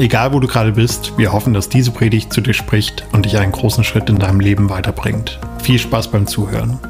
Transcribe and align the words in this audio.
Egal 0.00 0.32
wo 0.32 0.40
du 0.40 0.46
gerade 0.46 0.72
bist, 0.72 1.18
wir 1.18 1.30
hoffen, 1.30 1.52
dass 1.52 1.68
diese 1.68 1.90
Predigt 1.90 2.32
zu 2.32 2.40
dir 2.40 2.54
spricht 2.54 3.04
und 3.12 3.26
dich 3.26 3.36
einen 3.36 3.52
großen 3.52 3.84
Schritt 3.84 4.08
in 4.08 4.18
deinem 4.18 4.40
Leben 4.40 4.70
weiterbringt. 4.70 5.38
Viel 5.62 5.78
Spaß 5.78 6.10
beim 6.10 6.26
Zuhören. 6.26 6.80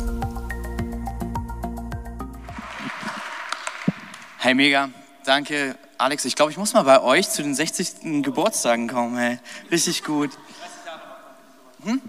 Hey, 4.38 4.54
mega. 4.54 4.90
Danke, 5.24 5.74
Alex. 5.98 6.24
Ich 6.24 6.36
glaube, 6.36 6.52
ich 6.52 6.56
muss 6.56 6.72
mal 6.72 6.84
bei 6.84 7.02
euch 7.02 7.28
zu 7.28 7.42
den 7.42 7.52
60. 7.52 8.22
Geburtstagen 8.22 8.86
kommen. 8.86 9.18
Hey, 9.18 9.40
richtig 9.72 10.04
gut. 10.04 10.30
Hm? 11.82 12.00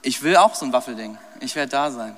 Ich 0.00 0.22
will 0.22 0.38
auch 0.38 0.54
so 0.54 0.64
ein 0.64 0.72
Waffelding. 0.72 1.18
Ich 1.40 1.56
werde 1.56 1.72
da 1.72 1.90
sein. 1.90 2.16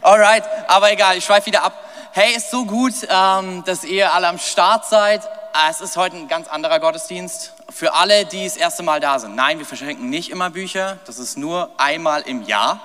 Alright, 0.00 0.44
aber 0.68 0.90
egal, 0.90 1.18
ich 1.18 1.24
schweife 1.26 1.48
wieder 1.48 1.64
ab. 1.64 1.74
Hey, 2.12 2.34
ist 2.34 2.50
so 2.50 2.64
gut, 2.64 2.94
ähm, 3.10 3.62
dass 3.66 3.84
ihr 3.84 4.14
alle 4.14 4.28
am 4.28 4.38
Start 4.38 4.86
seid. 4.86 5.20
Ah, 5.54 5.68
es 5.68 5.82
ist 5.82 5.98
heute 5.98 6.16
ein 6.16 6.28
ganz 6.28 6.48
anderer 6.48 6.80
Gottesdienst. 6.80 7.52
Für 7.68 7.92
alle, 7.92 8.24
die 8.24 8.44
das 8.44 8.56
erste 8.56 8.82
Mal 8.82 9.00
da 9.00 9.18
sind. 9.18 9.34
Nein, 9.34 9.58
wir 9.58 9.66
verschenken 9.66 10.08
nicht 10.08 10.30
immer 10.30 10.48
Bücher. 10.48 10.96
Das 11.04 11.18
ist 11.18 11.36
nur 11.36 11.68
einmal 11.76 12.22
im 12.22 12.40
Jahr. 12.40 12.80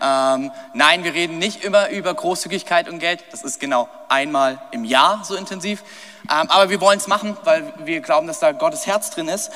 Ähm, 0.00 0.52
nein, 0.74 1.02
wir 1.02 1.12
reden 1.12 1.38
nicht 1.38 1.64
immer 1.64 1.88
über 1.88 2.14
Großzügigkeit 2.14 2.88
und 2.88 3.00
Geld. 3.00 3.24
Das 3.32 3.42
ist 3.42 3.58
genau 3.58 3.88
einmal 4.08 4.60
im 4.70 4.84
Jahr 4.84 5.24
so 5.24 5.34
intensiv. 5.34 5.82
Ähm, 6.30 6.48
aber 6.50 6.70
wir 6.70 6.80
wollen 6.80 6.98
es 6.98 7.08
machen, 7.08 7.36
weil 7.42 7.72
wir 7.78 8.00
glauben, 8.00 8.28
dass 8.28 8.38
da 8.38 8.52
Gottes 8.52 8.86
Herz 8.86 9.10
drin 9.10 9.26
ist. 9.26 9.50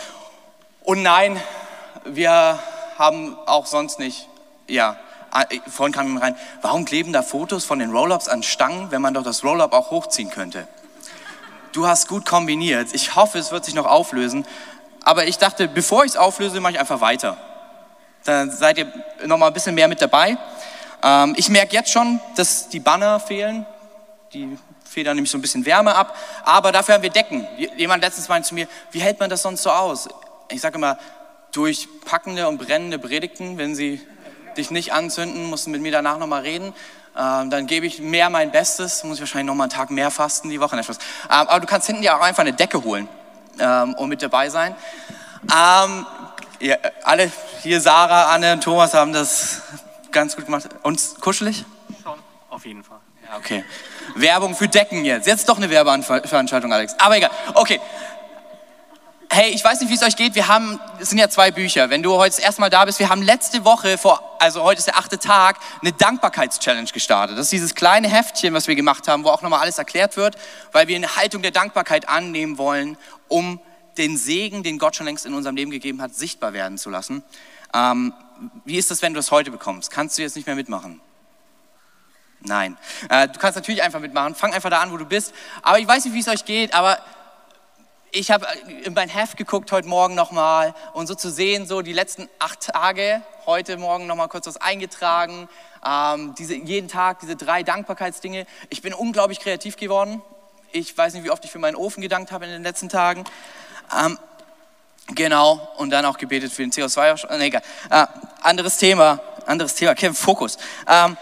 Und 0.82 1.04
nein, 1.04 1.40
wir 2.04 2.58
haben 2.98 3.38
auch 3.46 3.66
sonst 3.66 4.00
nicht, 4.00 4.28
ja, 4.66 4.96
äh, 5.32 5.60
vorhin 5.70 5.94
kam 5.94 6.08
jemand 6.08 6.24
rein, 6.24 6.36
warum 6.62 6.84
kleben 6.84 7.12
da 7.12 7.22
Fotos 7.22 7.64
von 7.64 7.78
den 7.78 7.92
Roll-Ups 7.92 8.26
an 8.26 8.42
Stangen, 8.42 8.90
wenn 8.90 9.00
man 9.00 9.14
doch 9.14 9.22
das 9.22 9.44
Roll-Up 9.44 9.72
auch 9.72 9.92
hochziehen 9.92 10.30
könnte? 10.30 10.66
Du 11.78 11.86
hast 11.86 12.08
gut 12.08 12.26
kombiniert. 12.26 12.88
Ich 12.92 13.14
hoffe, 13.14 13.38
es 13.38 13.52
wird 13.52 13.64
sich 13.64 13.74
noch 13.74 13.86
auflösen. 13.86 14.44
Aber 15.04 15.28
ich 15.28 15.38
dachte, 15.38 15.68
bevor 15.68 16.04
ich 16.04 16.12
es 16.12 16.16
auflöse, 16.16 16.60
mache 16.60 16.72
ich 16.72 16.80
einfach 16.80 17.00
weiter. 17.00 17.36
Dann 18.24 18.50
seid 18.50 18.78
ihr 18.78 18.92
noch 19.26 19.38
mal 19.38 19.46
ein 19.46 19.52
bisschen 19.52 19.76
mehr 19.76 19.86
mit 19.86 20.02
dabei. 20.02 20.36
Ähm, 21.04 21.34
ich 21.36 21.48
merke 21.48 21.74
jetzt 21.74 21.92
schon, 21.92 22.18
dass 22.34 22.68
die 22.68 22.80
Banner 22.80 23.20
fehlen. 23.20 23.64
Die 24.32 24.58
federn 24.84 25.14
nämlich 25.14 25.30
so 25.30 25.38
ein 25.38 25.40
bisschen 25.40 25.64
Wärme 25.64 25.94
ab. 25.94 26.16
Aber 26.44 26.72
dafür 26.72 26.96
haben 26.96 27.02
wir 27.02 27.10
Decken. 27.10 27.46
Jemand 27.76 28.02
letztens 28.02 28.28
meinte 28.28 28.48
zu 28.48 28.54
mir, 28.54 28.66
wie 28.90 29.00
hält 29.00 29.20
man 29.20 29.30
das 29.30 29.42
sonst 29.42 29.62
so 29.62 29.70
aus? 29.70 30.08
Ich 30.50 30.60
sage 30.60 30.78
immer, 30.78 30.98
durch 31.52 31.86
packende 32.04 32.48
und 32.48 32.58
brennende 32.58 32.98
Predigten, 32.98 33.56
wenn 33.56 33.76
sie 33.76 34.00
dich 34.56 34.72
nicht 34.72 34.92
anzünden, 34.92 35.44
musst 35.44 35.66
du 35.66 35.70
mit 35.70 35.80
mir 35.80 35.92
danach 35.92 36.18
nochmal 36.18 36.42
reden. 36.42 36.74
Ähm, 37.18 37.50
dann 37.50 37.66
gebe 37.66 37.84
ich 37.84 38.00
mehr 38.00 38.30
mein 38.30 38.52
Bestes, 38.52 39.02
muss 39.02 39.16
ich 39.16 39.20
wahrscheinlich 39.22 39.48
noch 39.48 39.54
mal 39.56 39.64
einen 39.64 39.72
Tag 39.72 39.90
mehr 39.90 40.10
fasten 40.10 40.50
die 40.50 40.60
Woche. 40.60 40.76
Ähm, 40.76 40.84
aber 41.28 41.58
du 41.60 41.66
kannst 41.66 41.88
hinten 41.88 42.04
ja 42.04 42.16
auch 42.16 42.22
einfach 42.22 42.42
eine 42.42 42.52
Decke 42.52 42.84
holen 42.84 43.08
ähm, 43.58 43.94
und 43.94 44.08
mit 44.08 44.22
dabei 44.22 44.48
sein. 44.50 44.76
Alle 45.48 47.32
hier, 47.62 47.80
Sarah, 47.80 48.32
Anne 48.34 48.52
und 48.52 48.62
Thomas 48.62 48.94
haben 48.94 49.12
das 49.12 49.62
ganz 50.12 50.36
gut 50.36 50.44
gemacht. 50.44 50.68
Und 50.82 51.00
kuschelig? 51.20 51.64
Schon, 52.02 52.18
auf 52.50 52.64
jeden 52.64 52.84
Fall. 52.84 52.98
Ja, 53.28 53.36
okay. 53.36 53.64
Werbung 54.14 54.54
für 54.54 54.68
Decken 54.68 55.04
jetzt. 55.04 55.26
Jetzt 55.26 55.48
doch 55.48 55.56
eine 55.56 55.68
Werbeveranstaltung, 55.70 56.72
Alex. 56.72 56.94
Aber 56.98 57.16
egal. 57.16 57.30
Okay. 57.54 57.80
Hey, 59.30 59.50
ich 59.50 59.62
weiß 59.62 59.80
nicht, 59.80 59.90
wie 59.90 59.94
es 59.94 60.02
euch 60.02 60.16
geht. 60.16 60.34
Wir 60.34 60.48
haben, 60.48 60.80
es 60.98 61.10
sind 61.10 61.18
ja 61.18 61.28
zwei 61.28 61.50
Bücher. 61.50 61.90
Wenn 61.90 62.02
du 62.02 62.14
heute 62.14 62.34
das 62.34 62.38
erste 62.38 62.62
Mal 62.62 62.70
da 62.70 62.86
bist, 62.86 62.98
wir 62.98 63.10
haben 63.10 63.20
letzte 63.20 63.62
Woche, 63.62 63.98
vor, 63.98 64.36
also 64.40 64.62
heute 64.62 64.78
ist 64.78 64.86
der 64.86 64.96
achte 64.96 65.18
Tag, 65.18 65.58
eine 65.82 65.92
Dankbarkeitschallenge 65.92 66.90
gestartet. 66.92 67.36
Das 67.36 67.44
ist 67.46 67.52
dieses 67.52 67.74
kleine 67.74 68.08
Heftchen, 68.08 68.54
was 68.54 68.68
wir 68.68 68.74
gemacht 68.74 69.06
haben, 69.06 69.24
wo 69.24 69.28
auch 69.28 69.42
nochmal 69.42 69.60
alles 69.60 69.76
erklärt 69.76 70.16
wird, 70.16 70.38
weil 70.72 70.88
wir 70.88 70.96
eine 70.96 71.16
Haltung 71.16 71.42
der 71.42 71.50
Dankbarkeit 71.50 72.08
annehmen 72.08 72.56
wollen, 72.56 72.96
um 73.28 73.60
den 73.98 74.16
Segen, 74.16 74.62
den 74.62 74.78
Gott 74.78 74.96
schon 74.96 75.04
längst 75.04 75.26
in 75.26 75.34
unserem 75.34 75.56
Leben 75.56 75.70
gegeben 75.70 76.00
hat, 76.00 76.14
sichtbar 76.14 76.54
werden 76.54 76.78
zu 76.78 76.88
lassen. 76.88 77.22
Ähm, 77.74 78.14
wie 78.64 78.78
ist 78.78 78.90
das, 78.90 79.02
wenn 79.02 79.12
du 79.12 79.20
es 79.20 79.30
heute 79.30 79.50
bekommst? 79.50 79.90
Kannst 79.90 80.16
du 80.16 80.22
jetzt 80.22 80.36
nicht 80.36 80.46
mehr 80.46 80.56
mitmachen? 80.56 81.02
Nein. 82.40 82.78
Äh, 83.10 83.28
du 83.28 83.38
kannst 83.38 83.56
natürlich 83.56 83.82
einfach 83.82 84.00
mitmachen. 84.00 84.34
Fang 84.34 84.54
einfach 84.54 84.70
da 84.70 84.80
an, 84.80 84.90
wo 84.90 84.96
du 84.96 85.04
bist. 85.04 85.34
Aber 85.62 85.78
ich 85.78 85.86
weiß 85.86 86.06
nicht, 86.06 86.14
wie 86.14 86.20
es 86.20 86.28
euch 86.28 86.44
geht, 86.46 86.72
aber 86.72 86.98
ich 88.12 88.30
habe 88.30 88.46
in 88.84 88.94
mein 88.94 89.08
Heft 89.08 89.36
geguckt 89.36 89.70
heute 89.72 89.88
Morgen 89.88 90.14
nochmal 90.14 90.74
und 90.94 91.06
so 91.06 91.14
zu 91.14 91.30
sehen, 91.30 91.66
so 91.66 91.82
die 91.82 91.92
letzten 91.92 92.28
acht 92.38 92.60
Tage, 92.60 93.22
heute 93.46 93.76
Morgen 93.76 94.06
nochmal 94.06 94.28
kurz 94.28 94.46
was 94.46 94.56
eingetragen, 94.56 95.48
ähm, 95.84 96.34
diese, 96.38 96.54
jeden 96.54 96.88
Tag 96.88 97.20
diese 97.20 97.36
drei 97.36 97.62
Dankbarkeitsdinge. 97.62 98.46
Ich 98.70 98.82
bin 98.82 98.94
unglaublich 98.94 99.40
kreativ 99.40 99.76
geworden. 99.76 100.22
Ich 100.72 100.96
weiß 100.96 101.14
nicht, 101.14 101.24
wie 101.24 101.30
oft 101.30 101.44
ich 101.44 101.50
für 101.50 101.58
meinen 101.58 101.76
Ofen 101.76 102.00
gedankt 102.00 102.32
habe 102.32 102.46
in 102.46 102.50
den 102.50 102.62
letzten 102.62 102.88
Tagen. 102.88 103.24
Ähm, 103.96 104.18
genau, 105.14 105.68
und 105.76 105.90
dann 105.90 106.04
auch 106.04 106.18
gebetet 106.18 106.52
für 106.52 106.62
den 106.62 106.72
CO2. 106.72 107.36
Nee, 107.36 107.46
egal. 107.46 107.62
Äh, 107.90 108.06
anderes 108.42 108.78
Thema, 108.78 109.20
anderes 109.46 109.74
Thema, 109.74 109.94
Kevin, 109.94 110.14
Fokus. 110.14 110.56
Ähm, 110.86 111.16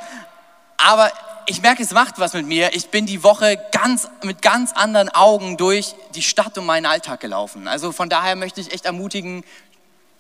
aber 0.77 1.11
ich 1.47 1.63
merke, 1.63 1.83
es 1.83 1.93
macht 1.93 2.19
was 2.19 2.33
mit 2.35 2.47
mir. 2.47 2.75
Ich 2.75 2.89
bin 2.91 3.07
die 3.07 3.23
Woche 3.23 3.59
ganz, 3.71 4.09
mit 4.23 4.43
ganz 4.43 4.73
anderen 4.73 5.09
Augen 5.09 5.57
durch 5.57 5.95
die 6.15 6.23
Stadt 6.23 6.59
und 6.59 6.67
meinen 6.67 6.87
Alltag 6.87 7.21
gelaufen. 7.21 7.69
Also 7.69 7.93
von 7.93 8.09
daher 8.09 8.35
möchte 8.35 8.61
ich 8.61 8.73
echt 8.73 8.85
ermutigen, 8.85 9.45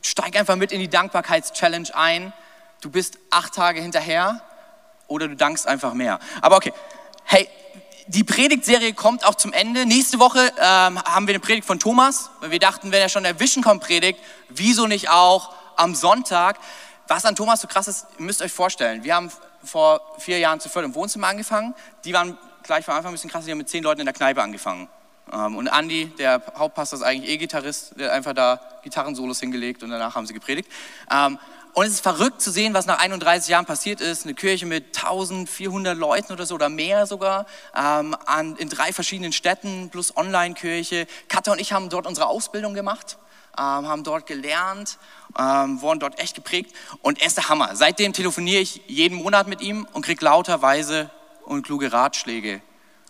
steig 0.02 0.36
einfach 0.36 0.56
mit 0.56 0.70
in 0.70 0.80
die 0.80 0.88
Dankbarkeitschallenge 0.88 1.94
ein. 1.94 2.32
Du 2.80 2.90
bist 2.90 3.18
acht 3.30 3.54
Tage 3.54 3.80
hinterher 3.80 4.40
oder 5.08 5.26
du 5.26 5.34
dankst 5.34 5.66
einfach 5.66 5.94
mehr. 5.94 6.20
Aber 6.42 6.56
okay, 6.56 6.72
hey, 7.24 7.48
die 8.06 8.22
Predigtserie 8.22 8.92
kommt 8.92 9.26
auch 9.26 9.34
zum 9.34 9.52
Ende. 9.52 9.84
Nächste 9.84 10.20
Woche 10.20 10.38
ähm, 10.38 11.02
haben 11.02 11.26
wir 11.26 11.34
eine 11.34 11.40
Predigt 11.40 11.66
von 11.66 11.80
Thomas. 11.80 12.30
Wir 12.40 12.60
dachten, 12.60 12.92
wenn 12.92 13.02
er 13.02 13.08
schon 13.08 13.24
der 13.24 13.40
Vision 13.40 13.64
kommt 13.64 13.82
predigt, 13.82 14.20
wieso 14.48 14.86
nicht 14.86 15.10
auch 15.10 15.52
am 15.74 15.96
Sonntag? 15.96 16.58
Was 17.08 17.24
an 17.24 17.34
Thomas 17.34 17.60
so 17.60 17.66
krass 17.66 17.88
ist, 17.88 18.06
ihr 18.18 18.24
müsst 18.24 18.42
euch 18.42 18.52
vorstellen, 18.52 19.02
wir 19.02 19.14
haben 19.14 19.30
vor 19.66 20.00
vier 20.18 20.38
Jahren 20.38 20.60
zu 20.60 20.68
viert 20.68 20.84
im 20.84 20.94
Wohnzimmer 20.94 21.28
angefangen. 21.28 21.74
Die 22.04 22.12
waren 22.12 22.38
gleich 22.62 22.84
von 22.84 22.94
Anfang 22.94 23.10
ein 23.10 23.14
bisschen 23.14 23.30
krass, 23.30 23.44
die 23.44 23.50
haben 23.50 23.58
mit 23.58 23.68
zehn 23.68 23.82
Leuten 23.82 24.00
in 24.00 24.06
der 24.06 24.14
Kneipe 24.14 24.42
angefangen. 24.42 24.88
Ähm, 25.32 25.56
und 25.56 25.66
Andy, 25.66 26.06
der 26.18 26.42
Hauptpastor, 26.56 26.98
ist 26.98 27.04
eigentlich 27.04 27.30
E-Gitarrist, 27.30 27.98
der 27.98 28.08
hat 28.08 28.14
einfach 28.14 28.32
da 28.32 28.60
Gitarrensolos 28.82 29.40
hingelegt 29.40 29.82
und 29.82 29.90
danach 29.90 30.14
haben 30.14 30.26
sie 30.26 30.34
gepredigt. 30.34 30.70
Ähm, 31.10 31.38
und 31.76 31.84
es 31.84 31.92
ist 31.92 32.00
verrückt 32.00 32.40
zu 32.40 32.50
sehen, 32.50 32.72
was 32.72 32.86
nach 32.86 32.98
31 33.00 33.50
Jahren 33.50 33.66
passiert 33.66 34.00
ist. 34.00 34.24
Eine 34.24 34.32
Kirche 34.32 34.64
mit 34.64 34.96
1400 34.96 35.94
Leuten 35.94 36.32
oder 36.32 36.46
so 36.46 36.54
oder 36.54 36.70
mehr 36.70 37.06
sogar, 37.06 37.44
ähm, 37.76 38.16
in 38.56 38.70
drei 38.70 38.94
verschiedenen 38.94 39.32
Städten 39.32 39.90
plus 39.90 40.16
Online-Kirche. 40.16 41.06
Katja 41.28 41.52
und 41.52 41.60
ich 41.60 41.74
haben 41.74 41.90
dort 41.90 42.06
unsere 42.06 42.28
Ausbildung 42.28 42.72
gemacht, 42.72 43.18
haben 43.56 44.04
dort 44.04 44.26
gelernt 44.26 44.98
ähm, 45.38 45.80
wurden 45.80 46.00
dort 46.00 46.18
echt 46.18 46.34
geprägt 46.34 46.74
und 47.02 47.20
er 47.20 47.26
ist 47.26 47.36
der 47.36 47.48
Hammer. 47.48 47.76
Seitdem 47.76 48.12
telefoniere 48.12 48.60
ich 48.60 48.82
jeden 48.86 49.18
Monat 49.18 49.48
mit 49.48 49.60
ihm 49.60 49.86
und 49.92 50.02
kriege 50.04 50.24
lauter 50.24 50.62
weise 50.62 51.10
und 51.44 51.64
kluge 51.64 51.92
Ratschläge 51.92 52.60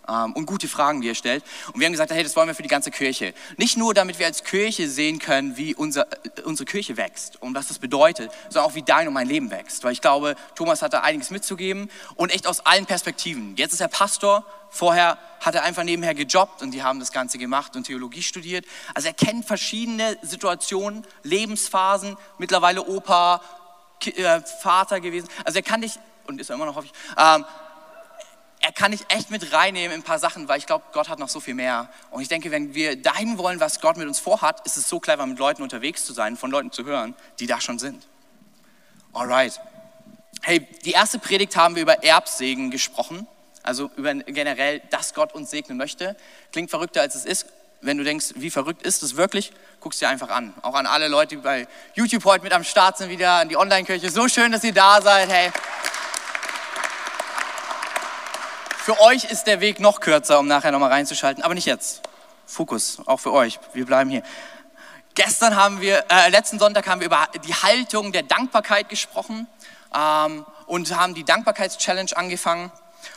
ähm, 0.08 0.32
und 0.32 0.46
gute 0.46 0.68
Fragen, 0.68 1.00
die 1.00 1.08
er 1.08 1.14
stellt. 1.14 1.44
Und 1.72 1.80
wir 1.80 1.86
haben 1.86 1.92
gesagt, 1.92 2.10
hey, 2.10 2.22
das 2.22 2.36
wollen 2.36 2.48
wir 2.48 2.54
für 2.54 2.62
die 2.62 2.68
ganze 2.68 2.90
Kirche. 2.90 3.34
Nicht 3.56 3.76
nur, 3.76 3.94
damit 3.94 4.18
wir 4.18 4.26
als 4.26 4.44
Kirche 4.44 4.88
sehen 4.88 5.18
können, 5.18 5.56
wie 5.56 5.74
unser, 5.74 6.06
äh, 6.12 6.42
unsere 6.44 6.66
Kirche 6.66 6.96
wächst 6.96 7.40
und 7.42 7.54
was 7.54 7.68
das 7.68 7.78
bedeutet, 7.78 8.30
sondern 8.48 8.70
auch, 8.70 8.74
wie 8.74 8.82
dein 8.82 9.08
und 9.08 9.14
mein 9.14 9.28
Leben 9.28 9.50
wächst. 9.50 9.84
Weil 9.84 9.92
ich 9.92 10.00
glaube, 10.00 10.36
Thomas 10.54 10.82
hat 10.82 10.92
da 10.92 11.00
einiges 11.00 11.30
mitzugeben 11.30 11.90
und 12.14 12.30
echt 12.32 12.46
aus 12.46 12.60
allen 12.60 12.86
Perspektiven. 12.86 13.56
Jetzt 13.56 13.72
ist 13.72 13.80
er 13.80 13.88
Pastor, 13.88 14.44
vorher 14.70 15.18
hat 15.40 15.54
er 15.54 15.62
einfach 15.62 15.84
nebenher 15.84 16.14
gejobbt 16.14 16.62
und 16.62 16.72
die 16.72 16.82
haben 16.82 17.00
das 17.00 17.12
Ganze 17.12 17.38
gemacht 17.38 17.76
und 17.76 17.84
Theologie 17.84 18.22
studiert. 18.22 18.64
Also 18.94 19.08
er 19.08 19.14
kennt 19.14 19.44
verschiedene 19.44 20.16
Situationen, 20.22 21.06
Lebensphasen, 21.22 22.16
mittlerweile 22.38 22.82
Opa, 22.86 23.40
äh, 24.04 24.40
Vater 24.62 25.00
gewesen. 25.00 25.28
Also 25.44 25.58
er 25.58 25.62
kann 25.62 25.80
dich, 25.80 25.98
und 26.26 26.40
ist 26.40 26.50
er 26.50 26.56
immer 26.56 26.66
noch, 26.66 26.76
hoffe 26.76 26.86
ich, 26.86 26.92
ähm, 27.16 27.44
er 28.60 28.72
kann 28.72 28.92
dich 28.92 29.04
echt 29.08 29.30
mit 29.30 29.52
reinnehmen 29.52 29.92
in 29.92 30.00
ein 30.00 30.04
paar 30.04 30.18
Sachen, 30.18 30.48
weil 30.48 30.58
ich 30.58 30.66
glaube, 30.66 30.84
Gott 30.92 31.08
hat 31.08 31.18
noch 31.18 31.28
so 31.28 31.40
viel 31.40 31.54
mehr. 31.54 31.88
Und 32.10 32.22
ich 32.22 32.28
denke, 32.28 32.50
wenn 32.50 32.74
wir 32.74 33.00
dahin 33.00 33.38
wollen, 33.38 33.60
was 33.60 33.80
Gott 33.80 33.96
mit 33.96 34.08
uns 34.08 34.18
vorhat, 34.18 34.66
ist 34.66 34.76
es 34.76 34.88
so 34.88 34.98
clever, 34.98 35.24
mit 35.26 35.38
Leuten 35.38 35.62
unterwegs 35.62 36.04
zu 36.04 36.12
sein, 36.12 36.36
von 36.36 36.50
Leuten 36.50 36.72
zu 36.72 36.84
hören, 36.84 37.14
die 37.38 37.46
da 37.46 37.60
schon 37.60 37.78
sind. 37.78 38.06
Alright. 39.12 39.60
Hey, 40.42 40.66
die 40.84 40.92
erste 40.92 41.18
Predigt 41.18 41.56
haben 41.56 41.74
wir 41.74 41.82
über 41.82 42.04
Erbsegen 42.04 42.70
gesprochen, 42.70 43.26
also 43.62 43.90
über 43.96 44.14
generell, 44.14 44.80
dass 44.90 45.14
Gott 45.14 45.34
uns 45.34 45.50
segnen 45.50 45.76
möchte. 45.78 46.16
Klingt 46.52 46.70
verrückter, 46.70 47.00
als 47.00 47.14
es 47.14 47.24
ist. 47.24 47.46
wenn 47.82 47.98
du 47.98 48.04
denkst, 48.04 48.34
wie 48.36 48.50
verrückt 48.50 48.82
ist 48.82 49.02
es 49.02 49.16
wirklich, 49.16 49.52
guck 49.80 49.92
es 49.92 49.98
dir 49.98 50.08
einfach 50.08 50.30
an. 50.30 50.54
Auch 50.62 50.74
an 50.74 50.86
alle 50.86 51.08
Leute, 51.08 51.36
die 51.36 51.42
bei 51.42 51.68
YouTube 51.94 52.24
heute 52.24 52.42
mit 52.42 52.52
am 52.52 52.64
Start 52.64 52.98
sind, 52.98 53.10
wieder 53.10 53.32
an 53.40 53.48
die 53.48 53.56
Online-Kirche. 53.56 54.10
So 54.10 54.28
schön, 54.28 54.52
dass 54.52 54.64
ihr 54.64 54.74
da 54.74 55.00
seid. 55.00 55.28
Hey. 55.28 55.52
Für 58.86 59.00
euch 59.00 59.24
ist 59.24 59.48
der 59.48 59.58
Weg 59.58 59.80
noch 59.80 59.98
kürzer, 59.98 60.38
um 60.38 60.46
nachher 60.46 60.70
nochmal 60.70 60.92
reinzuschalten, 60.92 61.42
aber 61.42 61.54
nicht 61.54 61.66
jetzt. 61.66 62.02
Fokus, 62.46 63.00
auch 63.06 63.16
für 63.16 63.32
euch. 63.32 63.58
Wir 63.72 63.84
bleiben 63.84 64.10
hier. 64.10 64.22
Gestern 65.16 65.56
haben 65.56 65.80
wir, 65.80 66.04
äh, 66.08 66.28
letzten 66.28 66.60
Sonntag 66.60 66.86
haben 66.86 67.00
wir 67.00 67.06
über 67.06 67.26
die 67.44 67.52
Haltung 67.52 68.12
der 68.12 68.22
Dankbarkeit 68.22 68.88
gesprochen 68.88 69.48
ähm, 69.92 70.46
und 70.66 70.96
haben 70.96 71.14
die 71.14 71.24
Dankbarkeitschallenge 71.24 72.16
angefangen. 72.16 72.70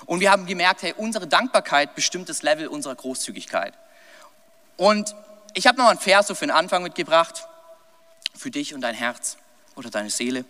Und 0.08 0.22
wir 0.22 0.32
haben 0.32 0.48
gemerkt, 0.48 0.82
hey, 0.82 0.96
unsere 0.98 1.28
Dankbarkeit 1.28 1.94
bestimmt 1.94 2.30
das 2.30 2.42
Level 2.42 2.68
unserer 2.68 2.96
Großzügigkeit. 2.96 3.76
Und 4.76 5.14
ich 5.54 5.68
habe 5.68 5.78
noch 5.78 5.90
einen 5.90 6.00
Vers 6.00 6.26
so 6.26 6.34
für 6.34 6.48
den 6.48 6.52
Anfang 6.52 6.82
mitgebracht, 6.82 7.48
für 8.36 8.50
dich 8.50 8.74
und 8.74 8.82
dein 8.82 8.96
Herz 8.96 9.38
oder 9.76 9.92
deine 9.92 10.10
Seele, 10.10 10.46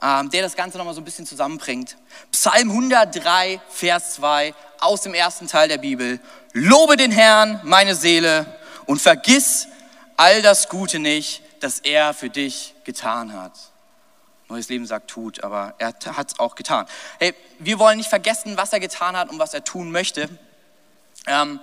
der 0.00 0.42
das 0.42 0.54
Ganze 0.54 0.78
nochmal 0.78 0.94
so 0.94 1.00
ein 1.00 1.04
bisschen 1.04 1.26
zusammenbringt. 1.26 1.96
Psalm 2.30 2.70
103, 2.70 3.60
Vers 3.68 4.14
2 4.14 4.54
aus 4.80 5.02
dem 5.02 5.14
ersten 5.14 5.48
Teil 5.48 5.68
der 5.68 5.78
Bibel. 5.78 6.20
Lobe 6.52 6.96
den 6.96 7.10
Herrn, 7.10 7.60
meine 7.64 7.94
Seele, 7.94 8.46
und 8.86 9.00
vergiss 9.00 9.68
all 10.16 10.40
das 10.42 10.68
Gute 10.68 10.98
nicht, 10.98 11.42
das 11.60 11.80
er 11.80 12.14
für 12.14 12.30
dich 12.30 12.74
getan 12.84 13.32
hat. 13.32 13.52
Neues 14.48 14.68
Leben 14.68 14.86
sagt 14.86 15.10
tut, 15.10 15.44
aber 15.44 15.74
er 15.78 15.88
hat 15.88 16.32
es 16.32 16.38
auch 16.38 16.54
getan. 16.54 16.86
Hey, 17.18 17.34
wir 17.58 17.78
wollen 17.78 17.98
nicht 17.98 18.08
vergessen, 18.08 18.56
was 18.56 18.72
er 18.72 18.80
getan 18.80 19.16
hat 19.16 19.28
und 19.28 19.38
was 19.38 19.52
er 19.52 19.62
tun 19.62 19.90
möchte. 19.90 20.28
Ähm, 21.26 21.60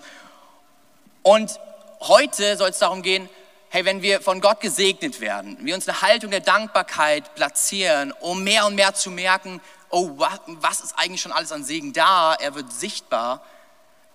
und 1.24 1.60
heute 2.02 2.58
soll 2.58 2.70
es 2.70 2.78
darum 2.78 3.02
gehen, 3.02 3.28
hey, 3.76 3.84
wenn 3.84 4.02
wir 4.02 4.22
von 4.22 4.40
Gott 4.40 4.62
gesegnet 4.62 5.20
werden, 5.20 5.58
wir 5.60 5.76
uns 5.76 5.86
eine 5.86 6.02
Haltung 6.02 6.32
der 6.32 6.40
Dankbarkeit 6.40 7.36
platzieren, 7.36 8.14
um 8.22 8.42
mehr 8.42 8.66
und 8.68 8.76
mehr 8.76 8.94
zu 8.94 9.12
merken, 9.12 9.60
oh, 9.90 10.12
was 10.16 10.80
ist 10.80 10.98
eigentlich 10.98 11.20
schon 11.20 11.34
alles 11.34 11.52
an 11.52 11.66
Segen 11.66 11.92
da, 11.92 12.36
er 12.36 12.56
wird 12.56 12.72
sichtbar, 12.72 13.44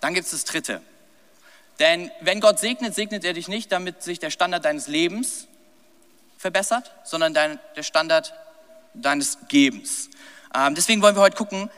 dann 0.00 0.14
gibt 0.14 0.24
es 0.24 0.30
das 0.30 0.46
Dritte. 0.46 0.80
Denn 1.78 2.10
wenn 2.22 2.40
Gott 2.40 2.58
segnet, 2.58 2.94
segnet 2.94 3.22
er 3.22 3.34
dich 3.34 3.48
nicht, 3.48 3.70
damit 3.70 4.02
sich 4.02 4.18
der 4.18 4.30
Standard 4.30 4.64
deines 4.64 4.86
Lebens 4.86 5.46
verbessert, 6.38 6.90
sondern 7.04 7.34
dein, 7.34 7.60
der 7.76 7.82
Standard 7.82 8.32
deines 8.94 9.36
Gebens. 9.48 10.08
Ähm, 10.54 10.74
deswegen 10.74 11.02
wollen 11.02 11.16
wir 11.16 11.22
heute 11.22 11.36
gucken, 11.36 11.70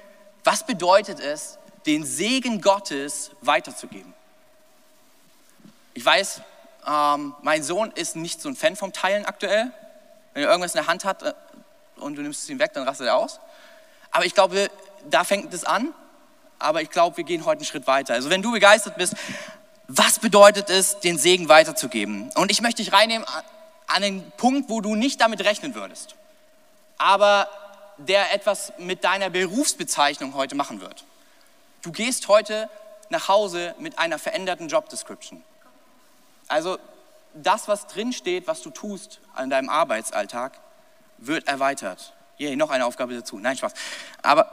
was 0.44 0.64
bedeutet 0.64 1.18
es, 1.18 1.58
den 1.84 2.04
Segen 2.06 2.60
Gottes 2.60 3.32
weiterzugeben. 3.40 4.14
Ich 5.94 6.04
weiß, 6.04 6.42
ähm, 6.86 7.34
mein 7.42 7.62
Sohn 7.62 7.92
ist 7.92 8.16
nicht 8.16 8.40
so 8.40 8.48
ein 8.48 8.56
Fan 8.56 8.76
vom 8.76 8.92
Teilen 8.92 9.24
aktuell. 9.24 9.70
Wenn 10.34 10.44
er 10.44 10.50
irgendwas 10.50 10.74
in 10.74 10.78
der 10.78 10.86
Hand 10.86 11.04
hat 11.04 11.22
äh, 11.22 11.32
und 11.96 12.16
du 12.16 12.22
nimmst 12.22 12.42
es 12.42 12.48
ihm 12.50 12.58
weg, 12.58 12.72
dann 12.74 12.84
rastet 12.84 13.06
er 13.06 13.16
aus. 13.16 13.40
Aber 14.10 14.24
ich 14.24 14.34
glaube, 14.34 14.70
da 15.08 15.24
fängt 15.24 15.52
es 15.54 15.64
an. 15.64 15.94
Aber 16.58 16.82
ich 16.82 16.90
glaube, 16.90 17.16
wir 17.16 17.24
gehen 17.24 17.44
heute 17.44 17.60
einen 17.60 17.66
Schritt 17.66 17.86
weiter. 17.86 18.14
Also 18.14 18.30
wenn 18.30 18.42
du 18.42 18.52
begeistert 18.52 18.96
bist, 18.96 19.14
was 19.88 20.18
bedeutet 20.20 20.70
es, 20.70 21.00
den 21.00 21.18
Segen 21.18 21.48
weiterzugeben? 21.48 22.30
Und 22.34 22.50
ich 22.50 22.62
möchte 22.62 22.82
dich 22.82 22.92
reinnehmen 22.92 23.26
an 23.88 24.02
den 24.02 24.30
Punkt, 24.36 24.70
wo 24.70 24.80
du 24.80 24.94
nicht 24.94 25.20
damit 25.20 25.44
rechnen 25.44 25.74
würdest 25.74 26.14
aber 27.02 27.48
der 27.98 28.32
etwas 28.32 28.72
mit 28.78 29.02
deiner 29.02 29.28
Berufsbezeichnung 29.28 30.34
heute 30.34 30.54
machen 30.54 30.80
wird. 30.80 31.04
Du 31.82 31.90
gehst 31.90 32.28
heute 32.28 32.70
nach 33.10 33.26
Hause 33.26 33.74
mit 33.80 33.98
einer 33.98 34.20
veränderten 34.20 34.68
Job 34.68 34.88
Description. 34.88 35.42
Also 36.52 36.78
das, 37.32 37.66
was 37.66 37.86
drinsteht, 37.86 38.46
was 38.46 38.60
du 38.60 38.68
tust 38.68 39.20
an 39.34 39.48
deinem 39.48 39.70
Arbeitsalltag, 39.70 40.60
wird 41.16 41.48
erweitert. 41.48 42.12
Yay, 42.36 42.56
noch 42.56 42.68
eine 42.68 42.84
Aufgabe 42.84 43.14
dazu. 43.14 43.38
Nein, 43.38 43.56
Spaß. 43.56 43.72
Aber 44.20 44.50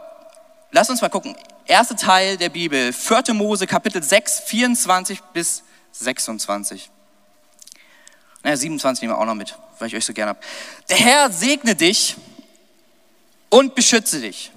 lass 0.72 0.90
uns 0.90 1.02
mal 1.02 1.10
gucken. 1.10 1.36
Erster 1.66 1.98
Teil 1.98 2.38
der 2.38 2.48
Bibel, 2.48 2.94
4. 2.94 3.34
Mose, 3.34 3.68
Kapitel 3.68 4.02
6, 4.02 4.40
24 4.46 5.20
bis 5.34 5.64
26. 5.92 6.90
Naja, 8.44 8.56
27 8.56 9.02
nehmen 9.02 9.16
wir 9.16 9.18
auch 9.18 9.26
noch 9.26 9.36
mit, 9.36 9.58
weil 9.78 9.90
ich 9.90 9.96
euch 9.98 10.06
so 10.06 10.14
gerne 10.14 10.30
habe. 10.30 10.40
Der 10.88 10.98
Herr 10.98 11.30
segne 11.34 11.76
dich 11.76 12.16
und 13.50 13.76
beschütze 13.76 14.22
dich. 14.22 14.54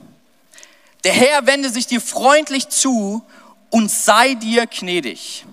Der 1.03 1.13
Herr 1.13 1.45
wende 1.49 1.71
sich 1.71 1.89
dir 1.89 2.01
freundlich 2.01 2.69
zu 2.69 3.27
und 3.71 3.91
sei 3.91 4.35
dir 4.35 4.69
gnädig. 4.69 5.45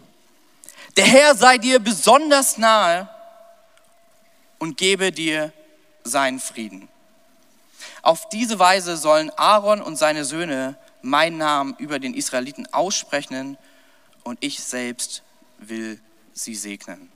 Der 0.97 1.05
Herr 1.05 1.35
sei 1.35 1.57
dir 1.57 1.79
besonders 1.79 2.57
nahe 2.57 3.07
und 4.57 4.77
gebe 4.77 5.11
dir 5.11 5.53
seinen 6.03 6.39
Frieden. 6.39 6.89
Auf 8.01 8.29
diese 8.29 8.59
Weise 8.59 8.97
sollen 8.97 9.29
Aaron 9.37 9.81
und 9.81 9.97
seine 9.97 10.25
Söhne 10.25 10.77
meinen 11.01 11.37
Namen 11.37 11.75
über 11.77 11.99
den 11.99 12.13
Israeliten 12.13 12.67
aussprechen 12.73 13.57
und 14.23 14.37
ich 14.41 14.61
selbst 14.61 15.23
will 15.57 15.99
sie 16.33 16.55
segnen. 16.55 17.11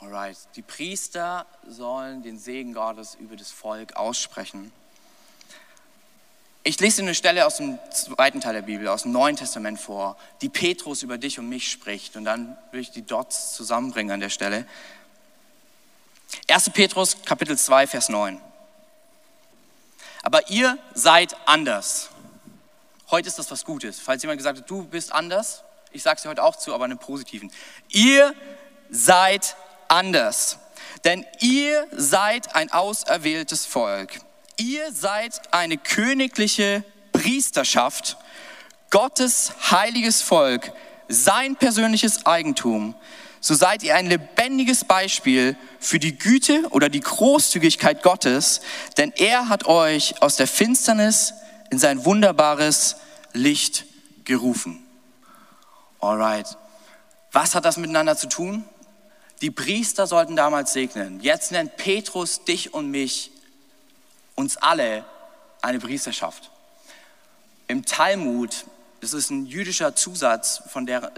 Alright, 0.00 0.36
die 0.56 0.62
Priester 0.62 1.46
sollen 1.66 2.22
den 2.22 2.38
Segen 2.38 2.74
Gottes 2.74 3.14
über 3.14 3.36
das 3.36 3.50
Volk 3.50 3.94
aussprechen. 3.94 4.72
Ich 6.64 6.78
lese 6.78 6.98
dir 6.98 7.08
eine 7.08 7.14
Stelle 7.16 7.44
aus 7.44 7.56
dem 7.56 7.78
zweiten 7.90 8.40
Teil 8.40 8.54
der 8.54 8.62
Bibel, 8.62 8.86
aus 8.86 9.02
dem 9.02 9.10
Neuen 9.10 9.34
Testament 9.34 9.80
vor, 9.80 10.16
die 10.42 10.48
Petrus 10.48 11.02
über 11.02 11.18
dich 11.18 11.40
und 11.40 11.48
mich 11.48 11.70
spricht. 11.70 12.16
Und 12.16 12.24
dann 12.24 12.56
will 12.70 12.80
ich 12.80 12.92
die 12.92 13.02
Dots 13.02 13.54
zusammenbringen 13.54 14.12
an 14.12 14.20
der 14.20 14.28
Stelle. 14.28 14.64
1. 16.48 16.70
Petrus, 16.70 17.16
Kapitel 17.24 17.58
2, 17.58 17.88
Vers 17.88 18.08
9. 18.08 18.40
Aber 20.22 20.50
ihr 20.50 20.78
seid 20.94 21.36
anders. 21.46 22.10
Heute 23.10 23.28
ist 23.28 23.40
das 23.40 23.50
was 23.50 23.64
Gutes. 23.64 23.98
Falls 23.98 24.22
jemand 24.22 24.38
gesagt 24.38 24.60
hat, 24.60 24.70
du 24.70 24.84
bist 24.84 25.12
anders, 25.12 25.64
ich 25.90 26.02
sage 26.04 26.16
es 26.16 26.22
dir 26.22 26.28
heute 26.28 26.44
auch 26.44 26.56
zu, 26.56 26.72
aber 26.72 26.84
in 26.84 26.92
einem 26.92 27.00
positiven. 27.00 27.50
Ihr 27.88 28.34
seid 28.88 29.56
anders. 29.88 30.58
Denn 31.04 31.26
ihr 31.40 31.88
seid 31.90 32.54
ein 32.54 32.70
auserwähltes 32.70 33.66
Volk. 33.66 34.20
Ihr 34.58 34.92
seid 34.92 35.52
eine 35.52 35.78
königliche 35.78 36.84
Priesterschaft, 37.12 38.16
Gottes 38.90 39.52
heiliges 39.70 40.22
Volk, 40.22 40.72
sein 41.08 41.56
persönliches 41.56 42.26
Eigentum. 42.26 42.94
So 43.40 43.54
seid 43.54 43.82
ihr 43.82 43.96
ein 43.96 44.06
lebendiges 44.06 44.84
Beispiel 44.84 45.56
für 45.80 45.98
die 45.98 46.16
Güte 46.16 46.68
oder 46.70 46.88
die 46.88 47.00
Großzügigkeit 47.00 48.02
Gottes, 48.02 48.60
denn 48.98 49.12
er 49.16 49.48
hat 49.48 49.66
euch 49.66 50.22
aus 50.22 50.36
der 50.36 50.46
Finsternis 50.46 51.34
in 51.70 51.78
sein 51.78 52.04
wunderbares 52.04 52.96
Licht 53.32 53.86
gerufen. 54.24 54.86
Alright. 56.00 56.56
Was 57.32 57.54
hat 57.54 57.64
das 57.64 57.78
miteinander 57.78 58.16
zu 58.16 58.28
tun? 58.28 58.64
Die 59.40 59.50
Priester 59.50 60.06
sollten 60.06 60.36
damals 60.36 60.72
segnen. 60.72 61.18
Jetzt 61.20 61.50
nennt 61.50 61.76
Petrus 61.76 62.44
dich 62.44 62.74
und 62.74 62.90
mich, 62.92 63.31
uns 64.34 64.56
alle, 64.56 65.04
eine 65.60 65.78
Priesterschaft. 65.78 66.50
Im 67.68 67.84
Talmud, 67.84 68.66
das 69.00 69.12
ist 69.12 69.30
ein 69.30 69.46
jüdischer 69.46 69.94
Zusatz 69.94 70.62
von 70.68 70.86
der, 70.86 71.12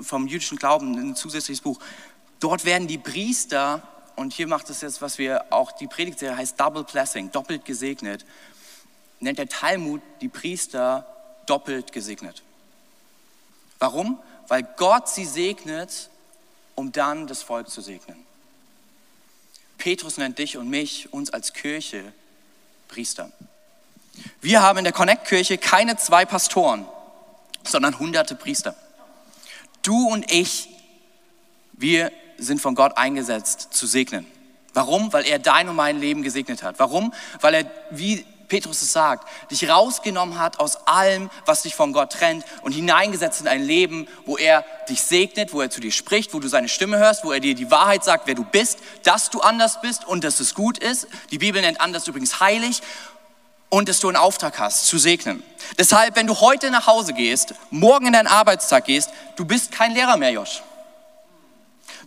vom 0.00 0.26
jüdischen 0.26 0.58
Glauben, 0.58 0.96
ein 0.96 1.16
zusätzliches 1.16 1.62
Buch, 1.62 1.78
dort 2.40 2.64
werden 2.64 2.86
die 2.86 2.98
Priester, 2.98 3.82
und 4.16 4.32
hier 4.32 4.46
macht 4.46 4.70
es 4.70 4.80
jetzt, 4.80 5.02
was 5.02 5.18
wir 5.18 5.52
auch, 5.52 5.72
die 5.72 5.86
Predigtserie 5.86 6.36
heißt 6.36 6.58
Double 6.58 6.84
Blessing, 6.84 7.30
doppelt 7.30 7.64
gesegnet, 7.64 8.24
nennt 9.20 9.38
der 9.38 9.48
Talmud 9.48 10.00
die 10.20 10.28
Priester 10.28 11.06
doppelt 11.46 11.92
gesegnet. 11.92 12.42
Warum? 13.78 14.18
Weil 14.48 14.66
Gott 14.76 15.08
sie 15.08 15.24
segnet 15.24 16.10
um 16.78 16.92
dann 16.92 17.26
das 17.26 17.42
Volk 17.42 17.68
zu 17.68 17.80
segnen. 17.80 18.24
Petrus 19.78 20.16
nennt 20.16 20.38
dich 20.38 20.56
und 20.56 20.70
mich, 20.70 21.12
uns 21.12 21.30
als 21.30 21.52
Kirche, 21.52 22.12
Priester. 22.88 23.30
Wir 24.40 24.62
haben 24.62 24.78
in 24.78 24.84
der 24.84 24.92
Connect-Kirche 24.92 25.58
keine 25.58 25.96
zwei 25.96 26.24
Pastoren, 26.24 26.86
sondern 27.64 27.98
hunderte 27.98 28.34
Priester. 28.34 28.74
Du 29.82 30.08
und 30.08 30.30
ich, 30.32 30.68
wir 31.72 32.10
sind 32.38 32.60
von 32.60 32.74
Gott 32.74 32.96
eingesetzt 32.96 33.68
zu 33.72 33.86
segnen. 33.86 34.26
Warum? 34.74 35.12
Weil 35.12 35.26
er 35.26 35.38
dein 35.38 35.68
und 35.68 35.76
mein 35.76 36.00
Leben 36.00 36.22
gesegnet 36.22 36.62
hat. 36.62 36.78
Warum? 36.78 37.12
Weil 37.40 37.54
er, 37.54 37.70
wie 37.90 38.24
Petrus 38.48 38.82
es 38.82 38.92
sagt, 38.92 39.28
dich 39.50 39.68
rausgenommen 39.68 40.38
hat 40.38 40.58
aus 40.58 40.86
allem, 40.86 41.30
was 41.44 41.62
dich 41.62 41.74
von 41.74 41.92
Gott 41.92 42.12
trennt 42.12 42.44
und 42.62 42.72
hineingesetzt 42.72 43.40
in 43.40 43.48
ein 43.48 43.62
Leben, 43.62 44.08
wo 44.24 44.36
er 44.36 44.64
dich 44.88 45.02
segnet, 45.02 45.52
wo 45.52 45.60
er 45.60 45.70
zu 45.70 45.80
dir 45.80 45.92
spricht, 45.92 46.32
wo 46.34 46.40
du 46.40 46.48
seine 46.48 46.68
Stimme 46.68 46.98
hörst, 46.98 47.24
wo 47.24 47.32
er 47.32 47.40
dir 47.40 47.54
die 47.54 47.70
Wahrheit 47.70 48.04
sagt, 48.04 48.26
wer 48.26 48.34
du 48.34 48.44
bist, 48.44 48.78
dass 49.02 49.30
du 49.30 49.40
anders 49.40 49.80
bist 49.82 50.06
und 50.06 50.24
dass 50.24 50.40
es 50.40 50.54
gut 50.54 50.78
ist. 50.78 51.08
Die 51.30 51.38
Bibel 51.38 51.60
nennt 51.60 51.80
anders 51.80 52.08
übrigens 52.08 52.40
heilig. 52.40 52.82
und 53.70 53.86
dass 53.88 54.00
du 54.00 54.08
einen 54.08 54.16
Auftrag 54.16 54.58
hast, 54.58 54.86
zu 54.86 54.96
segnen. 54.96 55.42
Deshalb, 55.78 56.16
wenn 56.16 56.26
du 56.26 56.40
heute 56.40 56.70
nach 56.70 56.86
Hause 56.86 57.12
gehst, 57.12 57.54
morgen 57.68 58.06
in 58.06 58.14
deinen 58.14 58.26
Arbeitstag 58.26 58.86
gehst, 58.86 59.10
du 59.36 59.44
bist 59.44 59.72
kein 59.72 59.92
Lehrer 59.92 60.16
mehr, 60.16 60.30
Josh. 60.30 60.62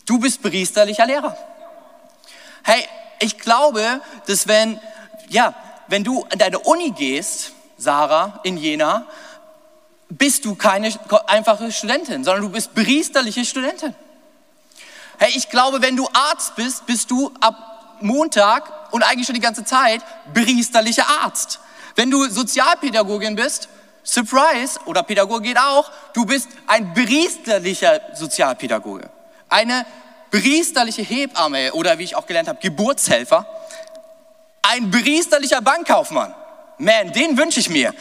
Du 0.07 0.19
bist 0.19 0.41
priesterlicher 0.41 1.05
Lehrer. 1.05 1.38
Hey, 2.63 2.88
ich 3.19 3.38
glaube, 3.38 4.01
dass 4.25 4.48
wenn, 4.48 4.79
ja, 5.29 5.53
wenn 5.91 6.03
du 6.05 6.24
an 6.31 6.39
deine 6.39 6.60
Uni 6.60 6.91
gehst, 6.91 7.51
Sarah, 7.77 8.39
in 8.43 8.57
Jena, 8.57 9.05
bist 10.10 10.45
du 10.45 10.55
keine 10.55 10.93
einfache 11.27 11.71
Studentin, 11.71 12.24
sondern 12.24 12.43
du 12.43 12.50
bist 12.50 12.74
priesterliche 12.74 13.43
Studentin. 13.43 13.93
Hey, 15.17 15.33
ich 15.36 15.50
glaube, 15.50 15.81
wenn 15.81 15.98
du 15.98 16.07
Arzt 16.13 16.55
bist, 16.55 16.86
bist 16.86 17.12
du 17.12 17.31
ab 17.41 17.98
Montag 18.00 18.91
und 18.91 19.03
eigentlich 19.03 19.25
schon 19.25 19.36
die 19.36 19.41
ganze 19.41 19.65
Zeit 19.65 20.01
priesterlicher 20.33 21.05
Arzt. 21.24 21.60
Wenn 21.95 22.10
du 22.10 22.27
Sozialpädagogin 22.29 23.36
bist, 23.36 23.67
Surprise, 24.03 24.79
oder 24.86 25.03
Pädagoge 25.03 25.43
geht 25.43 25.60
auch, 25.60 25.91
du 26.13 26.25
bist 26.25 26.48
ein 26.67 26.93
priesterlicher 26.93 28.00
Sozialpädagoge. 28.15 29.10
Eine 29.50 29.86
priesterliche 30.31 31.01
Hebamme 31.01 31.74
oder 31.74 32.00
wie 32.00 32.03
ich 32.03 32.15
auch 32.15 32.25
gelernt 32.25 32.48
habe, 32.48 32.60
Geburtshelfer. 32.62 33.45
Ein 34.71 34.89
priesterlicher 34.89 35.59
Bankkaufmann. 35.59 36.33
Man, 36.77 37.11
den 37.11 37.37
wünsche 37.37 37.59
ich 37.59 37.69
mir. 37.69 37.93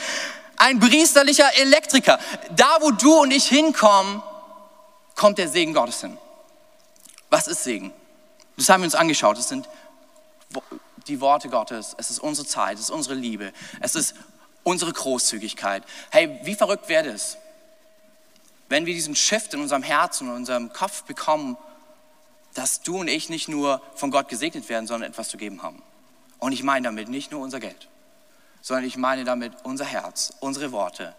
Ein 0.56 0.78
priesterlicher 0.78 1.52
Elektriker. 1.56 2.20
Da, 2.54 2.76
wo 2.78 2.92
du 2.92 3.22
und 3.22 3.32
ich 3.32 3.48
hinkommen, 3.48 4.22
kommt 5.16 5.38
der 5.38 5.48
Segen 5.48 5.74
Gottes 5.74 6.02
hin. 6.02 6.16
Was 7.28 7.48
ist 7.48 7.64
Segen? 7.64 7.92
Das 8.56 8.68
haben 8.68 8.82
wir 8.82 8.84
uns 8.84 8.94
angeschaut. 8.94 9.36
Es 9.36 9.48
sind 9.48 9.68
die 11.08 11.20
Worte 11.20 11.48
Gottes. 11.48 11.96
Es 11.98 12.08
ist 12.08 12.20
unsere 12.20 12.46
Zeit. 12.46 12.74
Es 12.74 12.82
ist 12.82 12.90
unsere 12.90 13.16
Liebe. 13.16 13.52
Es 13.80 13.96
ist 13.96 14.14
unsere 14.62 14.92
Großzügigkeit. 14.92 15.82
Hey, 16.10 16.38
wie 16.44 16.54
verrückt 16.54 16.88
wäre 16.88 17.08
es, 17.08 17.36
wenn 18.68 18.86
wir 18.86 18.94
diesen 18.94 19.16
Shift 19.16 19.54
in 19.54 19.60
unserem 19.60 19.82
Herzen 19.82 20.28
und 20.28 20.36
unserem 20.36 20.72
Kopf 20.72 21.02
bekommen, 21.02 21.56
dass 22.54 22.82
du 22.82 23.00
und 23.00 23.08
ich 23.08 23.28
nicht 23.28 23.48
nur 23.48 23.82
von 23.96 24.12
Gott 24.12 24.28
gesegnet 24.28 24.68
werden, 24.68 24.86
sondern 24.86 25.10
etwas 25.10 25.30
zu 25.30 25.36
geben 25.36 25.64
haben. 25.64 25.82
Und 26.40 26.52
ich 26.52 26.62
meine 26.62 26.84
damit 26.84 27.08
nicht 27.08 27.30
nur 27.30 27.40
unser 27.40 27.60
Geld, 27.60 27.88
sondern 28.62 28.84
ich 28.84 28.96
meine 28.96 29.24
damit 29.24 29.52
unser 29.62 29.84
Herz, 29.84 30.32
unsere 30.40 30.72
Worte. 30.72 31.14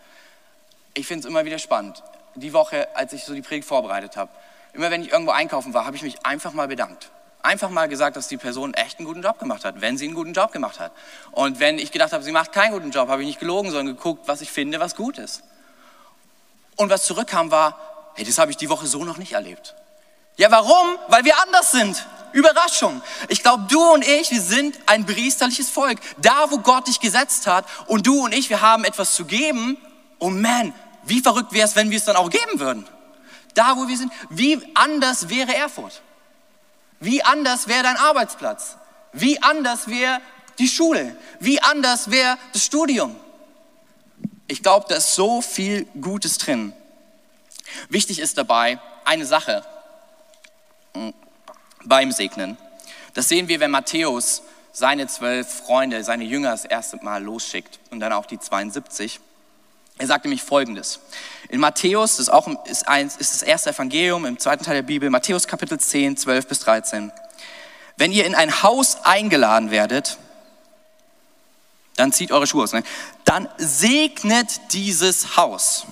Ich 0.93 1.07
finde 1.07 1.21
es 1.21 1.25
immer 1.25 1.45
wieder 1.45 1.59
spannend. 1.59 2.03
Die 2.35 2.53
Woche, 2.53 2.95
als 2.95 3.13
ich 3.13 3.23
so 3.23 3.33
die 3.33 3.41
Predigt 3.41 3.67
vorbereitet 3.67 4.17
habe, 4.17 4.31
immer 4.73 4.89
wenn 4.91 5.01
ich 5.01 5.11
irgendwo 5.11 5.31
einkaufen 5.31 5.73
war, 5.73 5.85
habe 5.85 5.95
ich 5.95 6.01
mich 6.01 6.25
einfach 6.25 6.53
mal 6.53 6.67
bedankt. 6.67 7.11
Einfach 7.43 7.69
mal 7.69 7.87
gesagt, 7.87 8.15
dass 8.17 8.27
die 8.27 8.37
Person 8.37 8.73
echt 8.73 8.99
einen 8.99 9.07
guten 9.07 9.21
Job 9.21 9.39
gemacht 9.39 9.65
hat, 9.65 9.81
wenn 9.81 9.97
sie 9.97 10.05
einen 10.05 10.15
guten 10.15 10.33
Job 10.33 10.51
gemacht 10.51 10.79
hat. 10.79 10.91
Und 11.31 11.59
wenn 11.59 11.79
ich 11.79 11.91
gedacht 11.91 12.13
habe, 12.13 12.23
sie 12.23 12.31
macht 12.31 12.51
keinen 12.51 12.71
guten 12.71 12.91
Job, 12.91 13.09
habe 13.09 13.21
ich 13.21 13.27
nicht 13.27 13.39
gelogen, 13.39 13.71
sondern 13.71 13.95
geguckt, 13.95 14.27
was 14.27 14.41
ich 14.41 14.51
finde, 14.51 14.79
was 14.79 14.95
gut 14.95 15.17
ist. 15.17 15.43
Und 16.75 16.89
was 16.89 17.05
zurückkam 17.05 17.51
war, 17.51 18.11
hey, 18.15 18.25
das 18.25 18.37
habe 18.37 18.51
ich 18.51 18.57
die 18.57 18.69
Woche 18.69 18.87
so 18.87 19.03
noch 19.03 19.17
nicht 19.17 19.33
erlebt. 19.33 19.75
Ja, 20.37 20.51
warum? 20.51 20.97
Weil 21.07 21.25
wir 21.25 21.39
anders 21.41 21.71
sind. 21.71 22.05
Überraschung. 22.33 23.01
Ich 23.27 23.43
glaube, 23.43 23.65
du 23.69 23.81
und 23.93 24.05
ich, 24.05 24.31
wir 24.31 24.41
sind 24.41 24.79
ein 24.85 25.05
priesterliches 25.05 25.69
Volk. 25.69 25.99
Da, 26.17 26.49
wo 26.49 26.59
Gott 26.59 26.87
dich 26.87 26.99
gesetzt 26.99 27.47
hat 27.47 27.65
und 27.87 28.07
du 28.07 28.25
und 28.25 28.33
ich, 28.33 28.49
wir 28.49 28.61
haben 28.61 28.83
etwas 28.83 29.15
zu 29.15 29.25
geben. 29.25 29.77
Oh 30.19 30.29
man, 30.29 30.73
wie 31.03 31.19
verrückt 31.19 31.51
wäre 31.51 31.67
es, 31.67 31.75
wenn 31.75 31.89
wir 31.89 31.97
es 31.97 32.05
dann 32.05 32.15
auch 32.15 32.29
geben 32.29 32.59
würden? 32.59 32.87
Da, 33.53 33.75
wo 33.75 33.87
wir 33.87 33.97
sind, 33.97 34.13
wie 34.29 34.61
anders 34.75 35.29
wäre 35.29 35.53
Erfurt? 35.53 36.01
Wie 36.99 37.23
anders 37.23 37.67
wäre 37.67 37.83
dein 37.83 37.97
Arbeitsplatz? 37.97 38.77
Wie 39.13 39.41
anders 39.41 39.87
wäre 39.87 40.19
die 40.59 40.67
Schule? 40.67 41.15
Wie 41.39 41.61
anders 41.61 42.11
wäre 42.11 42.37
das 42.53 42.63
Studium? 42.63 43.15
Ich 44.47 44.61
glaube, 44.61 44.85
da 44.87 44.95
ist 44.95 45.15
so 45.15 45.41
viel 45.41 45.85
Gutes 45.99 46.37
drin. 46.37 46.73
Wichtig 47.89 48.19
ist 48.19 48.37
dabei 48.37 48.79
eine 49.05 49.25
Sache 49.25 49.65
beim 51.85 52.11
Segnen. 52.11 52.57
Das 53.13 53.27
sehen 53.27 53.47
wir, 53.47 53.59
wenn 53.59 53.71
Matthäus 53.71 54.43
seine 54.71 55.07
zwölf 55.07 55.47
Freunde, 55.47 56.03
seine 56.03 56.23
Jünger 56.23 56.51
das 56.51 56.65
erste 56.65 56.97
Mal 56.97 57.23
losschickt 57.23 57.79
und 57.89 57.99
dann 57.99 58.13
auch 58.13 58.25
die 58.25 58.39
72. 58.39 59.19
Er 59.97 60.07
sagt 60.07 60.25
nämlich 60.25 60.41
Folgendes. 60.41 60.99
In 61.49 61.59
Matthäus, 61.59 62.11
das 62.11 62.27
ist, 62.27 62.29
auch, 62.29 62.47
ist, 62.65 62.87
eins, 62.87 63.17
ist 63.17 63.33
das 63.33 63.43
erste 63.43 63.71
Evangelium 63.71 64.25
im 64.25 64.39
zweiten 64.39 64.63
Teil 64.63 64.75
der 64.75 64.81
Bibel, 64.81 65.09
Matthäus 65.09 65.47
Kapitel 65.47 65.79
10, 65.79 66.17
12 66.17 66.47
bis 66.47 66.59
13. 66.61 67.11
Wenn 67.97 68.11
ihr 68.11 68.25
in 68.25 68.33
ein 68.33 68.63
Haus 68.63 69.03
eingeladen 69.03 69.69
werdet, 69.69 70.17
dann 71.97 72.11
zieht 72.11 72.31
eure 72.31 72.47
Schuhe 72.47 72.63
aus, 72.63 72.73
ne? 72.73 72.83
dann 73.25 73.47
segnet 73.57 74.73
dieses 74.73 75.37
Haus. 75.37 75.85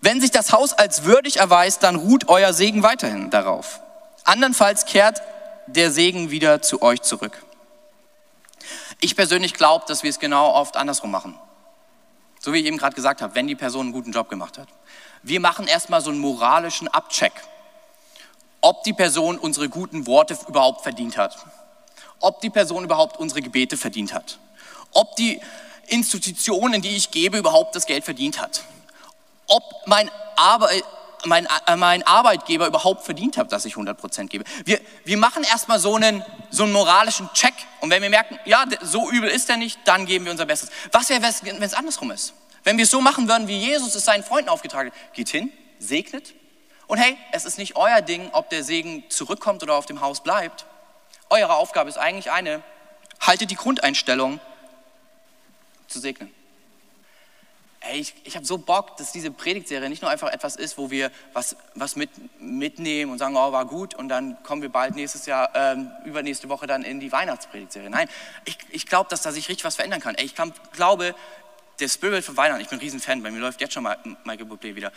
Wenn 0.00 0.20
sich 0.20 0.30
das 0.30 0.52
Haus 0.52 0.72
als 0.72 1.04
würdig 1.04 1.38
erweist, 1.38 1.82
dann 1.82 1.96
ruht 1.96 2.28
euer 2.28 2.52
Segen 2.52 2.82
weiterhin 2.82 3.30
darauf. 3.30 3.80
Andernfalls 4.24 4.86
kehrt 4.86 5.22
der 5.66 5.90
Segen 5.90 6.30
wieder 6.30 6.62
zu 6.62 6.82
euch 6.82 7.02
zurück. 7.02 7.44
Ich 9.00 9.16
persönlich 9.16 9.54
glaube, 9.54 9.84
dass 9.86 10.02
wir 10.02 10.10
es 10.10 10.18
genau 10.18 10.52
oft 10.54 10.76
andersrum 10.76 11.10
machen. 11.10 11.38
So 12.40 12.52
wie 12.52 12.60
ich 12.60 12.66
eben 12.66 12.78
gerade 12.78 12.94
gesagt 12.94 13.22
habe, 13.22 13.34
wenn 13.34 13.46
die 13.46 13.54
Person 13.54 13.86
einen 13.86 13.92
guten 13.92 14.12
Job 14.12 14.28
gemacht 14.28 14.58
hat. 14.58 14.68
Wir 15.22 15.40
machen 15.40 15.66
erstmal 15.66 16.00
so 16.00 16.10
einen 16.10 16.20
moralischen 16.20 16.88
Abcheck, 16.88 17.32
ob 18.60 18.82
die 18.84 18.92
Person 18.92 19.38
unsere 19.38 19.68
guten 19.68 20.06
Worte 20.06 20.36
überhaupt 20.48 20.82
verdient 20.82 21.16
hat, 21.16 21.36
ob 22.20 22.40
die 22.40 22.50
Person 22.50 22.84
überhaupt 22.84 23.18
unsere 23.18 23.42
Gebete 23.42 23.76
verdient 23.76 24.12
hat, 24.12 24.38
ob 24.92 25.16
die 25.16 25.40
Institution, 25.86 26.72
in 26.72 26.82
die 26.82 26.96
ich 26.96 27.10
gebe, 27.10 27.38
überhaupt 27.38 27.74
das 27.74 27.86
Geld 27.86 28.04
verdient 28.04 28.40
hat, 28.40 28.62
ob 29.46 29.62
mein, 29.86 30.10
Arbeit, 30.36 30.82
mein, 31.24 31.46
äh, 31.66 31.76
mein 31.76 32.06
Arbeitgeber 32.06 32.66
überhaupt 32.66 33.04
verdient 33.04 33.36
hat, 33.36 33.52
dass 33.52 33.64
ich 33.64 33.74
100% 33.74 34.28
gebe. 34.28 34.44
Wir, 34.64 34.80
wir 35.04 35.16
machen 35.16 35.44
erstmal 35.44 35.78
so 35.78 35.96
einen, 35.96 36.24
so 36.50 36.64
einen 36.64 36.72
moralischen 36.72 37.28
Check 37.34 37.54
und 37.80 37.90
wenn 37.90 38.02
wir 38.02 38.10
merken, 38.10 38.38
ja, 38.44 38.64
so 38.82 39.10
übel 39.10 39.28
ist 39.28 39.48
er 39.50 39.56
nicht, 39.56 39.78
dann 39.84 40.06
geben 40.06 40.24
wir 40.24 40.32
unser 40.32 40.46
Bestes. 40.46 40.70
Was 40.92 41.08
wäre, 41.08 41.22
wenn 41.22 41.62
es 41.62 41.74
andersrum 41.74 42.10
ist? 42.10 42.34
Wenn 42.62 42.76
wir 42.78 42.84
es 42.84 42.90
so 42.90 43.00
machen 43.00 43.28
würden, 43.28 43.48
wie 43.48 43.58
Jesus 43.58 43.94
es 43.94 44.04
seinen 44.04 44.24
Freunden 44.24 44.48
aufgetragen 44.48 44.90
hat, 44.90 45.14
geht 45.14 45.28
hin, 45.28 45.52
segnet 45.78 46.34
und 46.86 46.98
hey, 46.98 47.16
es 47.32 47.44
ist 47.44 47.58
nicht 47.58 47.76
euer 47.76 48.00
Ding, 48.00 48.30
ob 48.32 48.50
der 48.50 48.62
Segen 48.62 49.04
zurückkommt 49.10 49.62
oder 49.62 49.74
auf 49.74 49.86
dem 49.86 50.00
Haus 50.00 50.22
bleibt. 50.22 50.66
Eure 51.30 51.54
Aufgabe 51.54 51.88
ist 51.88 51.98
eigentlich 51.98 52.30
eine, 52.30 52.62
haltet 53.20 53.50
die 53.50 53.56
Grundeinstellung 53.56 54.40
zu 55.88 56.00
segnen. 56.00 56.32
Ey, 57.90 58.00
ich, 58.00 58.14
ich 58.24 58.34
habe 58.34 58.46
so 58.46 58.56
Bock, 58.56 58.96
dass 58.96 59.12
diese 59.12 59.30
Predigtserie 59.30 59.88
nicht 59.88 60.00
nur 60.00 60.10
einfach 60.10 60.32
etwas 60.32 60.56
ist, 60.56 60.78
wo 60.78 60.90
wir 60.90 61.10
was, 61.32 61.56
was 61.74 61.96
mit, 61.96 62.10
mitnehmen 62.40 63.12
und 63.12 63.18
sagen, 63.18 63.36
oh, 63.36 63.52
war 63.52 63.66
gut 63.66 63.94
und 63.94 64.08
dann 64.08 64.42
kommen 64.42 64.62
wir 64.62 64.70
bald 64.70 64.94
nächstes 64.94 65.26
Jahr, 65.26 65.50
ähm, 65.54 65.90
übernächste 66.04 66.48
Woche 66.48 66.66
dann 66.66 66.82
in 66.82 66.98
die 66.98 67.12
Weihnachtspredigtserie. 67.12 67.90
Nein, 67.90 68.08
ich, 68.46 68.56
ich 68.70 68.86
glaube, 68.86 69.10
dass 69.10 69.22
da 69.22 69.32
sich 69.32 69.48
richtig 69.48 69.64
was 69.64 69.76
verändern 69.76 70.00
kann. 70.00 70.14
Ey, 70.14 70.24
ich 70.24 70.34
kann, 70.34 70.52
glaube, 70.72 71.14
der 71.78 71.88
Spirit 71.88 72.24
von 72.24 72.36
Weihnachten, 72.36 72.62
ich 72.62 72.68
bin 72.68 72.78
ein 72.78 72.82
Riesen-Fan, 72.82 73.22
bei 73.22 73.30
mir 73.30 73.40
läuft 73.40 73.60
jetzt 73.60 73.74
schon 73.74 73.82
Michael 73.82 74.46
Bublé 74.46 74.74
wieder. 74.74 74.92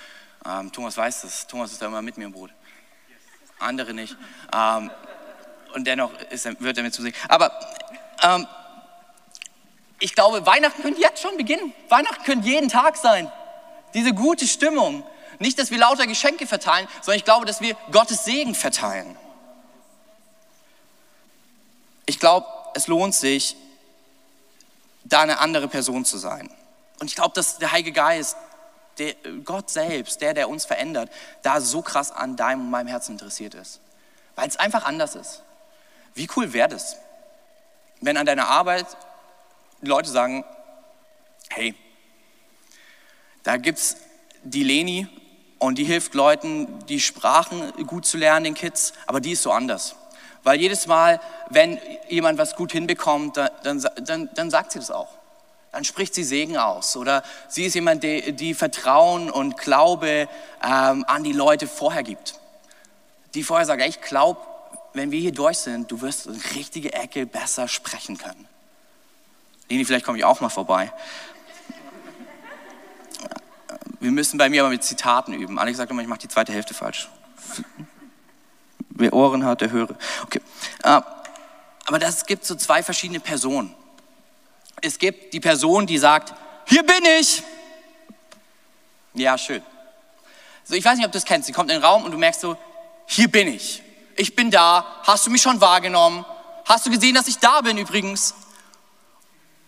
Ähm, 0.46 0.72
Thomas 0.72 0.96
weiß 0.96 1.22
das, 1.22 1.48
Thomas 1.48 1.72
ist 1.72 1.82
da 1.82 1.88
immer 1.88 2.02
mit 2.02 2.18
mir 2.18 2.26
im 2.26 2.32
Boot. 2.32 2.52
Andere 3.60 3.94
nicht. 3.94 4.16
Ähm, 4.54 4.92
und 5.74 5.86
dennoch 5.86 6.12
ist, 6.30 6.46
wird 6.62 6.78
er 6.78 6.84
mir 6.84 6.92
zusehen. 6.92 7.14
Aber 7.28 7.52
ähm, 8.24 8.48
ich 10.00 10.14
glaube, 10.14 10.46
Weihnachten 10.46 10.82
könnte 10.82 11.02
jetzt 11.02 11.22
schon 11.22 11.38
beginnen. 11.38 11.74
Weihnachten 11.90 12.24
könnte 12.24 12.48
jeden 12.48 12.70
Tag 12.70 12.98
sein. 12.98 13.32
Diese 13.94 14.14
gute 14.14 14.48
Stimmung. 14.48 15.04
Nicht, 15.40 15.60
dass 15.60 15.72
wir 15.72 15.78
lauter 15.78 16.08
Geschenke 16.08 16.48
verteilen, 16.48 16.88
sondern 17.02 17.18
ich 17.18 17.26
glaube, 17.26 17.46
dass 17.46 17.62
wir 17.62 17.76
Gottes 17.92 18.26
Segen 18.26 18.56
verteilen. 18.56 19.16
Ich 22.06 22.20
glaube, 22.20 22.48
es 22.74 22.88
lohnt 22.88 23.16
sich, 23.16 23.56
da 25.04 25.22
eine 25.22 25.40
andere 25.40 25.68
Person 25.68 26.06
zu 26.06 26.18
sein. 26.18 26.50
Und 27.00 27.08
ich 27.08 27.16
glaube, 27.16 27.34
dass 27.34 27.58
der 27.58 27.72
Heilige 27.72 27.92
Geist, 27.92 28.36
der, 28.98 29.14
Gott 29.44 29.70
selbst, 29.70 30.22
der, 30.22 30.34
der 30.34 30.50
uns 30.50 30.66
verändert, 30.66 31.10
da 31.44 31.62
so 31.62 31.82
krass 31.82 32.12
an 32.12 32.36
deinem 32.36 32.62
und 32.62 32.70
meinem 32.70 32.88
Herzen 32.88 33.14
interessiert 33.14 33.54
ist. 33.54 33.80
Weil 34.36 34.48
es 34.48 34.58
einfach 34.58 34.86
anders 34.86 35.16
ist. 35.16 35.44
Wie 36.16 36.28
cool 36.36 36.54
wäre 36.54 36.70
das, 36.70 36.98
wenn 38.02 38.18
an 38.18 38.26
deiner 38.26 38.48
Arbeit 38.48 38.88
die 39.82 39.88
Leute 39.88 40.10
sagen, 40.10 40.44
hey, 41.50 41.76
da 43.44 43.58
gibt 43.58 43.78
es 43.78 43.98
die 44.44 44.64
Leni 44.64 45.08
und 45.60 45.78
die 45.78 45.84
hilft 45.84 46.14
Leuten, 46.14 46.86
die 46.88 47.00
Sprachen 47.00 47.72
gut 47.88 48.06
zu 48.06 48.18
lernen, 48.18 48.44
den 48.44 48.54
Kids, 48.54 48.94
aber 49.06 49.22
die 49.22 49.32
ist 49.32 49.44
so 49.44 49.52
anders. 49.52 49.96
Weil 50.44 50.60
jedes 50.60 50.88
Mal, 50.88 51.20
wenn 51.50 51.80
jemand 52.10 52.38
was 52.38 52.56
gut 52.56 52.72
hinbekommt, 52.72 53.38
dann, 53.38 53.84
dann, 54.04 54.30
dann 54.34 54.50
sagt 54.50 54.72
sie 54.72 54.80
das 54.80 54.92
auch. 54.92 55.10
Dann 55.72 55.84
spricht 55.84 56.16
sie 56.16 56.24
Segen 56.24 56.58
aus. 56.58 56.96
Oder 56.96 57.24
sie 57.50 57.66
ist 57.66 57.74
jemand, 57.74 58.04
die, 58.04 58.32
die 58.34 58.54
Vertrauen 58.54 59.30
und 59.30 59.58
Glaube 59.58 60.30
ähm, 60.64 61.06
an 61.08 61.24
die 61.24 61.34
Leute 61.34 61.68
vorher 61.68 62.04
gibt. 62.04 62.40
Die 63.34 63.44
vorher 63.44 63.66
sagt, 63.66 63.84
ich 63.84 64.02
glaube, 64.02 64.40
wenn 64.94 65.12
wir 65.12 65.20
hier 65.20 65.34
durch 65.34 65.60
sind, 65.60 65.92
du 65.92 66.02
wirst 66.02 66.28
eine 66.28 66.40
richtige 66.56 66.94
Ecke 66.94 67.26
besser 67.26 67.68
sprechen 67.68 68.18
können. 68.18 68.48
Leni, 69.70 69.86
vielleicht 69.86 70.06
komme 70.06 70.18
ich 70.18 70.24
auch 70.24 70.40
mal 70.40 70.50
vorbei. 70.50 70.92
Wir 74.00 74.12
müssen 74.12 74.38
bei 74.38 74.50
mir 74.50 74.62
aber 74.62 74.70
mit 74.70 74.84
Zitaten 74.84 75.34
üben. 75.34 75.58
Alex 75.60 75.78
sagt 75.78 75.92
immer, 75.92 76.02
ich 76.02 76.08
mache 76.08 76.20
die 76.20 76.28
zweite 76.28 76.54
Hälfte 76.54 76.74
falsch. 76.74 77.10
Wer 78.90 79.14
Ohren 79.14 79.46
hat, 79.46 79.62
der 79.62 79.72
höre. 79.72 79.96
Okay. 80.24 80.42
Äh, 80.84 81.02
aber 81.86 82.00
das 82.00 82.26
gibt 82.26 82.46
so 82.46 82.56
zwei 82.56 82.84
verschiedene 82.84 83.20
Personen. 83.20 83.74
Es 84.82 85.00
gibt 85.00 85.34
die 85.34 85.40
Person, 85.40 85.88
die 85.88 85.98
sagt, 85.98 86.34
hier 86.66 86.84
bin 86.84 87.04
ich. 87.20 87.42
Ja, 89.14 89.38
schön. 89.38 89.64
So, 90.64 90.76
ich 90.76 90.86
weiß 90.86 90.98
nicht, 90.98 91.06
ob 91.06 91.12
du 91.12 91.18
das 91.18 91.26
kennst. 91.26 91.48
Sie 91.48 91.54
kommt 91.54 91.72
in 91.72 91.78
den 91.78 91.84
Raum 91.84 92.04
und 92.04 92.12
du 92.12 92.18
merkst 92.18 92.42
so, 92.42 92.58
hier 93.06 93.30
bin 93.30 93.48
ich. 93.48 93.82
Ich 94.16 94.36
bin 94.36 94.52
da. 94.52 94.86
Hast 95.04 95.26
du 95.26 95.32
mich 95.32 95.42
schon 95.42 95.62
wahrgenommen? 95.62 96.26
Hast 96.66 96.86
du 96.86 96.92
gesehen, 96.92 97.16
dass 97.16 97.28
ich 97.28 97.38
da 97.38 97.62
bin 97.62 97.78
übrigens? 97.78 98.36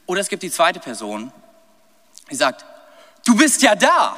Oder 0.09 0.21
es 0.21 0.27
gibt 0.27 0.41
die 0.41 0.49
zweite 0.49 0.79
Person, 0.79 1.31
die 2.31 2.35
sagt, 2.35 2.65
du 3.27 3.35
bist 3.35 3.61
ja 3.61 3.75
da. 3.75 4.15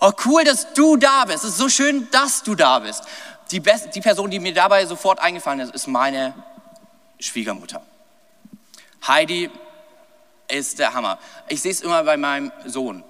Oh, 0.00 0.10
cool, 0.24 0.42
dass 0.42 0.72
du 0.74 0.96
da 0.96 1.24
bist. 1.26 1.44
Es 1.44 1.50
ist 1.50 1.58
so 1.58 1.68
schön, 1.68 2.10
dass 2.10 2.42
du 2.42 2.56
da 2.56 2.80
bist. 2.80 3.04
Die, 3.52 3.60
Best 3.60 3.94
die 3.94 4.00
Person, 4.00 4.32
die 4.32 4.40
mir 4.40 4.52
dabei 4.52 4.84
sofort 4.84 5.20
eingefallen 5.20 5.60
ist, 5.60 5.72
ist 5.72 5.86
meine 5.86 6.34
Schwiegermutter. 7.20 7.82
Heidi 9.06 9.48
ist 10.48 10.80
der 10.80 10.92
Hammer. 10.92 11.20
Ich 11.46 11.62
sehe 11.62 11.70
es 11.70 11.82
immer 11.82 12.02
bei 12.02 12.16
meinem 12.16 12.50
Sohn. 12.64 13.04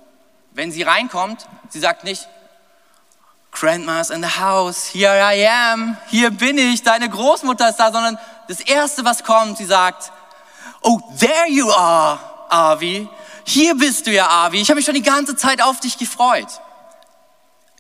Wenn 0.50 0.72
sie 0.72 0.82
reinkommt, 0.82 1.48
sie 1.70 1.80
sagt 1.80 2.04
nicht, 2.04 2.28
Grandma's 3.52 4.10
in 4.10 4.22
the 4.22 4.38
house, 4.38 4.84
here 4.92 5.16
I 5.16 5.48
am, 5.48 5.96
hier 6.08 6.30
bin 6.30 6.58
ich, 6.58 6.82
deine 6.82 7.08
Großmutter 7.08 7.70
ist 7.70 7.76
da, 7.76 7.90
sondern 7.90 8.18
das 8.48 8.60
Erste, 8.60 9.06
was 9.06 9.24
kommt, 9.24 9.56
sie 9.56 9.64
sagt, 9.64 10.12
oh, 10.83 11.00
there 11.18 11.49
you 11.49 11.71
are, 11.71 12.18
Avi, 12.49 13.09
hier 13.45 13.75
bist 13.76 14.06
du 14.06 14.12
ja, 14.12 14.28
Avi, 14.28 14.61
ich 14.61 14.68
habe 14.68 14.76
mich 14.76 14.85
schon 14.85 14.95
die 14.95 15.02
ganze 15.02 15.37
Zeit 15.37 15.62
auf 15.62 15.80
dich 15.80 15.99
gefreut. 15.99 16.49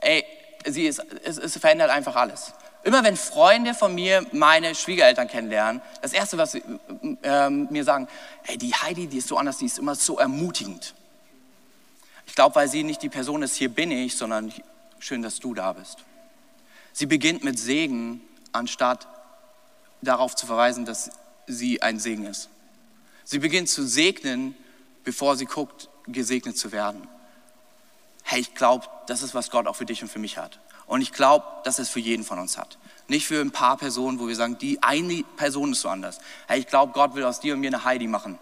Ey, 0.00 0.24
sie 0.66 0.86
ist, 0.86 1.02
es, 1.24 1.38
es 1.38 1.58
verändert 1.58 1.90
einfach 1.90 2.16
alles. 2.16 2.52
Immer 2.84 3.02
wenn 3.02 3.16
Freunde 3.16 3.74
von 3.74 3.94
mir 3.94 4.24
meine 4.30 4.76
Schwiegereltern 4.76 5.26
kennenlernen, 5.26 5.82
das 6.02 6.12
Erste, 6.12 6.38
was 6.38 6.52
sie 6.52 6.62
äh, 7.22 7.50
mir 7.50 7.82
sagen, 7.82 8.06
ey, 8.44 8.56
die 8.58 8.72
Heidi, 8.74 9.08
die 9.08 9.18
ist 9.18 9.26
so 9.26 9.36
anders, 9.36 9.58
die 9.58 9.66
ist 9.66 9.78
immer 9.78 9.96
so 9.96 10.18
ermutigend. 10.18 10.94
Ich 12.26 12.36
glaube, 12.36 12.54
weil 12.54 12.68
sie 12.68 12.84
nicht 12.84 13.02
die 13.02 13.08
Person 13.08 13.42
ist, 13.42 13.56
hier 13.56 13.70
bin 13.70 13.90
ich, 13.90 14.16
sondern 14.16 14.52
schön, 15.00 15.22
dass 15.22 15.40
du 15.40 15.52
da 15.52 15.72
bist. 15.72 15.98
Sie 16.92 17.06
beginnt 17.06 17.42
mit 17.42 17.58
Segen, 17.58 18.20
anstatt 18.52 19.08
darauf 20.00 20.36
zu 20.36 20.46
verweisen, 20.46 20.84
dass 20.84 21.10
sie 21.46 21.82
ein 21.82 21.98
Segen 21.98 22.24
ist. 22.24 22.48
Sie 23.26 23.40
beginnt 23.40 23.68
zu 23.68 23.84
segnen, 23.84 24.56
bevor 25.02 25.36
sie 25.36 25.46
guckt, 25.46 25.90
gesegnet 26.06 26.56
zu 26.56 26.70
werden. 26.70 27.08
Hey, 28.22 28.40
ich 28.40 28.54
glaube, 28.54 28.86
das 29.08 29.20
ist, 29.22 29.34
was 29.34 29.50
Gott 29.50 29.66
auch 29.66 29.74
für 29.74 29.84
dich 29.84 30.00
und 30.00 30.08
für 30.08 30.20
mich 30.20 30.38
hat. 30.38 30.60
Und 30.86 31.00
ich 31.00 31.12
glaube, 31.12 31.44
dass 31.64 31.80
es 31.80 31.88
für 31.88 31.98
jeden 31.98 32.24
von 32.24 32.38
uns 32.38 32.56
hat. 32.56 32.78
Nicht 33.08 33.26
für 33.26 33.40
ein 33.40 33.50
paar 33.50 33.76
Personen, 33.78 34.20
wo 34.20 34.28
wir 34.28 34.36
sagen, 34.36 34.58
die 34.58 34.80
eine 34.80 35.24
Person 35.36 35.72
ist 35.72 35.80
so 35.80 35.88
anders. 35.88 36.20
Hey, 36.46 36.60
ich 36.60 36.68
glaube, 36.68 36.92
Gott 36.92 37.16
will 37.16 37.24
aus 37.24 37.40
dir 37.40 37.54
und 37.54 37.60
mir 37.60 37.66
eine 37.66 37.82
Heidi 37.82 38.06
machen. 38.06 38.38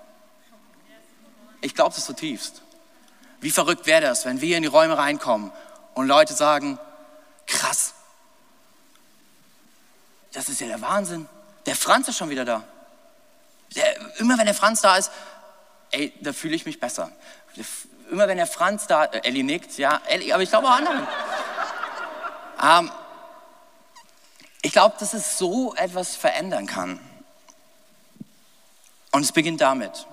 Ich 1.63 1.75
glaube 1.75 1.95
das 1.95 2.05
zutiefst. 2.05 2.61
Wie 3.41 3.51
verrückt 3.51 3.87
wäre 3.87 4.03
das, 4.03 4.27
wenn 4.27 4.43
wir 4.43 4.59
in 4.59 4.65
die 4.65 4.69
Räume 4.69 4.99
reinkommen 4.99 5.51
und 5.95 6.09
Leute 6.09 6.35
sagen, 6.35 6.79
krass, 7.47 7.95
das 10.33 10.51
ist 10.51 10.61
ja 10.61 10.67
der 10.67 10.83
Wahnsinn. 10.83 11.27
Der 11.65 11.75
Franz 11.75 12.09
ist 12.09 12.19
schon 12.19 12.29
wieder 12.29 12.45
da. 12.45 12.65
Der, 13.75 14.19
immer 14.19 14.39
wenn 14.39 14.47
der 14.47 14.55
Franz 14.55 14.81
da 14.81 14.97
ist, 14.97 15.11
ey, 15.91 16.13
da 16.21 16.33
fühle 16.33 16.55
ich 16.55 16.67
mich 16.67 16.81
besser. 16.81 17.11
Immer 18.11 18.29
wenn 18.29 18.37
der 18.37 18.47
Franz 18.47 18.87
da, 18.87 19.05
äh, 19.05 19.21
Ellie 19.25 19.45
nickt, 19.45 19.79
ja, 19.79 20.01
Ellie, 20.07 20.33
aber 20.33 20.43
ich 20.43 20.51
glaube 20.51 20.69
auch 20.69 20.77
andere. 20.77 21.09
ähm, 22.63 22.91
ich 24.63 24.73
glaube, 24.73 24.97
dass 24.99 25.15
es 25.15 25.39
so 25.39 25.75
etwas 25.75 26.17
verändern 26.17 26.67
kann. 26.67 27.01
Und 29.13 29.23
es 29.23 29.33
beginnt 29.33 29.61
damit. 29.61 30.07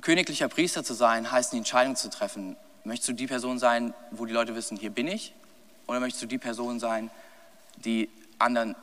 Königlicher 0.00 0.48
Priester 0.48 0.84
zu 0.84 0.94
sein, 0.94 1.30
heißt 1.30 1.52
die 1.52 1.58
Entscheidung 1.58 1.96
zu 1.96 2.08
treffen, 2.08 2.56
Möchtest 2.84 3.10
du 3.10 3.12
die 3.12 3.26
Person 3.26 3.58
sein, 3.58 3.92
wo 4.10 4.24
die 4.24 4.32
Leute 4.32 4.54
wissen, 4.54 4.76
hier 4.76 4.90
bin 4.90 5.06
ich? 5.06 5.34
Oder 5.86 6.00
möchtest 6.00 6.22
du 6.22 6.26
die 6.26 6.38
Person 6.38 6.80
sein, 6.80 7.10
die 7.76 8.08
anderen 8.38 8.74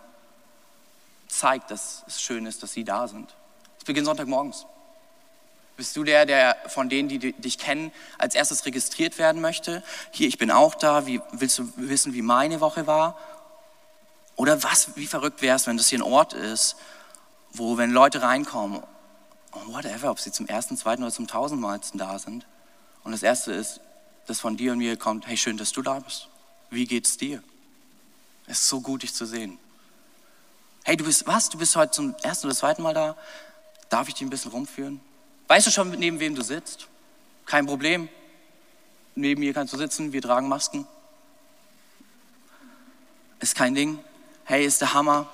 zeigt, 1.27 1.71
dass 1.71 2.03
es 2.07 2.21
schön 2.21 2.45
ist, 2.45 2.61
dass 2.61 2.73
sie 2.73 2.83
da 2.83 3.07
sind? 3.07 3.33
Es 3.87 3.89
beginnt 3.89 4.07
Sonntagmorgens. 4.07 4.65
Bist 5.77 5.95
du 5.95 6.03
der, 6.03 6.25
der 6.25 6.57
von 6.67 6.89
denen, 6.89 7.07
die 7.07 7.31
dich 7.31 7.57
kennen, 7.57 7.93
als 8.17 8.35
erstes 8.35 8.65
registriert 8.65 9.17
werden 9.17 9.41
möchte? 9.41 9.81
Hier, 10.11 10.27
ich 10.27 10.37
bin 10.37 10.51
auch 10.51 10.75
da. 10.75 11.05
Wie, 11.05 11.21
willst 11.31 11.57
du 11.57 11.71
wissen, 11.77 12.13
wie 12.13 12.21
meine 12.21 12.59
Woche 12.59 12.85
war? 12.85 13.17
Oder 14.35 14.61
was, 14.61 14.97
wie 14.97 15.07
verrückt 15.07 15.41
wäre 15.41 15.55
es, 15.55 15.67
wenn 15.67 15.77
das 15.77 15.87
hier 15.87 15.99
ein 15.99 16.03
Ort 16.03 16.33
ist, 16.33 16.75
wo, 17.53 17.77
wenn 17.77 17.91
Leute 17.91 18.21
reinkommen, 18.21 18.83
whatever, 19.67 20.11
ob 20.11 20.19
sie 20.19 20.33
zum 20.33 20.47
ersten, 20.47 20.75
zweiten 20.75 21.01
oder 21.03 21.13
zum 21.13 21.27
tausendmalsten 21.27 21.97
da 21.97 22.19
sind, 22.19 22.45
und 23.05 23.13
das 23.13 23.23
erste 23.23 23.53
ist, 23.53 23.79
das 24.25 24.41
von 24.41 24.57
dir 24.57 24.73
und 24.73 24.79
mir 24.79 24.97
kommt, 24.97 25.27
hey, 25.27 25.37
schön, 25.37 25.55
dass 25.55 25.71
du 25.71 25.81
da 25.81 26.01
bist. 26.01 26.27
Wie 26.71 26.83
geht's 26.83 27.15
dir? 27.15 27.41
Es 28.47 28.59
ist 28.59 28.67
so 28.67 28.81
gut, 28.81 29.03
dich 29.03 29.13
zu 29.13 29.25
sehen. 29.25 29.57
Hey, 30.83 30.97
du 30.97 31.05
bist, 31.05 31.25
was? 31.25 31.47
Du 31.47 31.57
bist 31.57 31.77
heute 31.77 31.91
zum 31.91 32.15
ersten 32.21 32.47
oder 32.47 32.55
zweiten 32.55 32.81
Mal 32.81 32.93
da? 32.93 33.15
Darf 33.89 34.07
ich 34.07 34.15
dich 34.15 34.23
ein 34.23 34.29
bisschen 34.29 34.51
rumführen? 34.51 34.99
Weißt 35.47 35.67
du 35.67 35.71
schon, 35.71 35.91
neben 35.91 36.19
wem 36.19 36.35
du 36.35 36.41
sitzt? 36.41 36.87
Kein 37.45 37.65
Problem. 37.65 38.09
Neben 39.15 39.39
mir 39.39 39.53
kannst 39.53 39.73
du 39.73 39.77
sitzen, 39.77 40.13
wir 40.13 40.21
tragen 40.21 40.47
Masken. 40.47 40.85
Ist 43.39 43.55
kein 43.55 43.73
Ding. 43.73 43.99
Hey, 44.43 44.65
ist 44.65 44.81
der 44.81 44.93
Hammer. 44.93 45.29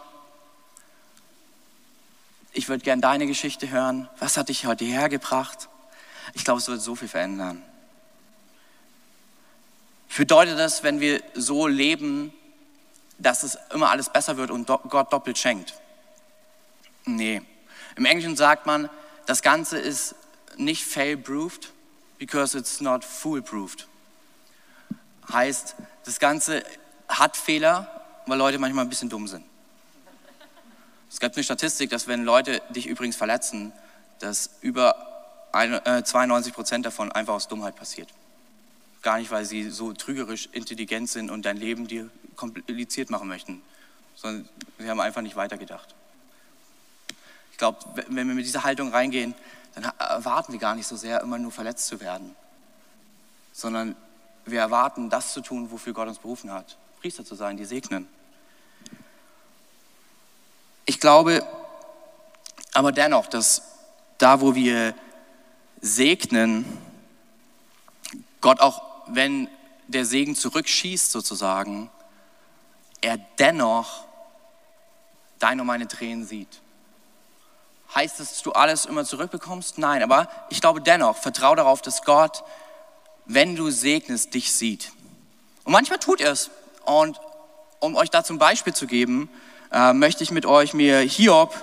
Ich 2.51 2.69
würde 2.69 2.83
gern 2.83 3.01
deine 3.01 3.25
Geschichte 3.27 3.69
hören. 3.69 4.07
Was 4.19 4.37
hat 4.37 4.49
dich 4.49 4.65
heute 4.65 4.85
hergebracht? 4.85 5.69
Ich 6.33 6.43
glaube, 6.43 6.59
es 6.59 6.67
wird 6.67 6.81
so 6.81 6.95
viel 6.95 7.07
verändern 7.07 7.63
bedeutet 10.17 10.59
das, 10.59 10.83
wenn 10.83 10.99
wir 10.99 11.21
so 11.33 11.67
leben, 11.67 12.33
dass 13.17 13.43
es 13.43 13.57
immer 13.73 13.89
alles 13.89 14.09
besser 14.09 14.37
wird 14.37 14.51
und 14.51 14.67
Gott 14.67 15.11
doppelt 15.11 15.37
schenkt? 15.37 15.73
Nee. 17.05 17.41
Im 17.95 18.05
Englischen 18.05 18.35
sagt 18.35 18.65
man, 18.65 18.89
das 19.25 19.41
Ganze 19.41 19.77
ist 19.77 20.15
nicht 20.57 20.83
fail-proofed, 20.83 21.71
because 22.17 22.57
it's 22.57 22.81
not 22.81 23.03
fool-proofed. 23.03 23.87
Heißt, 25.31 25.75
das 26.05 26.19
Ganze 26.19 26.63
hat 27.07 27.37
Fehler, 27.37 27.89
weil 28.27 28.37
Leute 28.37 28.59
manchmal 28.59 28.85
ein 28.85 28.89
bisschen 28.89 29.09
dumm 29.09 29.27
sind. 29.27 29.45
Es 31.09 31.19
gibt 31.19 31.35
eine 31.35 31.43
Statistik, 31.43 31.89
dass 31.89 32.07
wenn 32.07 32.23
Leute 32.23 32.61
dich 32.69 32.87
übrigens 32.87 33.15
verletzen, 33.15 33.71
dass 34.19 34.49
über 34.61 34.95
92 35.51 36.51
äh, 36.51 36.55
Prozent 36.55 36.85
davon 36.85 37.11
einfach 37.11 37.35
aus 37.35 37.47
Dummheit 37.47 37.75
passiert. 37.75 38.09
Gar 39.03 39.19
nicht, 39.19 39.29
weil 39.29 39.45
sie 39.45 39.69
so 39.69 39.93
trügerisch 39.93 40.49
intelligent 40.53 41.09
sind 41.09 41.29
und 41.29 41.45
dein 41.45 41.57
Leben 41.57 41.87
dir 41.87 42.09
kompliziert 42.35 43.09
machen 43.09 43.27
möchten, 43.27 43.61
sondern 44.15 44.49
sie 44.79 44.89
haben 44.89 44.99
einfach 44.99 45.21
nicht 45.21 45.35
weitergedacht. 45.35 45.93
Ich 47.53 47.57
glaube, 47.59 47.77
wenn 48.07 48.27
wir 48.27 48.33
mit 48.35 48.45
dieser 48.45 48.63
Haltung 48.63 48.91
reingehen, 48.91 49.35
dann 49.75 49.83
erwarten 49.99 50.53
wir 50.53 50.59
gar 50.59 50.73
nicht 50.73 50.87
so 50.87 50.95
sehr, 50.95 51.21
immer 51.21 51.37
nur 51.37 51.51
verletzt 51.51 51.85
zu 51.85 51.99
werden, 51.99 52.35
sondern 53.53 53.95
wir 54.45 54.59
erwarten, 54.59 55.11
das 55.11 55.33
zu 55.33 55.41
tun, 55.41 55.69
wofür 55.69 55.93
Gott 55.93 56.07
uns 56.07 56.17
berufen 56.17 56.51
hat. 56.51 56.77
Priester 56.99 57.23
zu 57.23 57.35
sein, 57.35 57.55
die 57.55 57.65
segnen. 57.65 58.07
Ich 60.85 60.99
glaube 60.99 61.45
aber 62.73 62.91
dennoch, 62.91 63.27
dass 63.27 63.61
da, 64.17 64.41
wo 64.41 64.55
wir 64.55 64.95
segnen, 65.79 66.65
Gott 68.41 68.61
auch 68.61 68.81
wenn 69.07 69.47
der 69.87 70.05
Segen 70.05 70.35
zurückschießt 70.35 71.11
sozusagen, 71.11 71.91
er 72.99 73.17
dennoch 73.37 74.05
deine 75.37 75.61
und 75.61 75.67
meine 75.67 75.87
Tränen 75.87 76.25
sieht. 76.25 76.63
Heißt 77.95 78.19
es, 78.19 78.29
dass 78.29 78.41
du 78.41 78.51
alles 78.51 78.85
immer 78.85 79.05
zurückbekommst? 79.05 79.77
Nein, 79.77 80.01
aber 80.01 80.27
ich 80.49 80.61
glaube 80.61 80.81
dennoch, 80.81 81.17
vertraue 81.17 81.55
darauf, 81.55 81.81
dass 81.81 82.01
Gott, 82.03 82.43
wenn 83.25 83.55
du 83.55 83.69
segnest, 83.69 84.33
dich 84.33 84.51
sieht. 84.51 84.91
Und 85.63 85.73
manchmal 85.73 85.99
tut 85.99 86.19
er 86.19 86.31
es. 86.31 86.49
Und 86.85 87.19
um 87.79 87.95
euch 87.95 88.09
da 88.09 88.23
zum 88.23 88.39
Beispiel 88.39 88.73
zu 88.73 88.87
geben, 88.87 89.29
äh, 89.71 89.93
möchte 89.93 90.23
ich 90.23 90.31
mit 90.31 90.45
euch 90.45 90.73
mir 90.73 90.99
Hiob 90.99 91.53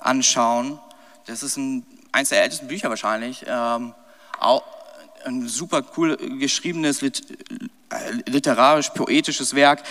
anschauen. 0.00 0.78
Das 1.26 1.42
ist 1.42 1.56
ein, 1.56 1.84
eines 2.12 2.28
der 2.28 2.42
ältesten 2.42 2.68
Bücher 2.68 2.88
wahrscheinlich. 2.88 3.44
Ähm, 3.46 3.94
auch, 4.38 4.62
ein 5.24 5.48
super 5.48 5.82
cool 5.96 6.16
geschriebenes, 6.38 7.02
äh, 7.02 7.10
literarisch-poetisches 8.26 9.54
Werk 9.54 9.82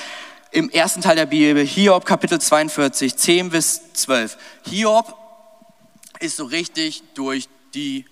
im 0.51 0.69
ersten 0.69 1.01
Teil 1.01 1.15
der 1.15 1.25
Bibel, 1.25 1.65
Hiob 1.65 2.05
Kapitel 2.05 2.39
42, 2.39 3.15
10 3.15 3.49
bis 3.49 3.93
12. 3.93 4.37
Hiob 4.69 5.17
ist 6.23 6.37
so 6.37 6.45
richtig 6.45 7.03
durch 7.15 7.49
die 7.73 8.05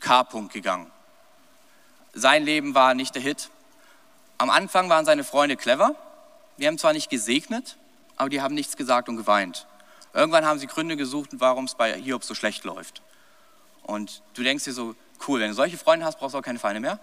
K. 0.00 0.22
gegangen. 0.52 0.90
Sein 2.12 2.44
Leben 2.44 2.74
war 2.74 2.94
nicht 2.94 3.14
der 3.14 3.22
Hit. 3.22 3.50
Am 4.36 4.50
Anfang 4.50 4.88
waren 4.90 5.04
seine 5.04 5.24
Freunde 5.24 5.56
clever. 5.56 5.94
Die 6.58 6.66
haben 6.66 6.78
zwar 6.78 6.92
nicht 6.92 7.08
gesegnet, 7.08 7.76
aber 8.16 8.28
die 8.28 8.42
haben 8.42 8.54
nichts 8.54 8.76
gesagt 8.76 9.08
und 9.08 9.16
geweint. 9.16 9.66
Irgendwann 10.12 10.44
haben 10.44 10.58
sie 10.58 10.66
Gründe 10.66 10.96
gesucht, 10.96 11.30
warum 11.32 11.64
es 11.64 11.74
bei 11.74 11.94
Hiob 11.94 12.22
so 12.22 12.34
schlecht 12.34 12.64
läuft. 12.64 13.02
Und 13.82 14.22
du 14.34 14.42
denkst 14.42 14.64
dir 14.64 14.72
so, 14.74 14.94
cool, 15.26 15.40
wenn 15.40 15.48
du 15.48 15.54
solche 15.54 15.78
Freunde 15.78 16.04
hast, 16.04 16.18
brauchst 16.18 16.34
du 16.34 16.38
auch 16.38 16.42
keine 16.42 16.58
Feinde 16.58 16.80
mehr. 16.80 16.98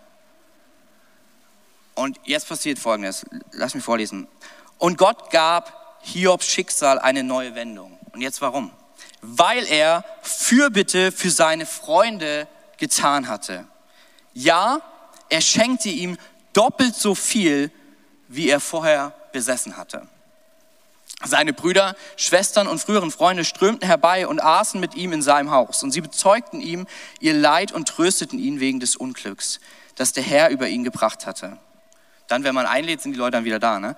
Und 1.95 2.19
jetzt 2.23 2.47
passiert 2.47 2.77
Folgendes. 2.77 3.25
Lass 3.51 3.73
mich 3.73 3.83
vorlesen. 3.83 4.27
Und 4.77 4.97
Gott 4.97 5.31
gab 5.31 5.97
Hiobs 6.01 6.45
Schicksal 6.45 6.99
eine 6.99 7.23
neue 7.23 7.55
Wendung. 7.55 7.97
Und 8.11 8.21
jetzt 8.21 8.41
warum? 8.41 8.71
Weil 9.27 9.65
er 9.65 10.03
Fürbitte 10.21 11.11
für 11.11 11.31
seine 11.31 11.65
Freunde 11.65 12.47
getan 12.77 13.27
hatte. 13.27 13.65
Ja, 14.33 14.81
er 15.29 15.41
schenkte 15.41 15.89
ihm 15.89 16.17
doppelt 16.53 16.95
so 16.95 17.15
viel, 17.15 17.71
wie 18.27 18.49
er 18.49 18.59
vorher 18.59 19.13
besessen 19.31 19.77
hatte. 19.77 20.07
Seine 21.23 21.53
Brüder, 21.53 21.95
Schwestern 22.17 22.67
und 22.67 22.79
früheren 22.79 23.09
Freunde 23.09 23.45
strömten 23.45 23.87
herbei 23.87 24.27
und 24.27 24.41
aßen 24.41 24.79
mit 24.79 24.95
ihm 24.95 25.13
in 25.13 25.21
seinem 25.21 25.51
Haus. 25.51 25.81
Und 25.81 25.91
sie 25.91 26.01
bezeugten 26.01 26.61
ihm 26.61 26.87
ihr 27.19 27.33
Leid 27.33 27.71
und 27.71 27.87
trösteten 27.87 28.37
ihn 28.37 28.59
wegen 28.59 28.79
des 28.79 28.95
Unglücks, 28.95 29.59
das 29.95 30.11
der 30.13 30.23
Herr 30.23 30.49
über 30.49 30.67
ihn 30.67 30.83
gebracht 30.83 31.25
hatte. 31.25 31.57
Dann, 32.27 32.43
wenn 32.43 32.55
man 32.55 32.65
einlädt, 32.65 33.01
sind 33.01 33.13
die 33.13 33.19
Leute 33.19 33.31
dann 33.31 33.45
wieder 33.45 33.59
da. 33.59 33.79
Ne? 33.79 33.95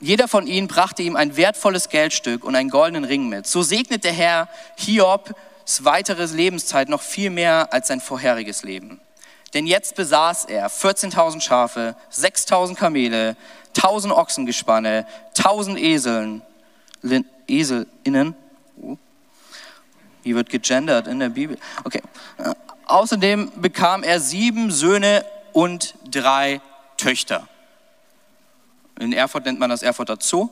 Jeder 0.00 0.28
von 0.28 0.46
ihnen 0.46 0.66
brachte 0.66 1.02
ihm 1.02 1.14
ein 1.14 1.36
wertvolles 1.36 1.90
Geldstück 1.90 2.42
und 2.42 2.56
einen 2.56 2.70
goldenen 2.70 3.04
Ring 3.04 3.28
mit. 3.28 3.46
So 3.46 3.62
segnet 3.62 4.04
der 4.04 4.12
Herr 4.12 4.48
Hiobs 4.76 5.34
weitere 5.82 6.24
Lebenszeit 6.24 6.88
noch 6.88 7.02
viel 7.02 7.30
mehr 7.30 7.72
als 7.72 7.88
sein 7.88 8.00
vorheriges 8.00 8.62
Leben. 8.62 9.00
Denn 9.52 9.66
jetzt 9.66 9.96
besaß 9.96 10.46
er 10.46 10.70
14.000 10.70 11.40
Schafe, 11.40 11.96
6.000 12.12 12.76
Kamele, 12.76 13.36
1.000 13.76 14.12
Ochsengespanne, 14.12 15.06
1.000 15.36 15.76
Eseln, 15.76 16.42
Eselinnen. 17.46 18.34
Oh. 18.80 18.96
Hier 20.22 20.36
wird 20.36 20.50
gegendert 20.50 21.08
in 21.08 21.18
der 21.18 21.30
Bibel. 21.30 21.58
Okay. 21.84 22.02
Außerdem 22.86 23.52
bekam 23.56 24.02
er 24.02 24.20
sieben 24.20 24.70
Söhne 24.70 25.24
und 25.52 25.94
drei 26.10 26.60
Töchter. 26.96 27.48
In 29.00 29.14
Erfurt 29.14 29.46
nennt 29.46 29.58
man 29.58 29.70
das 29.70 29.82
Erfurter 29.82 30.18
Zoo. 30.20 30.50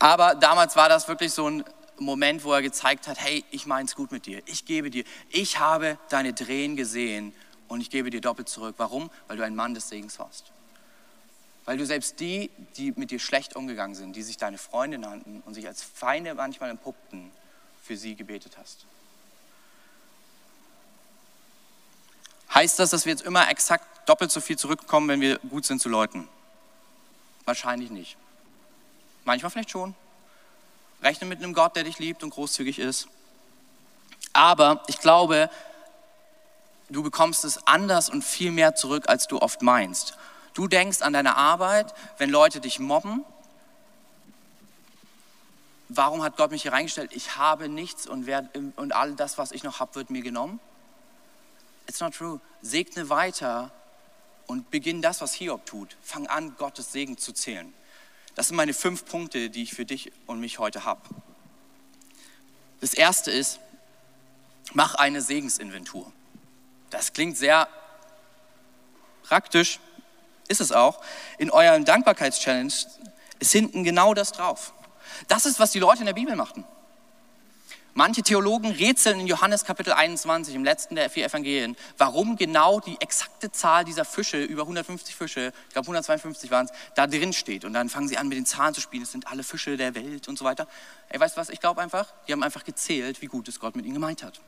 Aber 0.00 0.34
damals 0.34 0.74
war 0.74 0.88
das 0.88 1.06
wirklich 1.06 1.32
so 1.32 1.48
ein 1.48 1.64
Moment, 1.98 2.42
wo 2.42 2.52
er 2.52 2.62
gezeigt 2.62 3.06
hat, 3.06 3.20
hey, 3.20 3.44
ich 3.50 3.64
mein's 3.64 3.94
gut 3.94 4.10
mit 4.10 4.26
dir. 4.26 4.42
Ich 4.46 4.64
gebe 4.64 4.90
dir, 4.90 5.04
ich 5.28 5.60
habe 5.60 5.96
deine 6.08 6.34
Tränen 6.34 6.76
gesehen 6.76 7.32
und 7.68 7.80
ich 7.80 7.88
gebe 7.88 8.10
dir 8.10 8.20
doppelt 8.20 8.48
zurück. 8.48 8.74
Warum? 8.78 9.08
Weil 9.28 9.36
du 9.36 9.44
ein 9.44 9.54
Mann 9.54 9.74
des 9.74 9.88
Segens 9.88 10.18
warst. 10.18 10.50
Weil 11.64 11.78
du 11.78 11.86
selbst 11.86 12.18
die, 12.18 12.50
die 12.76 12.92
mit 12.96 13.12
dir 13.12 13.20
schlecht 13.20 13.54
umgegangen 13.54 13.94
sind, 13.94 14.16
die 14.16 14.22
sich 14.22 14.36
deine 14.36 14.58
Freunde 14.58 14.98
nannten 14.98 15.42
und 15.46 15.54
sich 15.54 15.68
als 15.68 15.82
Feinde 15.82 16.34
manchmal 16.34 16.70
empuppten, 16.70 17.30
für 17.82 17.96
sie 17.96 18.16
gebetet 18.16 18.56
hast. 18.58 18.84
Heißt 22.52 22.80
das, 22.80 22.90
dass 22.90 23.04
wir 23.04 23.12
jetzt 23.12 23.22
immer 23.22 23.48
exakt 23.48 24.08
doppelt 24.08 24.32
so 24.32 24.40
viel 24.40 24.58
zurückkommen, 24.58 25.08
wenn 25.08 25.20
wir 25.20 25.38
gut 25.38 25.64
sind 25.64 25.80
zu 25.80 25.88
Leuten? 25.88 26.28
Wahrscheinlich 27.50 27.90
nicht. 27.90 28.16
Manchmal 29.24 29.50
vielleicht 29.50 29.70
schon. 29.70 29.96
Rechne 31.02 31.26
mit 31.26 31.38
einem 31.38 31.52
Gott, 31.52 31.74
der 31.74 31.82
dich 31.82 31.98
liebt 31.98 32.22
und 32.22 32.30
großzügig 32.30 32.78
ist. 32.78 33.08
Aber 34.32 34.84
ich 34.86 35.00
glaube, 35.00 35.50
du 36.90 37.02
bekommst 37.02 37.44
es 37.44 37.66
anders 37.66 38.08
und 38.08 38.22
viel 38.22 38.52
mehr 38.52 38.76
zurück, 38.76 39.08
als 39.08 39.26
du 39.26 39.40
oft 39.42 39.62
meinst. 39.62 40.16
Du 40.54 40.68
denkst 40.68 41.02
an 41.02 41.12
deine 41.12 41.36
Arbeit, 41.36 41.92
wenn 42.18 42.30
Leute 42.30 42.60
dich 42.60 42.78
mobben. 42.78 43.24
Warum 45.88 46.22
hat 46.22 46.36
Gott 46.36 46.52
mich 46.52 46.62
hier 46.62 46.72
reingestellt? 46.72 47.10
Ich 47.12 47.36
habe 47.36 47.68
nichts 47.68 48.06
und, 48.06 48.26
wer, 48.26 48.48
und 48.76 48.92
all 48.92 49.16
das, 49.16 49.38
was 49.38 49.50
ich 49.50 49.64
noch 49.64 49.80
habe, 49.80 49.96
wird 49.96 50.10
mir 50.10 50.22
genommen. 50.22 50.60
It's 51.88 51.98
not 51.98 52.14
true. 52.14 52.40
Segne 52.62 53.08
weiter 53.08 53.72
und 54.50 54.68
beginn 54.72 55.00
das, 55.00 55.20
was 55.20 55.32
Hiob 55.34 55.64
tut. 55.64 55.96
Fang 56.02 56.26
an, 56.26 56.56
Gottes 56.56 56.90
Segen 56.90 57.16
zu 57.16 57.32
zählen. 57.32 57.72
Das 58.34 58.48
sind 58.48 58.56
meine 58.56 58.74
fünf 58.74 59.04
Punkte, 59.04 59.48
die 59.48 59.62
ich 59.62 59.74
für 59.74 59.84
dich 59.84 60.10
und 60.26 60.40
mich 60.40 60.58
heute 60.58 60.84
habe. 60.84 61.02
Das 62.80 62.92
erste 62.92 63.30
ist, 63.30 63.60
mach 64.72 64.96
eine 64.96 65.22
Segensinventur. 65.22 66.12
Das 66.90 67.12
klingt 67.12 67.36
sehr 67.36 67.68
praktisch, 69.22 69.78
ist 70.48 70.60
es 70.60 70.72
auch. 70.72 71.00
In 71.38 71.52
eurem 71.52 71.84
Dankbarkeitschallenge 71.84 72.72
ist 73.38 73.52
hinten 73.52 73.84
genau 73.84 74.14
das 74.14 74.32
drauf. 74.32 74.72
Das 75.28 75.46
ist, 75.46 75.60
was 75.60 75.70
die 75.70 75.78
Leute 75.78 76.00
in 76.00 76.06
der 76.06 76.14
Bibel 76.14 76.34
machten. 76.34 76.64
Manche 78.00 78.22
Theologen 78.22 78.70
rätseln 78.70 79.20
in 79.20 79.26
Johannes 79.26 79.66
Kapitel 79.66 79.92
21, 79.92 80.54
im 80.54 80.64
letzten 80.64 80.94
der 80.94 81.10
vier 81.10 81.26
Evangelien, 81.26 81.76
warum 81.98 82.36
genau 82.36 82.80
die 82.80 82.98
exakte 82.98 83.52
Zahl 83.52 83.84
dieser 83.84 84.06
Fische, 84.06 84.42
über 84.42 84.62
150 84.62 85.14
Fische, 85.14 85.52
ich 85.68 85.74
glaube 85.74 85.84
152 85.84 86.50
waren 86.50 86.64
es, 86.64 86.72
da 86.94 87.06
drin 87.06 87.34
steht. 87.34 87.66
Und 87.66 87.74
dann 87.74 87.90
fangen 87.90 88.08
sie 88.08 88.16
an, 88.16 88.28
mit 88.28 88.38
den 88.38 88.46
Zahlen 88.46 88.72
zu 88.72 88.80
spielen, 88.80 89.02
es 89.02 89.12
sind 89.12 89.26
alle 89.26 89.42
Fische 89.42 89.76
der 89.76 89.94
Welt 89.94 90.28
und 90.28 90.38
so 90.38 90.46
weiter. 90.46 90.66
Ey, 91.10 91.20
weißt 91.20 91.36
du 91.36 91.42
was, 91.42 91.50
ich 91.50 91.60
glaube 91.60 91.82
einfach, 91.82 92.10
die 92.26 92.32
haben 92.32 92.42
einfach 92.42 92.64
gezählt, 92.64 93.20
wie 93.20 93.26
gut 93.26 93.48
es 93.48 93.60
Gott 93.60 93.76
mit 93.76 93.84
ihnen 93.84 93.96
gemeint 93.96 94.22
hat. 94.22 94.40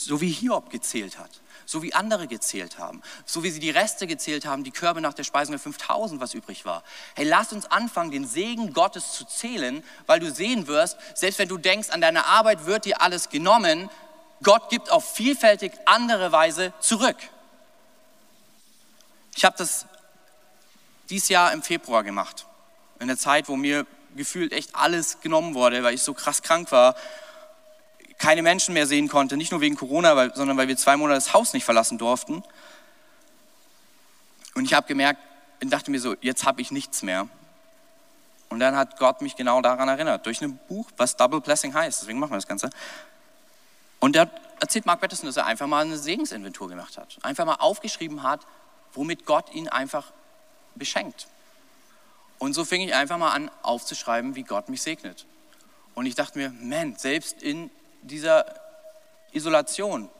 So 0.00 0.20
wie 0.20 0.30
Hiob 0.30 0.70
gezählt 0.70 1.18
hat 1.18 1.40
so 1.68 1.82
wie 1.82 1.92
andere 1.92 2.28
gezählt 2.28 2.78
haben, 2.78 3.02
so 3.26 3.42
wie 3.42 3.50
sie 3.50 3.60
die 3.60 3.68
Reste 3.68 4.06
gezählt 4.06 4.46
haben, 4.46 4.64
die 4.64 4.70
Körbe 4.70 5.02
nach 5.02 5.12
der 5.12 5.24
Speisung 5.24 5.52
der 5.52 5.60
5000, 5.60 6.18
was 6.18 6.32
übrig 6.32 6.64
war. 6.64 6.82
Hey, 7.14 7.26
lass 7.26 7.52
uns 7.52 7.66
anfangen, 7.66 8.10
den 8.10 8.26
Segen 8.26 8.72
Gottes 8.72 9.12
zu 9.12 9.26
zählen, 9.26 9.84
weil 10.06 10.18
du 10.18 10.32
sehen 10.32 10.66
wirst, 10.66 10.96
selbst 11.12 11.38
wenn 11.38 11.48
du 11.48 11.58
denkst, 11.58 11.90
an 11.90 12.00
deiner 12.00 12.24
Arbeit 12.24 12.64
wird 12.64 12.86
dir 12.86 13.02
alles 13.02 13.28
genommen, 13.28 13.90
Gott 14.42 14.70
gibt 14.70 14.90
auf 14.90 15.14
vielfältig 15.14 15.72
andere 15.84 16.32
Weise 16.32 16.72
zurück. 16.80 17.18
Ich 19.36 19.44
habe 19.44 19.56
das 19.58 19.84
dieses 21.10 21.28
Jahr 21.28 21.52
im 21.52 21.62
Februar 21.62 22.02
gemacht, 22.02 22.46
in 22.98 23.08
der 23.08 23.18
Zeit, 23.18 23.46
wo 23.50 23.56
mir 23.56 23.86
gefühlt 24.16 24.54
echt 24.54 24.74
alles 24.74 25.20
genommen 25.20 25.54
wurde, 25.54 25.82
weil 25.82 25.92
ich 25.92 26.02
so 26.02 26.14
krass 26.14 26.40
krank 26.40 26.72
war 26.72 26.94
keine 28.18 28.42
Menschen 28.42 28.74
mehr 28.74 28.86
sehen 28.86 29.08
konnte, 29.08 29.36
nicht 29.36 29.52
nur 29.52 29.60
wegen 29.60 29.76
Corona, 29.76 30.34
sondern 30.34 30.56
weil 30.56 30.68
wir 30.68 30.76
zwei 30.76 30.96
Monate 30.96 31.16
das 31.16 31.32
Haus 31.32 31.52
nicht 31.52 31.64
verlassen 31.64 31.98
durften. 31.98 32.42
Und 34.54 34.64
ich 34.64 34.74
habe 34.74 34.86
gemerkt 34.86 35.20
und 35.62 35.70
dachte 35.70 35.90
mir 35.90 36.00
so, 36.00 36.16
jetzt 36.20 36.44
habe 36.44 36.60
ich 36.60 36.70
nichts 36.70 37.02
mehr. 37.02 37.28
Und 38.48 38.60
dann 38.60 38.76
hat 38.76 38.98
Gott 38.98 39.20
mich 39.20 39.36
genau 39.36 39.60
daran 39.60 39.88
erinnert, 39.88 40.26
durch 40.26 40.42
ein 40.42 40.58
Buch, 40.68 40.90
was 40.96 41.16
Double 41.16 41.40
Blessing 41.40 41.74
heißt. 41.74 42.02
Deswegen 42.02 42.18
machen 42.18 42.32
wir 42.32 42.38
das 42.38 42.48
Ganze. 42.48 42.70
Und 44.00 44.16
da 44.16 44.28
erzählt 44.60 44.86
Mark 44.86 45.00
Batterson, 45.00 45.26
dass 45.26 45.36
er 45.36 45.46
einfach 45.46 45.66
mal 45.66 45.84
eine 45.84 45.98
Segensinventur 45.98 46.68
gemacht 46.68 46.96
hat. 46.98 47.18
Einfach 47.22 47.44
mal 47.44 47.56
aufgeschrieben 47.56 48.22
hat, 48.22 48.40
womit 48.92 49.26
Gott 49.26 49.52
ihn 49.52 49.68
einfach 49.68 50.12
beschenkt. 50.74 51.28
Und 52.38 52.54
so 52.54 52.64
fing 52.64 52.80
ich 52.80 52.94
einfach 52.94 53.18
mal 53.18 53.32
an 53.32 53.50
aufzuschreiben, 53.62 54.34
wie 54.34 54.44
Gott 54.44 54.68
mich 54.68 54.82
segnet. 54.82 55.26
Und 55.94 56.06
ich 56.06 56.14
dachte 56.14 56.38
mir, 56.38 56.50
man, 56.50 56.96
selbst 56.96 57.42
in 57.42 57.70
dieser 58.08 58.46
Isolation 59.32 60.10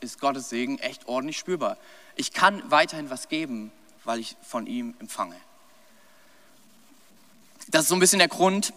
ist 0.00 0.20
Gottes 0.20 0.48
Segen 0.48 0.78
echt 0.78 1.06
ordentlich 1.06 1.38
spürbar. 1.38 1.76
Ich 2.16 2.32
kann 2.32 2.62
weiterhin 2.70 3.10
was 3.10 3.28
geben, 3.28 3.70
weil 4.04 4.18
ich 4.18 4.36
von 4.42 4.66
ihm 4.66 4.94
empfange. 4.98 5.36
Das 7.68 7.82
ist 7.82 7.88
so 7.88 7.94
ein 7.94 8.00
bisschen 8.00 8.18
der 8.18 8.28
Grund, 8.28 8.72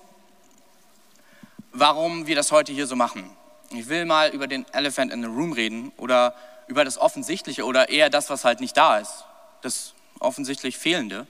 warum 1.71 2.27
wir 2.27 2.35
das 2.35 2.51
heute 2.51 2.71
hier 2.71 2.87
so 2.87 2.95
machen. 2.95 3.35
Ich 3.71 3.87
will 3.87 4.05
mal 4.05 4.29
über 4.29 4.47
den 4.47 4.65
Elephant 4.73 5.11
in 5.11 5.21
the 5.21 5.27
Room 5.27 5.53
reden 5.53 5.91
oder 5.97 6.35
über 6.67 6.85
das 6.85 6.97
Offensichtliche 6.97 7.65
oder 7.65 7.89
eher 7.89 8.09
das, 8.09 8.29
was 8.29 8.45
halt 8.45 8.59
nicht 8.59 8.77
da 8.77 8.99
ist, 8.99 9.25
das 9.61 9.93
offensichtlich 10.19 10.77
Fehlende. 10.77 11.25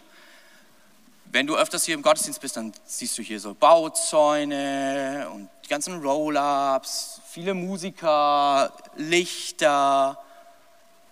Wenn 1.34 1.48
du 1.48 1.56
öfters 1.56 1.84
hier 1.84 1.96
im 1.96 2.04
Gottesdienst 2.04 2.40
bist, 2.42 2.58
dann 2.58 2.72
siehst 2.86 3.18
du 3.18 3.24
hier 3.24 3.40
so 3.40 3.56
Bauzäune 3.56 5.28
und 5.34 5.50
die 5.66 5.68
ganzen 5.68 6.00
Roll-ups, 6.00 7.22
viele 7.28 7.56
Musiker, 7.56 8.72
Lichter. 8.98 10.24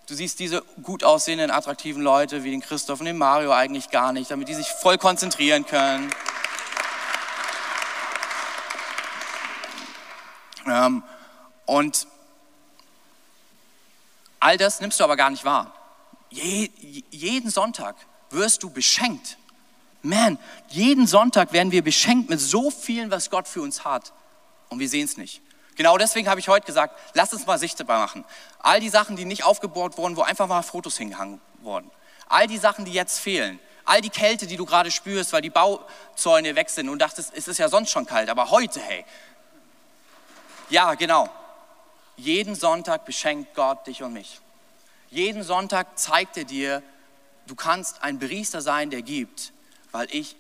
Du 0.06 0.14
siehst 0.14 0.38
diese 0.38 0.62
gut 0.84 1.04
aussehenden, 1.04 1.50
attraktiven 1.50 2.04
Leute 2.04 2.44
wie 2.44 2.52
den 2.52 2.62
Christoph 2.62 3.00
und 3.00 3.08
den 3.08 3.18
Mario 3.18 3.52
eigentlich 3.52 3.90
gar 3.90 4.14
nicht, 4.14 4.30
damit 4.30 4.48
die 4.48 4.54
sich 4.54 4.68
voll 4.68 5.00
konzentrieren 5.00 5.66
können. 5.66 6.14
Ähm, 10.68 11.02
und 11.66 12.06
all 14.40 14.56
das 14.58 14.82
nimmst 14.82 15.00
du 15.00 15.04
aber 15.04 15.18
gar 15.18 15.32
nicht 15.32 15.46
wahr. 15.46 15.74
Je, 16.30 16.70
jeden 17.10 17.50
Sonntag 17.50 17.96
wirst 18.30 18.62
du 18.62 18.70
beschenkt 18.70 19.40
man, 20.02 20.40
jeden 20.70 21.08
Sonntag 21.08 21.54
werden 21.54 21.72
wir 21.72 21.84
beschenkt 21.84 22.30
mit 22.30 22.40
so 22.40 22.72
vielen, 22.72 23.12
was 23.12 23.30
Gott 23.30 23.48
für 23.48 23.62
uns 23.62 23.86
hat. 23.86 24.14
Und 24.70 24.80
wir 24.80 24.90
sehen 24.90 25.06
es 25.06 25.18
nicht. 25.18 25.42
Genau 25.76 25.98
deswegen 25.98 26.28
habe 26.30 26.40
ich 26.40 26.48
heute 26.48 26.66
gesagt, 26.66 27.00
lass 27.14 27.34
uns 27.34 27.46
mal 27.46 27.58
sichtbar 27.58 28.00
machen. 28.00 28.26
All 28.60 28.80
die 28.80 28.90
Sachen, 28.90 29.16
die 29.16 29.26
nicht 29.26 29.44
aufgebaut 29.44 29.98
wurden, 29.98 30.16
wo 30.16 30.22
einfach 30.22 30.48
mal 30.48 30.62
Fotos 30.62 30.98
hingehangen 30.98 31.40
wurden. 31.62 31.90
All 32.28 32.48
die 32.48 32.58
Sachen, 32.58 32.86
die 32.86 32.94
jetzt 32.94 33.20
fehlen. 33.20 33.60
All 33.84 34.02
die 34.02 34.10
Kälte, 34.10 34.48
die 34.48 34.58
du 34.58 34.66
gerade 34.66 34.92
spürst, 34.92 35.34
weil 35.34 35.42
die 35.42 35.50
Bauzäune 35.50 36.56
weg 36.56 36.70
sind 36.70 36.90
und 36.90 37.00
dachtest, 37.00 37.34
es 37.36 37.48
ist 37.48 37.58
ja 37.58 37.68
sonst 37.68 37.90
schon 37.90 38.06
kalt, 38.06 38.30
aber 38.30 38.52
heute, 38.52 38.80
hey. 38.80 39.06
Ja, 40.70 40.94
genau. 40.94 41.30
Jeden 42.16 42.56
Sonntag 42.56 43.06
beschenkt 43.06 43.56
Gott 43.56 43.88
dich 43.88 44.04
und 44.04 44.14
mich. 44.14 44.40
Jeden 45.10 45.44
Sonntag 45.44 45.98
zeigt 45.98 46.38
er 46.38 46.46
dir, 46.46 46.84
du 47.48 47.56
kannst 47.56 48.04
ein 48.04 48.20
Priester 48.20 48.62
sein, 48.62 48.90
der 48.92 49.02
gibt, 49.02 49.52
weil 49.92 50.08
ich 50.12 50.36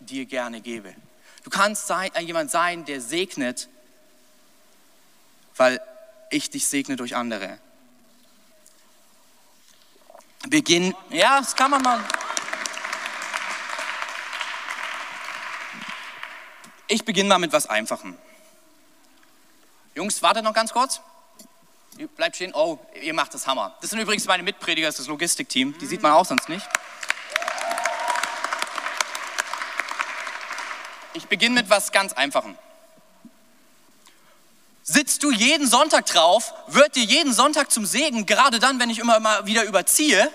dir 0.00 0.26
gerne 0.26 0.60
gebe. 0.60 0.94
Du 1.42 1.50
kannst 1.50 1.86
sein, 1.86 2.10
jemand 2.20 2.50
sein, 2.50 2.84
der 2.84 3.00
segnet, 3.00 3.68
weil 5.56 5.80
ich 6.30 6.50
dich 6.50 6.66
segne 6.66 6.96
durch 6.96 7.16
andere. 7.16 7.58
Beginn, 10.48 10.94
ja, 11.10 11.40
das 11.40 11.56
kann 11.56 11.70
man 11.70 11.82
mal. 11.82 12.04
Ich 16.86 17.04
beginne 17.04 17.28
mal 17.28 17.38
mit 17.38 17.52
was 17.52 17.66
Einfachem. 17.66 18.16
Jungs, 19.94 20.22
wartet 20.22 20.44
noch 20.44 20.52
ganz 20.52 20.72
kurz. 20.72 21.00
Bleibt 22.16 22.36
stehen. 22.36 22.52
Oh, 22.54 22.78
ihr 23.00 23.14
macht 23.14 23.32
das 23.32 23.46
Hammer. 23.46 23.74
Das 23.80 23.90
sind 23.90 24.00
übrigens 24.00 24.26
meine 24.26 24.42
Mitprediger, 24.42 24.88
das 24.88 24.96
ist 24.96 25.00
das 25.00 25.06
Logistikteam. 25.08 25.78
Die 25.78 25.86
sieht 25.86 26.02
man 26.02 26.12
auch 26.12 26.26
sonst 26.26 26.48
nicht. 26.48 26.66
Ich 31.14 31.26
beginne 31.28 31.54
mit 31.54 31.70
was 31.70 31.92
ganz 31.92 32.12
Einfachem. 32.12 32.58
Sitzt 34.82 35.22
du 35.22 35.30
jeden 35.30 35.66
Sonntag 35.66 36.06
drauf, 36.06 36.52
wird 36.66 36.96
dir 36.96 37.04
jeden 37.04 37.32
Sonntag 37.32 37.70
zum 37.70 37.86
Segen, 37.86 38.26
gerade 38.26 38.58
dann, 38.58 38.78
wenn 38.80 38.90
ich 38.90 38.98
immer 38.98 39.18
mal 39.20 39.46
wieder 39.46 39.64
überziehe, 39.64 40.30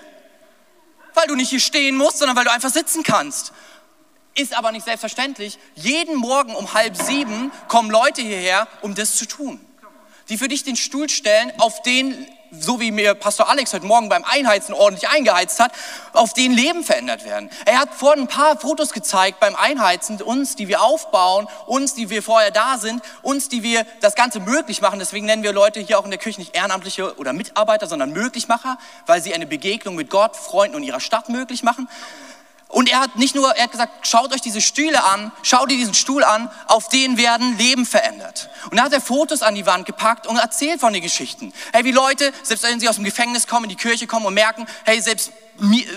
weil 1.14 1.26
du 1.28 1.36
nicht 1.36 1.50
hier 1.50 1.60
stehen 1.60 1.96
musst, 1.96 2.18
sondern 2.18 2.36
weil 2.36 2.44
du 2.44 2.50
einfach 2.50 2.70
sitzen 2.70 3.02
kannst. 3.02 3.52
Ist 4.34 4.54
aber 4.54 4.72
nicht 4.72 4.84
selbstverständlich. 4.84 5.58
Jeden 5.74 6.16
Morgen 6.16 6.54
um 6.54 6.72
halb 6.72 6.96
sieben 6.96 7.52
kommen 7.68 7.90
Leute 7.90 8.22
hierher, 8.22 8.66
um 8.80 8.94
das 8.94 9.16
zu 9.16 9.26
tun. 9.26 9.60
Die 10.30 10.38
für 10.38 10.48
dich 10.48 10.64
den 10.64 10.76
Stuhl 10.76 11.08
stellen, 11.08 11.52
auf 11.58 11.82
den 11.82 12.26
so 12.50 12.80
wie 12.80 12.90
mir 12.90 13.14
Pastor 13.14 13.48
Alex 13.48 13.72
heute 13.72 13.86
Morgen 13.86 14.08
beim 14.08 14.24
Einheizen 14.24 14.74
ordentlich 14.74 15.08
eingeheizt 15.08 15.60
hat, 15.60 15.72
auf 16.12 16.32
den 16.34 16.52
Leben 16.52 16.82
verändert 16.82 17.24
werden. 17.24 17.50
Er 17.64 17.78
hat 17.78 17.94
vorhin 17.94 18.24
ein 18.24 18.28
paar 18.28 18.58
Fotos 18.58 18.92
gezeigt 18.92 19.40
beim 19.40 19.54
Einheizen, 19.54 20.20
uns, 20.20 20.56
die 20.56 20.68
wir 20.68 20.82
aufbauen, 20.82 21.46
uns, 21.66 21.94
die 21.94 22.10
wir 22.10 22.22
vorher 22.22 22.50
da 22.50 22.78
sind, 22.78 23.02
uns, 23.22 23.48
die 23.48 23.62
wir 23.62 23.86
das 24.00 24.14
Ganze 24.14 24.40
möglich 24.40 24.80
machen. 24.80 24.98
Deswegen 24.98 25.26
nennen 25.26 25.42
wir 25.42 25.52
Leute 25.52 25.80
hier 25.80 25.98
auch 25.98 26.04
in 26.04 26.10
der 26.10 26.18
Kirche 26.18 26.40
nicht 26.40 26.56
Ehrenamtliche 26.56 27.16
oder 27.18 27.32
Mitarbeiter, 27.32 27.86
sondern 27.86 28.10
Möglichmacher, 28.12 28.78
weil 29.06 29.22
sie 29.22 29.32
eine 29.32 29.46
Begegnung 29.46 29.94
mit 29.94 30.10
Gott, 30.10 30.36
Freunden 30.36 30.76
und 30.76 30.82
ihrer 30.82 31.00
Stadt 31.00 31.28
möglich 31.28 31.62
machen. 31.62 31.88
Und 32.70 32.88
er 32.88 33.00
hat 33.00 33.16
nicht 33.16 33.34
nur, 33.34 33.50
er 33.56 33.64
hat 33.64 33.72
gesagt, 33.72 34.06
schaut 34.06 34.32
euch 34.32 34.40
diese 34.40 34.60
Stühle 34.60 35.02
an, 35.02 35.32
schaut 35.42 35.70
dir 35.70 35.76
diesen 35.76 35.92
Stuhl 35.92 36.22
an, 36.22 36.48
auf 36.66 36.88
den 36.88 37.18
werden 37.18 37.58
Leben 37.58 37.84
verändert. 37.84 38.48
Und 38.70 38.76
da 38.76 38.84
hat 38.84 38.92
er 38.92 39.00
Fotos 39.00 39.42
an 39.42 39.56
die 39.56 39.66
Wand 39.66 39.86
gepackt 39.86 40.28
und 40.28 40.36
erzählt 40.36 40.80
von 40.80 40.92
den 40.92 41.02
Geschichten. 41.02 41.52
Hey, 41.72 41.84
wie 41.84 41.90
Leute, 41.90 42.32
selbst 42.44 42.62
wenn 42.62 42.78
sie 42.78 42.88
aus 42.88 42.94
dem 42.94 43.04
Gefängnis 43.04 43.48
kommen, 43.48 43.64
in 43.64 43.70
die 43.70 43.76
Kirche 43.76 44.06
kommen 44.06 44.24
und 44.24 44.34
merken, 44.34 44.66
hey, 44.84 45.00
selbst, 45.00 45.32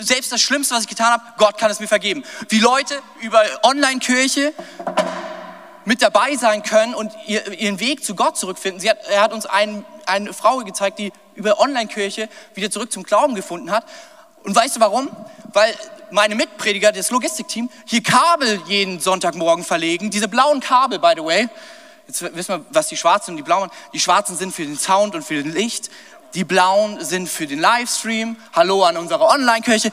selbst 0.02 0.32
das 0.32 0.42
Schlimmste, 0.42 0.74
was 0.74 0.82
ich 0.82 0.90
getan 0.90 1.12
habe, 1.12 1.24
Gott 1.38 1.60
kann 1.60 1.70
es 1.70 1.80
mir 1.80 1.88
vergeben. 1.88 2.24
Wie 2.50 2.60
Leute 2.60 3.00
über 3.22 3.44
Online-Kirche 3.62 4.52
mit 5.86 6.02
dabei 6.02 6.36
sein 6.38 6.64
können 6.64 6.96
und 6.96 7.12
ihren 7.28 7.80
Weg 7.80 8.04
zu 8.04 8.16
Gott 8.16 8.36
zurückfinden. 8.36 8.90
Hat, 8.90 8.98
er 9.10 9.22
hat 9.22 9.32
uns 9.32 9.46
ein, 9.46 9.86
eine 10.08 10.34
Frau 10.34 10.58
gezeigt, 10.60 10.98
die 10.98 11.14
über 11.36 11.60
Online-Kirche 11.60 12.30
wieder 12.56 12.72
zurück 12.72 12.92
zum 12.92 13.04
Glauben 13.04 13.36
gefunden 13.36 13.70
hat. 13.70 13.86
Und 14.44 14.56
weißt 14.56 14.78
du 14.78 14.80
warum? 14.80 15.10
Weil 15.54 15.76
meine 16.14 16.36
Mitprediger, 16.36 16.92
das 16.92 17.10
Logistikteam, 17.10 17.70
hier 17.86 18.04
Kabel 18.04 18.62
jeden 18.68 19.00
Sonntagmorgen 19.00 19.66
verlegen. 19.66 20.12
Diese 20.12 20.28
blauen 20.28 20.60
Kabel, 20.60 21.00
by 21.00 21.14
the 21.16 21.24
way. 21.24 21.50
Jetzt 22.08 22.22
wissen 22.36 22.56
wir, 22.56 22.66
was 22.70 22.88
die 22.88 22.98
schwarzen 22.98 23.32
und 23.32 23.38
die 23.38 23.44
blauen. 23.44 23.70
Die 23.94 24.00
schwarzen 24.00 24.38
sind 24.38 24.54
für 24.54 24.64
den 24.64 24.78
Sound 24.78 25.16
und 25.16 25.24
für 25.24 25.42
den 25.42 25.52
Licht. 25.52 25.90
Die 26.36 26.44
blauen 26.44 27.04
sind 27.04 27.28
für 27.28 27.48
den 27.48 27.60
Livestream. 27.60 28.38
Hallo 28.54 28.84
an 28.84 28.98
unsere 28.98 29.26
Online-Kirche. 29.26 29.92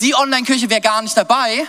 Die 0.00 0.14
Online-Kirche 0.14 0.70
wäre 0.70 0.80
gar 0.80 1.02
nicht 1.02 1.16
dabei. 1.16 1.66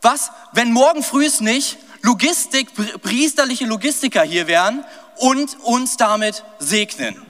Was, 0.00 0.30
wenn 0.52 0.72
morgen 0.72 1.02
früh 1.02 1.26
es 1.26 1.40
nicht 1.40 1.78
Logistik, 2.02 2.70
priesterliche 3.02 3.66
Logistiker 3.66 4.22
hier 4.22 4.46
wären 4.46 4.84
und 5.16 5.58
uns 5.62 5.96
damit 5.96 6.44
segnen? 6.58 7.20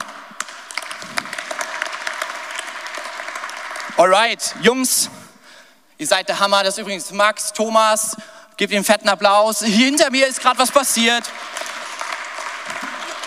Alright, 3.97 4.55
Jungs, 4.61 5.09
Ihr 6.01 6.07
seid 6.07 6.29
der 6.29 6.39
Hammer. 6.39 6.63
Das 6.63 6.75
ist 6.75 6.79
übrigens 6.79 7.11
Max, 7.11 7.51
Thomas. 7.51 8.15
Gebt 8.55 8.71
ihm 8.71 8.77
einen 8.77 8.85
fetten 8.85 9.09
Applaus. 9.09 9.59
Hier 9.59 9.87
hinter 9.87 10.09
mir 10.11 10.27
ist 10.27 10.39
gerade 10.39 10.57
was 10.57 10.71
passiert. 10.71 11.29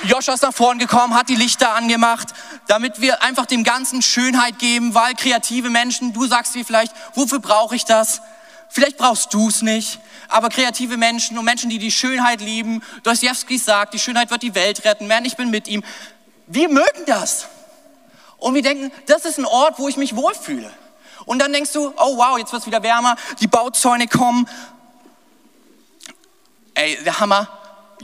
Joscha 0.04 0.32
ist 0.32 0.42
nach 0.42 0.54
vorn 0.54 0.78
gekommen, 0.78 1.14
hat 1.14 1.28
die 1.28 1.34
Lichter 1.34 1.74
angemacht, 1.74 2.28
damit 2.68 3.02
wir 3.02 3.22
einfach 3.22 3.44
dem 3.44 3.62
Ganzen 3.62 4.00
Schönheit 4.00 4.58
geben, 4.58 4.94
weil 4.94 5.12
kreative 5.14 5.68
Menschen, 5.68 6.14
du 6.14 6.26
sagst 6.26 6.54
dir 6.54 6.64
vielleicht, 6.64 6.94
wofür 7.14 7.40
brauche 7.40 7.76
ich 7.76 7.84
das? 7.84 8.22
Vielleicht 8.70 8.96
brauchst 8.96 9.34
du 9.34 9.48
es 9.48 9.60
nicht, 9.60 10.00
aber 10.28 10.48
kreative 10.48 10.96
Menschen 10.96 11.36
und 11.36 11.44
Menschen, 11.44 11.68
die 11.68 11.78
die 11.78 11.92
Schönheit 11.92 12.40
lieben, 12.40 12.82
Dostoevsky 13.02 13.58
sagt, 13.58 13.92
die 13.92 13.98
Schönheit 13.98 14.30
wird 14.30 14.42
die 14.42 14.54
Welt 14.54 14.86
retten, 14.86 15.08
man, 15.08 15.26
ich 15.26 15.36
bin 15.36 15.50
mit 15.50 15.68
ihm. 15.68 15.84
Wir 16.46 16.70
mögen 16.70 17.04
das. 17.04 17.48
Und 18.38 18.54
wir 18.54 18.62
denken, 18.62 18.90
das 19.04 19.26
ist 19.26 19.38
ein 19.38 19.44
Ort, 19.44 19.78
wo 19.78 19.88
ich 19.88 19.98
mich 19.98 20.16
wohlfühle. 20.16 20.72
Und 21.24 21.38
dann 21.38 21.52
denkst 21.52 21.72
du, 21.72 21.92
oh 21.96 22.16
wow, 22.16 22.38
jetzt 22.38 22.52
wird 22.52 22.62
es 22.62 22.66
wieder 22.66 22.82
wärmer, 22.82 23.16
die 23.40 23.46
Bauzäune 23.46 24.08
kommen. 24.08 24.48
Ey, 26.74 26.98
der 27.04 27.20
Hammer. 27.20 27.48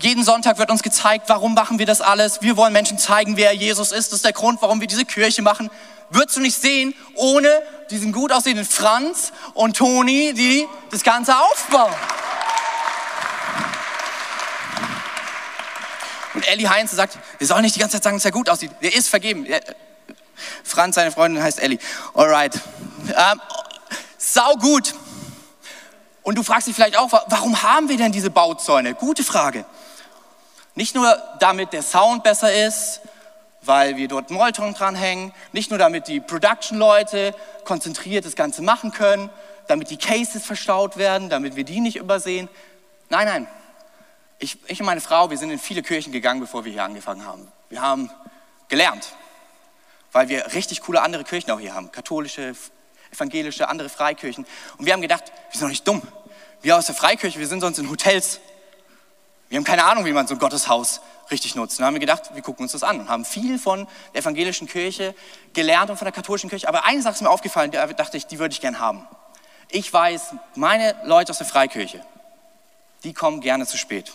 Jeden 0.01 0.23
Sonntag 0.23 0.59
wird 0.59 0.71
uns 0.71 0.83
gezeigt, 0.83 1.29
warum 1.29 1.55
machen 1.55 1.81
wir 1.81 1.87
das 1.87 2.01
alles. 2.01 2.41
Wir 2.41 2.57
wollen 2.57 2.73
Menschen 2.73 2.99
zeigen, 2.99 3.37
wer 3.37 3.53
Jesus 3.53 3.91
ist. 3.91 4.09
Das 4.09 4.19
ist 4.19 4.25
der 4.25 4.33
Grund, 4.33 4.63
warum 4.63 4.81
wir 4.81 4.87
diese 4.87 5.05
Kirche 5.05 5.43
machen. 5.43 5.71
Würdest 6.11 6.37
du 6.37 6.41
nicht 6.41 6.61
sehen, 6.61 6.95
ohne 7.17 7.49
diesen 7.91 8.13
gut 8.13 8.33
aussehenden 8.33 8.65
Franz 8.65 9.33
und 9.55 9.77
Toni, 9.77 10.33
die 10.35 10.67
das 10.91 11.03
Ganze 11.03 11.37
aufbauen. 11.37 11.93
Und 16.35 16.49
Ellie 16.49 16.69
Heinz 16.69 16.93
sagt, 16.93 17.19
wir 17.39 17.47
sollen 17.47 17.63
nicht 17.63 17.75
die 17.75 17.81
ganze 17.81 17.97
Zeit 17.97 18.05
sagen, 18.05 18.17
dass 18.17 18.25
er 18.25 18.31
gut 18.31 18.49
aussieht. 18.49 18.71
Der 18.81 18.95
ist 18.95 19.09
vergeben. 19.09 19.47
Franz, 20.63 20.95
seine 20.95 21.11
Freundin 21.11 21.43
heißt 21.43 21.59
Ellie. 21.61 21.79
Alright. 22.15 22.55
Ähm, 23.09 23.41
sau 24.17 24.55
gut. 24.57 24.95
Und 26.23 26.37
du 26.37 26.43
fragst 26.43 26.69
dich 26.69 26.75
vielleicht 26.75 26.99
auch, 26.99 27.11
warum 27.29 27.63
haben 27.63 27.89
wir 27.89 27.97
denn 27.97 28.13
diese 28.13 28.31
Bauzäune? 28.31 28.95
Gute 28.95 29.25
Frage. 29.25 29.65
Nicht 30.75 30.95
nur 30.95 31.17
damit 31.41 31.73
der 31.73 31.83
Sound 31.83 32.23
besser 32.23 32.67
ist, 32.67 33.01
weil 33.63 33.97
wir 33.97 34.09
dort 34.09 34.31
Molton 34.31 34.75
dranhängen, 34.75 35.33
nicht 35.53 35.71
nur 35.71 35.79
damit 35.79 36.07
die 36.07 36.21
Production-Leute 36.21 37.35
konzentriert 37.65 38.25
das 38.25 38.37
Ganze 38.37 38.63
machen 38.63 38.93
können, 38.93 39.31
damit 39.67 39.91
die 39.91 39.97
Cases 39.97 40.45
verstaut 40.45 40.97
werden, 40.97 41.29
damit 41.29 41.57
wir 41.57 41.65
die 41.65 41.81
nicht 41.81 41.97
übersehen. 41.97 42.49
Nein, 43.09 43.27
nein. 43.27 43.49
Ich, 44.39 44.59
ich 44.67 44.81
und 44.81 44.87
meine 44.87 45.01
Frau, 45.01 45.31
wir 45.31 45.39
sind 45.39 45.51
in 45.51 45.59
viele 45.59 45.83
Kirchen 45.83 46.13
gegangen, 46.13 46.41
bevor 46.41 46.65
wir 46.65 46.73
hier 46.73 46.85
angefangen 46.85 47.27
haben. 47.27 47.49
Wir 47.71 47.83
haben 47.83 48.11
gelernt, 48.69 49.13
weil 50.13 50.29
wir 50.29 50.53
richtig 50.55 50.83
coole 50.83 51.03
andere 51.03 51.25
Kirchen 51.25 51.51
auch 51.51 51.61
hier 51.61 51.75
haben. 51.75 51.91
Katholische, 51.91 52.55
evangelische, 53.13 53.69
andere 53.69 53.89
Freikirchen. 53.89 54.47
Und 54.79 54.87
wir 54.87 54.93
haben 54.93 55.03
gedacht, 55.03 55.25
wir 55.51 55.53
sind 55.53 55.63
doch 55.63 55.69
nicht 55.69 55.87
dumm. 55.87 56.03
Wir 56.63 56.77
aus 56.77 56.87
der 56.87 56.95
Freikirche, 56.95 57.39
wir 57.39 57.47
sind 57.47 57.61
sonst 57.61 57.79
in 57.79 57.91
Hotels. 57.91 58.41
Wir 59.49 59.57
haben 59.57 59.65
keine 59.65 59.85
Ahnung, 59.85 60.05
wie 60.05 60.13
man 60.13 60.27
so 60.27 60.35
ein 60.35 60.39
Gotteshaus 60.39 61.01
richtig 61.31 61.55
nutzt. 61.55 61.79
Und 61.79 61.87
haben 61.87 61.95
wir 61.95 62.01
gedacht, 62.01 62.35
wir 62.35 62.43
gucken 62.43 62.65
uns 62.65 62.73
das 62.73 62.83
an 62.83 63.01
und 63.01 63.09
haben 63.09 63.25
viel 63.25 63.59
von 63.59 63.87
der 64.13 64.23
evangelischen 64.23 64.67
Kirche 64.67 65.15
gelernt 65.53 65.91
und 65.91 65.97
von 65.97 66.05
der 66.05 66.13
katholischen 66.13 66.51
Kirche. 66.51 66.69
Aber 66.69 66.85
eine 66.85 67.01
Sache 67.03 67.15
ist 67.15 67.23
mir 67.23 67.31
aufgefallen, 67.31 67.71
da 67.71 67.87
dachte 67.87 68.17
ich, 68.17 68.27
die 68.27 68.39
würde 68.39 68.53
ich 68.53 68.61
gern 68.61 68.79
haben. 68.79 69.07
Ich 69.71 69.93
weiß, 69.93 70.35
meine 70.55 70.97
Leute 71.05 71.31
aus 71.31 71.39
der 71.39 71.47
Freikirche, 71.47 72.05
die 73.05 73.13
kommen 73.15 73.41
gerne 73.41 73.67
zu 73.67 73.77
spät. 73.77 74.13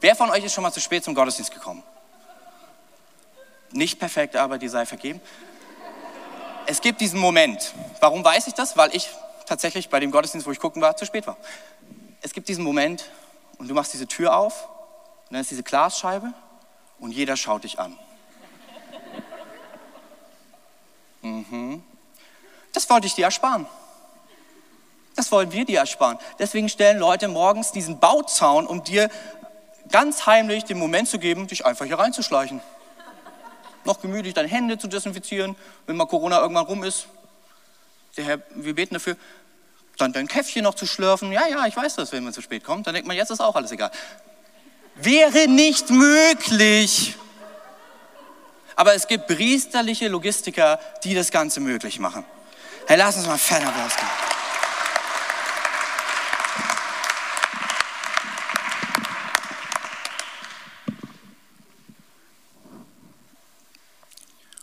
Wer 0.00 0.16
von 0.16 0.30
euch 0.30 0.44
ist 0.44 0.54
schon 0.54 0.62
mal 0.62 0.72
zu 0.72 0.80
spät 0.80 1.04
zum 1.04 1.14
Gottesdienst 1.14 1.52
gekommen? 1.52 1.82
Nicht 3.72 3.98
perfekt, 3.98 4.36
aber 4.36 4.58
die 4.58 4.68
sei 4.68 4.86
vergeben 4.86 5.20
es 6.66 6.80
gibt 6.80 7.00
diesen 7.00 7.20
Moment. 7.20 7.74
Warum 8.00 8.24
weiß 8.24 8.46
ich 8.46 8.54
das? 8.54 8.76
Weil 8.76 8.94
ich 8.94 9.10
tatsächlich 9.46 9.88
bei 9.88 10.00
dem 10.00 10.10
Gottesdienst, 10.10 10.46
wo 10.46 10.52
ich 10.52 10.58
gucken 10.58 10.82
war, 10.82 10.96
zu 10.96 11.06
spät 11.06 11.26
war. 11.26 11.36
Es 12.20 12.32
gibt 12.32 12.48
diesen 12.48 12.64
Moment 12.64 13.10
und 13.58 13.68
du 13.68 13.74
machst 13.74 13.92
diese 13.92 14.06
Tür 14.06 14.36
auf 14.36 14.68
und 15.28 15.32
dann 15.32 15.40
ist 15.40 15.50
diese 15.50 15.62
Glasscheibe 15.62 16.32
und 16.98 17.10
jeder 17.10 17.36
schaut 17.36 17.64
dich 17.64 17.78
an. 17.78 17.98
Mhm. 21.24 21.84
Das 22.72 22.90
wollte 22.90 23.06
ich 23.06 23.14
dir 23.14 23.26
ersparen. 23.26 23.66
Das 25.14 25.30
wollen 25.30 25.52
wir 25.52 25.64
dir 25.64 25.78
ersparen. 25.78 26.18
Deswegen 26.40 26.68
stellen 26.68 26.98
Leute 26.98 27.28
morgens 27.28 27.70
diesen 27.70 28.00
Bauzaun, 28.00 28.66
um 28.66 28.82
dir 28.82 29.08
ganz 29.90 30.26
heimlich 30.26 30.64
den 30.64 30.78
Moment 30.78 31.08
zu 31.08 31.20
geben, 31.20 31.46
dich 31.46 31.64
einfach 31.64 31.84
hier 31.84 31.98
reinzuschleichen. 31.98 32.60
Noch 33.84 34.00
gemütlich 34.00 34.34
deine 34.34 34.48
Hände 34.48 34.78
zu 34.78 34.86
desinfizieren, 34.86 35.56
wenn 35.86 35.96
mal 35.96 36.06
Corona 36.06 36.40
irgendwann 36.40 36.66
rum 36.66 36.84
ist. 36.84 37.06
Der 38.16 38.24
Herr, 38.24 38.38
wir 38.54 38.74
beten 38.74 38.94
dafür, 38.94 39.16
dann 39.96 40.12
dein 40.12 40.28
Käffchen 40.28 40.64
noch 40.64 40.74
zu 40.74 40.86
schlürfen. 40.86 41.32
Ja, 41.32 41.46
ja, 41.46 41.66
ich 41.66 41.76
weiß 41.76 41.96
das, 41.96 42.12
wenn 42.12 42.24
man 42.24 42.32
zu 42.32 42.42
spät 42.42 42.64
kommt. 42.64 42.86
Dann 42.86 42.94
denkt 42.94 43.08
man, 43.08 43.16
jetzt 43.16 43.30
ist 43.30 43.40
auch 43.40 43.56
alles 43.56 43.72
egal. 43.72 43.90
Wäre 44.96 45.48
nicht 45.48 45.90
möglich. 45.90 47.16
Aber 48.76 48.94
es 48.94 49.06
gibt 49.06 49.26
priesterliche 49.26 50.08
Logistiker, 50.08 50.78
die 51.04 51.14
das 51.14 51.30
Ganze 51.30 51.60
möglich 51.60 51.98
machen. 51.98 52.24
Hey, 52.86 52.96
lass 52.96 53.16
uns 53.16 53.26
mal 53.26 53.38
fett 53.38 53.64
Applaus 53.64 53.96
geben. 53.96 54.31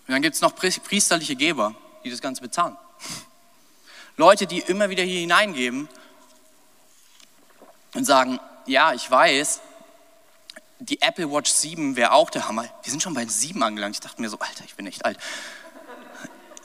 Und 0.09 0.13
dann 0.13 0.23
gibt 0.23 0.33
es 0.33 0.41
noch 0.41 0.55
priesterliche 0.55 1.35
Geber, 1.35 1.75
die 2.03 2.09
das 2.09 2.19
Ganze 2.19 2.41
bezahlen. 2.41 2.75
Leute, 4.17 4.47
die 4.47 4.57
immer 4.57 4.89
wieder 4.89 5.03
hier 5.03 5.19
hineingeben 5.19 5.87
und 7.93 8.05
sagen, 8.05 8.39
ja, 8.65 8.91
ich 8.93 9.11
weiß, 9.11 9.61
die 10.79 10.99
Apple 11.03 11.31
Watch 11.31 11.51
7 11.51 11.95
wäre 11.95 12.13
auch 12.13 12.31
der 12.31 12.47
Hammer. 12.47 12.63
Wir 12.81 12.89
sind 12.89 13.03
schon 13.03 13.13
bei 13.13 13.23
7 13.27 13.61
angelangt. 13.61 13.97
Ich 13.97 13.99
dachte 13.99 14.19
mir 14.19 14.29
so, 14.29 14.39
Alter, 14.39 14.63
ich 14.65 14.73
bin 14.73 14.87
echt 14.87 15.05
alt. 15.05 15.19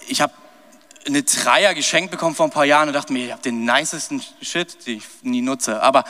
Ich 0.08 0.22
habe 0.22 0.32
eine 1.06 1.22
Dreier 1.22 1.74
geschenkt 1.74 2.12
bekommen 2.12 2.34
vor 2.34 2.46
ein 2.46 2.50
paar 2.50 2.64
Jahren 2.64 2.88
und 2.88 2.94
dachte 2.94 3.12
mir, 3.12 3.26
ich 3.26 3.32
habe 3.32 3.42
den 3.42 3.66
nicesten 3.66 4.22
Shit, 4.40 4.86
den 4.86 4.96
ich 4.96 5.04
nie 5.20 5.42
nutze, 5.42 5.82
aber 5.82 6.04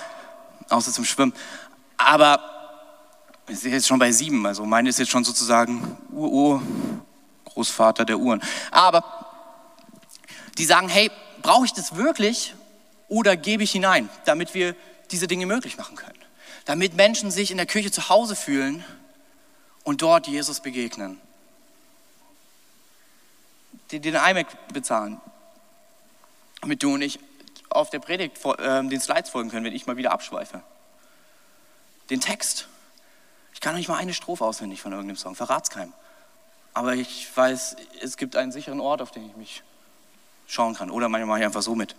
außer 0.68 0.92
zum 0.92 1.04
Schwimmen. 1.04 1.34
Aber 1.96 2.38
ich 3.48 3.60
bin 3.60 3.72
jetzt 3.72 3.88
schon 3.88 3.98
bei 3.98 4.12
7, 4.12 4.46
also 4.46 4.64
meine 4.64 4.88
ist 4.88 5.00
jetzt 5.00 5.10
schon 5.10 5.24
sozusagen 5.24 5.98
Ur-Ur-Großvater 7.54 8.04
der 8.04 8.18
Uhren. 8.18 8.42
Aber 8.70 9.04
die 10.58 10.64
sagen, 10.64 10.88
hey, 10.88 11.10
brauche 11.42 11.64
ich 11.64 11.72
das 11.72 11.96
wirklich 11.96 12.54
oder 13.08 13.36
gebe 13.36 13.62
ich 13.62 13.72
hinein, 13.72 14.08
damit 14.24 14.54
wir 14.54 14.74
diese 15.10 15.26
Dinge 15.26 15.46
möglich 15.46 15.76
machen 15.76 15.96
können? 15.96 16.24
damit 16.64 16.94
Menschen 16.94 17.30
sich 17.30 17.50
in 17.50 17.56
der 17.56 17.66
Kirche 17.66 17.90
zu 17.90 18.08
Hause 18.08 18.36
fühlen 18.36 18.84
und 19.82 20.02
dort 20.02 20.26
Jesus 20.26 20.60
begegnen. 20.60 21.20
Den 23.92 24.14
iMac 24.14 24.46
bezahlen, 24.72 25.20
damit 26.62 26.82
du 26.82 26.94
und 26.94 27.02
ich 27.02 27.20
auf 27.68 27.90
der 27.90 27.98
Predigt 27.98 28.44
äh, 28.44 28.82
den 28.82 29.00
Slides 29.00 29.30
folgen 29.30 29.50
können, 29.50 29.64
wenn 29.64 29.74
ich 29.74 29.86
mal 29.86 29.96
wieder 29.96 30.12
abschweife. 30.12 30.62
Den 32.10 32.20
Text. 32.20 32.68
Ich 33.52 33.60
kann 33.60 33.72
noch 33.72 33.78
nicht 33.78 33.88
mal 33.88 33.96
eine 33.96 34.14
Strophe 34.14 34.44
auswendig 34.44 34.80
von 34.80 34.92
irgendeinem 34.92 35.16
Song, 35.16 35.34
verrat's. 35.34 35.70
Aber 36.74 36.94
ich 36.94 37.28
weiß, 37.34 37.76
es 38.02 38.16
gibt 38.16 38.36
einen 38.36 38.52
sicheren 38.52 38.80
Ort, 38.80 39.00
auf 39.00 39.12
den 39.12 39.26
ich 39.26 39.36
mich 39.36 39.62
schauen 40.46 40.74
kann. 40.74 40.90
Oder 40.90 41.08
manchmal 41.08 41.28
mache 41.28 41.38
ich 41.40 41.44
einfach 41.46 41.62
so 41.62 41.74
mit. 41.74 41.94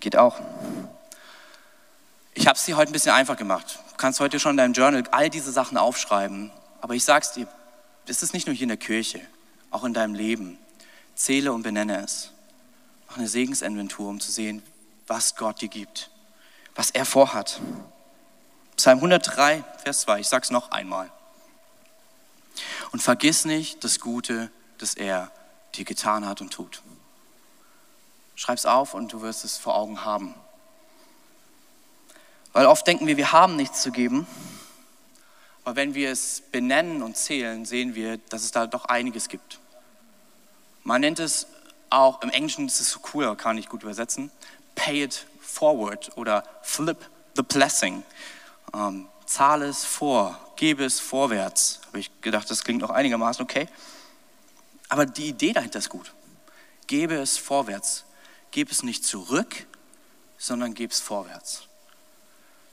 Geht 0.00 0.16
auch. 0.16 0.38
Ich 2.34 2.46
habe 2.46 2.56
es 2.56 2.64
dir 2.64 2.76
heute 2.76 2.90
ein 2.90 2.92
bisschen 2.92 3.12
einfach 3.12 3.36
gemacht. 3.36 3.78
Du 3.90 3.96
kannst 3.96 4.20
heute 4.20 4.38
schon 4.38 4.52
in 4.52 4.56
deinem 4.58 4.72
Journal 4.72 5.02
all 5.10 5.30
diese 5.30 5.50
Sachen 5.50 5.76
aufschreiben. 5.76 6.52
Aber 6.80 6.94
ich 6.94 7.04
sag's 7.04 7.32
dir, 7.32 7.48
es 8.06 8.22
ist 8.22 8.32
nicht 8.32 8.46
nur 8.46 8.54
hier 8.54 8.64
in 8.64 8.68
der 8.68 8.76
Kirche, 8.76 9.20
auch 9.70 9.84
in 9.84 9.94
deinem 9.94 10.14
Leben. 10.14 10.58
Zähle 11.14 11.52
und 11.52 11.62
benenne 11.62 12.02
es. 12.02 12.30
Mach 13.08 13.16
eine 13.16 13.28
Segensinventur, 13.28 14.08
um 14.08 14.20
zu 14.20 14.30
sehen, 14.30 14.62
was 15.06 15.34
Gott 15.34 15.60
dir 15.60 15.68
gibt, 15.68 16.10
was 16.74 16.90
er 16.90 17.04
vorhat. 17.04 17.60
Psalm 18.76 18.98
103, 18.98 19.64
Vers 19.82 20.02
2, 20.02 20.20
ich 20.20 20.28
sag's 20.28 20.50
noch 20.50 20.70
einmal. 20.70 21.10
Und 22.92 23.02
vergiss 23.02 23.44
nicht 23.44 23.84
das 23.84 24.00
Gute, 24.00 24.50
das 24.78 24.94
er 24.94 25.30
dir 25.74 25.84
getan 25.84 26.26
hat 26.26 26.40
und 26.40 26.52
tut. 26.52 26.82
Schreib's 28.34 28.66
auf 28.66 28.94
und 28.94 29.12
du 29.12 29.20
wirst 29.20 29.44
es 29.44 29.56
vor 29.56 29.74
Augen 29.74 30.04
haben. 30.04 30.34
Weil 32.52 32.66
oft 32.66 32.86
denken 32.86 33.06
wir, 33.06 33.16
wir 33.16 33.32
haben 33.32 33.56
nichts 33.56 33.82
zu 33.82 33.90
geben. 33.90 34.26
Aber 35.64 35.76
wenn 35.76 35.94
wir 35.94 36.10
es 36.10 36.42
benennen 36.50 37.02
und 37.02 37.16
zählen, 37.16 37.66
sehen 37.66 37.94
wir, 37.94 38.16
dass 38.16 38.42
es 38.42 38.52
da 38.52 38.66
doch 38.66 38.86
einiges 38.86 39.28
gibt. 39.28 39.60
Man 40.82 41.02
nennt 41.02 41.18
es 41.18 41.46
auch, 41.90 42.22
im 42.22 42.30
Englischen 42.30 42.66
ist 42.66 42.80
es 42.80 42.90
so 42.90 43.00
cool, 43.12 43.36
kann 43.36 43.58
ich 43.58 43.68
gut 43.68 43.82
übersetzen, 43.82 44.30
pay 44.74 45.04
it 45.04 45.26
forward 45.40 46.16
oder 46.16 46.42
flip 46.62 47.10
the 47.36 47.42
blessing. 47.42 48.02
Ähm, 48.74 49.08
zahle 49.28 49.66
es 49.66 49.84
vor, 49.84 50.38
gebe 50.56 50.84
es 50.84 51.00
vorwärts. 51.00 51.80
Habe 51.86 52.00
ich 52.00 52.10
gedacht, 52.20 52.50
das 52.50 52.64
klingt 52.64 52.80
noch 52.80 52.90
einigermaßen 52.90 53.42
okay. 53.42 53.68
Aber 54.88 55.04
die 55.04 55.28
Idee 55.28 55.52
dahinter 55.52 55.78
ist 55.78 55.90
gut. 55.90 56.14
Gebe 56.86 57.14
es 57.16 57.36
vorwärts. 57.36 58.04
Gebe 58.50 58.70
es 58.70 58.82
nicht 58.82 59.04
zurück, 59.04 59.66
sondern 60.38 60.72
gebe 60.72 60.92
es 60.92 61.00
vorwärts. 61.00 61.64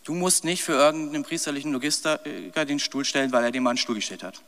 Du 0.05 0.13
musst 0.13 0.43
nicht 0.43 0.63
für 0.63 0.73
irgendeinen 0.73 1.23
priesterlichen 1.23 1.73
Logistiker 1.73 2.65
den 2.65 2.79
Stuhl 2.79 3.03
stellen, 3.03 3.31
weil 3.31 3.43
er 3.43 3.51
dir 3.51 3.59
mal 3.59 3.71
einen 3.71 3.77
Stuhl 3.77 3.95
gestellt 3.95 4.23
hat. 4.23 4.41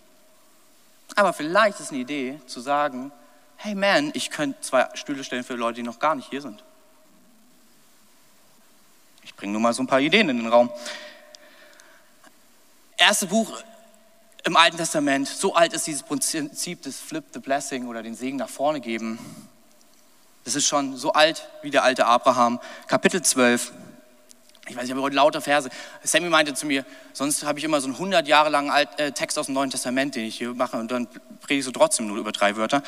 Aber 1.15 1.33
vielleicht 1.33 1.79
ist 1.79 1.91
eine 1.91 1.99
Idee 1.99 2.39
zu 2.45 2.61
sagen, 2.61 3.11
hey 3.57 3.75
man, 3.75 4.11
ich 4.13 4.29
könnte 4.29 4.61
zwei 4.61 4.87
Stühle 4.93 5.23
stellen 5.23 5.43
für 5.43 5.55
Leute, 5.55 5.77
die 5.77 5.83
noch 5.83 5.99
gar 5.99 6.15
nicht 6.15 6.29
hier 6.29 6.41
sind. 6.41 6.63
Ich 9.23 9.35
bringe 9.35 9.51
nur 9.51 9.61
mal 9.61 9.73
so 9.73 9.83
ein 9.83 9.87
paar 9.87 9.99
Ideen 9.99 10.29
in 10.29 10.37
den 10.37 10.47
Raum. 10.47 10.69
Erste 12.99 13.27
Buch 13.27 13.51
im 14.43 14.57
Alten 14.57 14.77
Testament, 14.77 15.27
so 15.27 15.53
alt 15.53 15.73
ist 15.73 15.85
dieses 15.85 16.01
Prinzip 16.01 16.81
des 16.81 16.99
Flip 16.99 17.23
the 17.31 17.39
Blessing 17.39 17.87
oder 17.87 18.01
den 18.01 18.15
Segen 18.15 18.37
nach 18.37 18.49
vorne 18.49 18.81
geben. 18.81 19.19
Das 20.45 20.55
ist 20.55 20.65
schon 20.65 20.97
so 20.97 21.13
alt 21.13 21.47
wie 21.61 21.69
der 21.69 21.83
alte 21.83 22.07
Abraham. 22.07 22.59
Kapitel 22.87 23.21
12, 23.21 23.71
ich 24.67 24.75
weiß, 24.75 24.85
ich 24.85 24.91
habe 24.91 25.01
heute 25.03 25.15
lauter 25.15 25.41
Verse. 25.41 25.69
Sammy 26.01 26.29
meinte 26.29 26.55
zu 26.55 26.65
mir, 26.65 26.85
sonst 27.13 27.43
habe 27.43 27.59
ich 27.59 27.65
immer 27.65 27.79
so 27.81 27.85
einen 27.85 27.93
100 27.93 28.27
Jahre 28.27 28.49
langen 28.49 28.71
Alt, 28.71 28.89
äh, 28.99 29.11
Text 29.11 29.37
aus 29.37 29.45
dem 29.45 29.53
Neuen 29.53 29.69
Testament, 29.69 30.15
den 30.15 30.25
ich 30.25 30.39
hier 30.39 30.55
mache 30.55 30.77
und 30.77 30.89
dann 30.89 31.07
predige 31.41 31.59
ich 31.59 31.65
so 31.65 31.71
trotzdem 31.71 32.07
nur 32.07 32.17
über 32.17 32.31
drei 32.31 32.55
Wörter. 32.55 32.81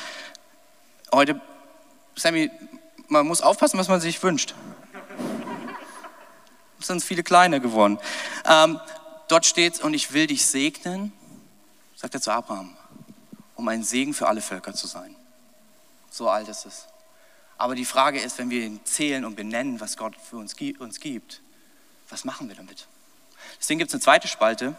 Heute, 1.12 1.40
Sammy, 2.16 2.50
man 3.06 3.28
muss 3.28 3.42
aufpassen, 3.42 3.78
was 3.78 3.86
man 3.86 4.00
sich 4.00 4.20
wünscht. 4.24 4.54
Es 6.80 6.86
sind 6.86 7.04
viele 7.04 7.22
kleine 7.22 7.60
geworden. 7.60 7.98
Ähm, 8.48 8.80
dort 9.30 9.46
steht, 9.46 9.80
und 9.80 9.94
ich 9.94 10.12
will 10.12 10.26
dich 10.26 10.46
segnen, 10.46 11.12
sagt 11.96 12.14
er 12.14 12.20
zu 12.20 12.30
Abraham, 12.30 12.76
um 13.54 13.68
ein 13.68 13.82
Segen 13.84 14.14
für 14.14 14.26
alle 14.26 14.40
Völker 14.40 14.74
zu 14.74 14.86
sein. 14.86 15.14
So 16.10 16.28
alt 16.28 16.48
ist 16.48 16.66
es. 16.66 16.86
Aber 17.58 17.74
die 17.74 17.84
Frage 17.84 18.20
ist, 18.20 18.38
wenn 18.38 18.50
wir 18.50 18.64
ihn 18.64 18.80
zählen 18.84 19.24
und 19.24 19.36
benennen, 19.36 19.80
was 19.80 19.96
Gott 19.96 20.16
für 20.16 20.36
uns, 20.36 20.54
uns 20.78 21.00
gibt, 21.00 21.42
was 22.08 22.24
machen 22.24 22.48
wir 22.48 22.56
damit? 22.56 22.86
Deswegen 23.60 23.78
gibt 23.78 23.90
es 23.90 23.94
eine 23.94 24.02
zweite 24.02 24.28
Spalte, 24.28 24.74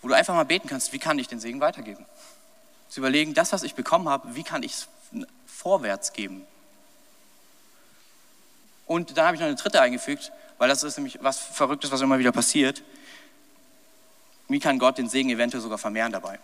wo 0.00 0.08
du 0.08 0.14
einfach 0.14 0.34
mal 0.34 0.44
beten 0.44 0.68
kannst, 0.68 0.92
wie 0.92 0.98
kann 0.98 1.18
ich 1.18 1.26
den 1.26 1.40
Segen 1.40 1.60
weitergeben? 1.60 2.06
Zu 2.88 3.00
überlegen, 3.00 3.34
das, 3.34 3.52
was 3.52 3.64
ich 3.64 3.74
bekommen 3.74 4.08
habe, 4.08 4.34
wie 4.34 4.44
kann 4.44 4.62
ich 4.62 4.72
es 4.72 4.88
vorwärts 5.46 6.12
geben? 6.12 6.46
Und 8.86 9.18
dann 9.18 9.26
habe 9.26 9.34
ich 9.34 9.40
noch 9.40 9.48
eine 9.48 9.56
dritte 9.56 9.80
eingefügt, 9.82 10.32
weil 10.56 10.68
das 10.68 10.82
ist 10.82 10.96
nämlich 10.96 11.18
was 11.22 11.38
Verrücktes, 11.38 11.90
was 11.90 12.00
immer 12.00 12.18
wieder 12.18 12.32
passiert. 12.32 12.82
Wie 14.48 14.60
kann 14.60 14.78
Gott 14.78 14.98
den 14.98 15.08
Segen 15.08 15.30
eventuell 15.30 15.62
sogar 15.62 15.78
vermehren 15.78 16.12
dabei? 16.12 16.38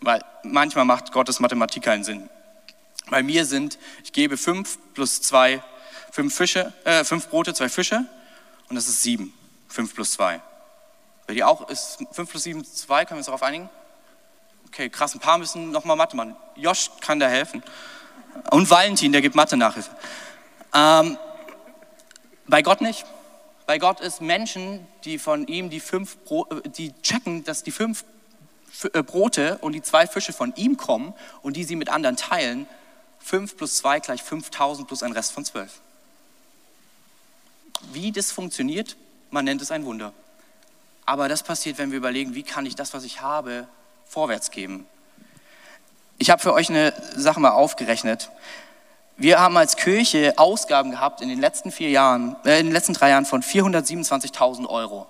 Weil 0.00 0.22
manchmal 0.42 0.84
macht 0.84 1.12
Gottes 1.12 1.40
Mathematik 1.40 1.84
keinen 1.84 2.04
Sinn. 2.04 2.28
Bei 3.10 3.22
mir 3.22 3.44
sind, 3.44 3.78
ich 4.02 4.12
gebe 4.12 4.36
fünf 4.36 4.78
plus 4.94 5.22
zwei, 5.22 5.62
fünf 6.10 6.34
Fische, 6.34 6.72
äh, 6.84 7.04
fünf 7.04 7.28
Brote, 7.28 7.54
zwei 7.54 7.68
Fische 7.68 8.04
und 8.68 8.76
das 8.76 8.88
ist 8.88 9.02
7. 9.02 9.32
5 9.74 9.94
plus 9.94 10.12
2. 10.12 10.40
Bei 11.26 11.34
dir 11.34 11.48
auch 11.48 11.68
ist 11.68 11.98
5 12.12 12.30
plus 12.30 12.44
7 12.44 12.64
2, 12.64 13.04
können 13.04 13.16
wir 13.16 13.18
uns 13.18 13.26
darauf 13.26 13.42
einigen? 13.42 13.68
Okay, 14.68 14.88
krass, 14.88 15.14
ein 15.14 15.20
paar 15.20 15.38
müssen 15.38 15.72
nochmal 15.72 15.96
Mathe 15.96 16.16
machen. 16.16 16.36
Josh 16.56 16.90
kann 17.00 17.18
da 17.18 17.28
helfen. 17.28 17.62
Und 18.50 18.70
Valentin, 18.70 19.12
der 19.12 19.20
gibt 19.20 19.34
Mathe-Nachhilfe. 19.34 19.90
Ähm, 20.72 21.18
bei 22.46 22.62
Gott 22.62 22.80
nicht. 22.80 23.04
Bei 23.66 23.78
Gott 23.78 24.00
ist 24.00 24.20
Menschen, 24.20 24.86
die 25.04 25.18
von 25.18 25.46
ihm 25.46 25.70
die 25.70 25.80
fünf, 25.80 26.18
Bro 26.18 26.46
äh, 26.50 26.68
die 26.68 26.92
checken, 27.02 27.44
dass 27.44 27.62
die 27.62 27.70
fünf 27.70 28.04
äh, 28.92 29.02
Brote 29.02 29.58
und 29.58 29.72
die 29.72 29.82
zwei 29.82 30.06
Fische 30.06 30.32
von 30.32 30.52
ihm 30.56 30.76
kommen 30.76 31.14
und 31.42 31.56
die 31.56 31.64
sie 31.64 31.76
mit 31.76 31.88
anderen 31.88 32.16
teilen. 32.16 32.66
5 33.20 33.56
plus 33.56 33.76
2 33.76 34.00
gleich 34.00 34.22
5000 34.22 34.86
plus 34.86 35.02
ein 35.02 35.12
Rest 35.12 35.32
von 35.32 35.46
12. 35.46 35.80
Wie 37.92 38.12
das 38.12 38.30
funktioniert, 38.30 38.96
man 39.30 39.46
nennt 39.46 39.62
es 39.62 39.70
ein 39.70 39.86
Wunder. 39.86 40.12
Aber 41.06 41.28
das 41.28 41.42
passiert, 41.42 41.78
wenn 41.78 41.90
wir 41.90 41.98
überlegen, 41.98 42.34
wie 42.34 42.42
kann 42.42 42.66
ich 42.66 42.74
das, 42.74 42.92
was 42.92 43.02
ich 43.04 43.22
habe, 43.22 43.66
vorwärts 44.04 44.50
geben. 44.50 44.86
Ich 46.18 46.30
habe 46.30 46.40
für 46.40 46.52
euch 46.52 46.68
eine 46.68 46.92
Sache 47.16 47.40
mal 47.40 47.50
aufgerechnet. 47.50 48.30
Wir 49.16 49.38
haben 49.38 49.56
als 49.56 49.76
Kirche 49.76 50.34
Ausgaben 50.38 50.90
gehabt 50.90 51.20
in 51.20 51.28
den 51.28 51.40
letzten 51.40 51.70
vier 51.70 51.88
Jahren, 51.88 52.34
äh, 52.44 52.58
in 52.58 52.66
den 52.66 52.72
letzten 52.72 52.94
drei 52.94 53.10
Jahren 53.10 53.24
von 53.24 53.42
427.000 53.42 54.66
Euro. 54.68 55.06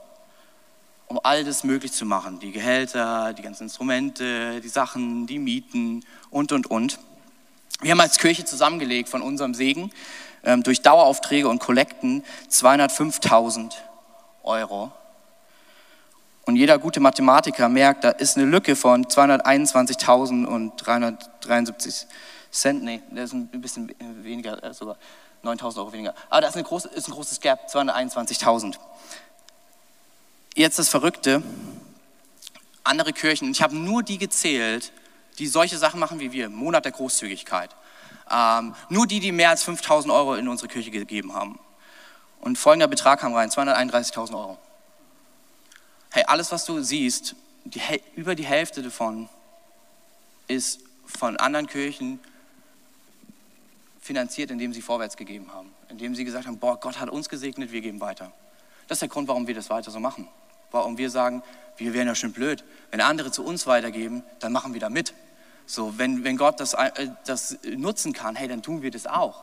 um 1.07 1.21
all 1.23 1.45
das 1.45 1.65
möglich 1.65 1.93
zu 1.93 2.07
machen. 2.07 2.41
Die 2.41 2.51
Gehälter, 2.51 3.35
die 3.35 3.43
ganzen 3.43 3.65
Instrumente, 3.65 4.61
die 4.61 4.69
Sachen, 4.69 5.27
die 5.27 5.39
Mieten 5.39 6.03
und, 6.31 6.51
und, 6.51 6.67
und. 6.67 6.99
Wir 7.81 7.93
haben 7.93 8.01
als 8.01 8.19
Kirche 8.19 8.45
zusammengelegt 8.45 9.09
von 9.11 9.23
unserem 9.23 9.55
Segen 9.55 9.93
ähm, 10.45 10.63
durch 10.63 10.83
Daueraufträge 10.83 11.49
und 11.49 11.61
Kollekten 11.61 12.25
205.000 12.51 13.75
Euro. 14.43 14.93
Und 16.47 16.57
jeder 16.57 16.79
gute 16.79 17.01
Mathematiker 17.01 17.69
merkt, 17.69 18.05
da 18.05 18.11
ist 18.11 18.37
eine 18.37 18.47
Lücke 18.47 18.75
von 18.75 19.05
221.000 19.05 20.47
und 20.47 20.73
373 20.79 22.07
Cent. 22.55 22.83
Nee, 22.83 23.03
das 23.11 23.25
ist 23.25 23.33
ein 23.33 23.61
bisschen 23.61 23.95
weniger, 24.23 24.63
äh, 24.63 24.73
sogar 24.73 24.97
9.000 25.43 25.79
Euro 25.79 25.93
weniger. 25.93 26.15
Aber 26.31 26.41
da 26.43 26.49
ist, 26.49 26.65
große, 26.65 26.89
ist 26.89 27.09
ein 27.09 27.13
großes 27.13 27.41
Gap, 27.41 27.69
221.000. 27.69 28.79
Jetzt 30.55 30.79
das 30.79 30.89
Verrückte, 30.89 31.43
andere 32.85 33.13
Kirchen, 33.13 33.51
ich 33.51 33.61
habe 33.61 33.75
nur 33.75 34.03
die 34.03 34.19
gezählt, 34.19 34.93
die 35.39 35.49
solche 35.49 35.79
Sachen 35.79 35.99
machen 35.99 36.21
wie 36.21 36.31
wir, 36.31 36.49
Monat 36.49 36.85
der 36.85 36.93
Großzügigkeit. 36.93 37.71
Ähm, 38.31 38.75
nur 38.89 39.07
die, 39.07 39.21
die 39.21 39.33
mehr 39.33 39.51
als 39.51 39.65
5000 39.65 40.13
Euro 40.13 40.37
in 40.37 40.47
unsere 40.49 40.69
Kirche 40.69 40.91
gegeben 40.91 41.35
haben. 41.35 41.59
Und 42.41 42.57
folgender 42.57 42.87
Betrag 42.87 43.21
kam 43.21 43.35
rein, 43.35 43.51
231.000 43.51 44.33
Euro. 44.35 44.59
Hey, 46.11 46.25
alles, 46.27 46.53
was 46.53 46.65
du 46.65 46.81
siehst, 46.81 47.35
die, 47.65 47.81
über 48.15 48.35
die 48.35 48.45
Hälfte 48.45 48.83
davon 48.83 49.29
ist 50.47 50.81
von 51.05 51.37
anderen 51.37 51.67
Kirchen 51.67 52.21
finanziert, 54.05 54.51
indem 54.51 54.75
sie 54.75 54.83
vorwärts 54.83 55.17
gegeben 55.17 55.51
haben. 55.51 55.75
Indem 55.89 56.15
sie 56.15 56.27
gesagt 56.27 56.47
haben, 56.47 56.59
boah, 56.59 56.79
Gott 56.79 57.01
hat 57.01 57.09
uns 57.09 57.31
gesegnet, 57.31 57.73
wir 57.73 57.81
geben 57.81 58.03
weiter. 58.03 58.31
Das 58.87 58.97
ist 58.97 59.01
der 59.01 59.09
Grund, 59.09 59.29
warum 59.29 59.47
wir 59.47 59.55
das 59.55 59.71
weiter 59.71 59.91
so 59.91 59.99
machen. 59.99 60.29
Warum 60.71 60.99
wir 60.99 61.09
sagen, 61.09 61.43
wir 61.79 61.95
wären 61.95 62.07
ja 62.07 62.15
schon 62.15 62.33
blöd. 62.33 62.65
Wenn 62.91 63.01
andere 63.01 63.31
zu 63.31 63.43
uns 63.43 63.67
weitergeben, 63.67 64.23
dann 64.41 64.53
machen 64.53 64.75
wir 64.75 64.81
da 64.81 64.91
mit. 64.91 65.15
So, 65.65 65.97
wenn, 65.97 66.23
wenn 66.23 66.37
Gott 66.37 66.61
das, 66.61 66.75
äh, 66.75 67.09
das 67.25 67.57
nutzen 67.65 68.13
kann, 68.13 68.37
hey, 68.37 68.47
dann 68.47 68.63
tun 68.63 68.83
wir 68.83 68.91
das 68.91 69.07
auch. 69.07 69.43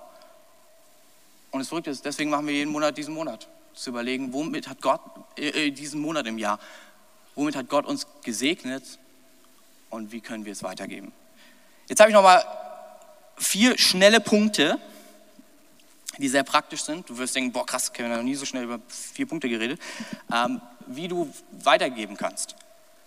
Und 1.49 1.61
das 1.61 1.69
Verrückte 1.69 1.89
ist, 1.89 2.05
deswegen 2.05 2.29
machen 2.29 2.45
wir 2.45 2.53
jeden 2.53 2.71
Monat 2.71 2.95
diesen 2.95 3.15
Monat. 3.15 3.49
Zu 3.73 3.89
überlegen, 3.89 4.31
womit 4.31 4.67
hat 4.67 4.79
Gott, 4.79 5.01
äh, 5.39 5.69
äh, 5.69 5.71
diesen 5.71 6.01
Monat 6.01 6.27
im 6.27 6.37
Jahr, 6.37 6.59
womit 7.33 7.55
hat 7.55 7.67
Gott 7.67 7.87
uns 7.87 8.05
gesegnet 8.23 8.99
und 9.89 10.11
wie 10.11 10.21
können 10.21 10.45
wir 10.45 10.51
es 10.51 10.61
weitergeben. 10.61 11.11
Jetzt 11.87 11.99
habe 11.99 12.11
ich 12.11 12.13
nochmal 12.13 12.45
vier 13.41 13.77
schnelle 13.77 14.21
Punkte, 14.21 14.79
die 16.17 16.29
sehr 16.29 16.43
praktisch 16.43 16.83
sind. 16.83 17.09
Du 17.09 17.17
wirst 17.17 17.35
denken, 17.35 17.51
boah 17.51 17.65
krass, 17.65 17.91
Kevin 17.91 18.11
hat 18.11 18.17
noch 18.17 18.23
nie 18.23 18.35
so 18.35 18.45
schnell 18.45 18.63
über 18.63 18.79
vier 18.87 19.27
Punkte 19.27 19.49
geredet. 19.49 19.79
Ähm, 20.31 20.61
wie 20.87 21.07
du 21.07 21.31
weitergeben 21.51 22.17
kannst. 22.17 22.55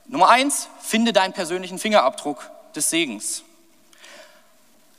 Nummer 0.06 0.28
eins, 0.28 0.68
finde 0.80 1.12
deinen 1.12 1.32
persönlichen 1.32 1.78
Fingerabdruck 1.78 2.50
des 2.74 2.90
Segens. 2.90 3.42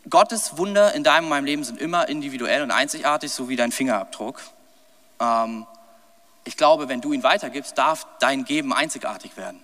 Gottes 0.09 0.57
Wunder 0.57 0.93
in 0.93 1.03
deinem 1.03 1.25
und 1.25 1.29
meinem 1.29 1.45
Leben 1.45 1.63
sind 1.63 1.79
immer 1.79 2.07
individuell 2.07 2.61
und 2.61 2.71
einzigartig, 2.71 3.31
so 3.31 3.49
wie 3.49 3.55
dein 3.55 3.71
Fingerabdruck. 3.71 4.39
Ähm, 5.19 5.65
ich 6.43 6.57
glaube, 6.57 6.89
wenn 6.89 7.01
du 7.01 7.11
ihn 7.11 7.23
weitergibst, 7.23 7.77
darf 7.77 8.05
dein 8.19 8.45
Geben 8.45 8.71
einzigartig 8.71 9.35
werden. 9.35 9.63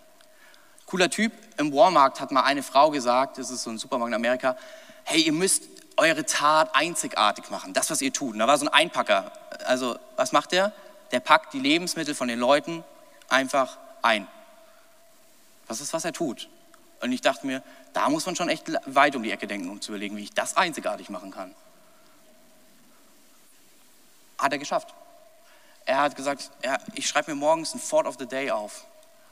Cooler 0.87 1.09
Typ, 1.09 1.31
im 1.57 1.71
Walmart 1.71 2.19
hat 2.19 2.31
mal 2.31 2.41
eine 2.41 2.63
Frau 2.63 2.89
gesagt, 2.89 3.37
das 3.37 3.51
ist 3.51 3.63
so 3.63 3.69
ein 3.69 3.77
Supermarkt 3.77 4.09
in 4.09 4.15
Amerika, 4.15 4.57
hey, 5.03 5.21
ihr 5.21 5.33
müsst 5.33 5.63
eure 5.97 6.25
Tat 6.25 6.73
einzigartig 6.73 7.49
machen, 7.49 7.73
das, 7.73 7.89
was 7.89 8.01
ihr 8.01 8.13
tut. 8.13 8.33
Und 8.33 8.39
da 8.39 8.47
war 8.47 8.57
so 8.57 8.65
ein 8.65 8.73
Einpacker. 8.73 9.31
Also, 9.65 9.97
was 10.15 10.31
macht 10.31 10.51
der? 10.51 10.73
Der 11.11 11.19
packt 11.19 11.53
die 11.53 11.59
Lebensmittel 11.59 12.15
von 12.15 12.27
den 12.27 12.39
Leuten 12.39 12.83
einfach 13.29 13.77
ein. 14.01 14.27
Das 15.67 15.81
ist, 15.81 15.93
was 15.93 16.05
er 16.05 16.13
tut. 16.13 16.49
Und 17.01 17.11
ich 17.11 17.21
dachte 17.21 17.45
mir, 17.45 17.63
da 17.93 18.09
muss 18.09 18.25
man 18.25 18.35
schon 18.35 18.49
echt 18.49 18.71
weit 18.85 19.15
um 19.15 19.23
die 19.23 19.31
Ecke 19.31 19.47
denken, 19.47 19.69
um 19.69 19.81
zu 19.81 19.91
überlegen, 19.91 20.15
wie 20.17 20.23
ich 20.23 20.33
das 20.33 20.55
einzigartig 20.55 21.09
machen 21.09 21.31
kann. 21.31 21.53
Hat 24.37 24.51
er 24.51 24.57
geschafft. 24.57 24.93
Er 25.85 25.99
hat 25.99 26.15
gesagt, 26.15 26.51
er, 26.61 26.79
ich 26.93 27.07
schreibe 27.07 27.31
mir 27.31 27.35
morgens 27.35 27.73
ein 27.73 27.81
Thought 27.81 28.05
of 28.05 28.15
the 28.19 28.25
Day 28.25 28.51
auf, 28.51 28.85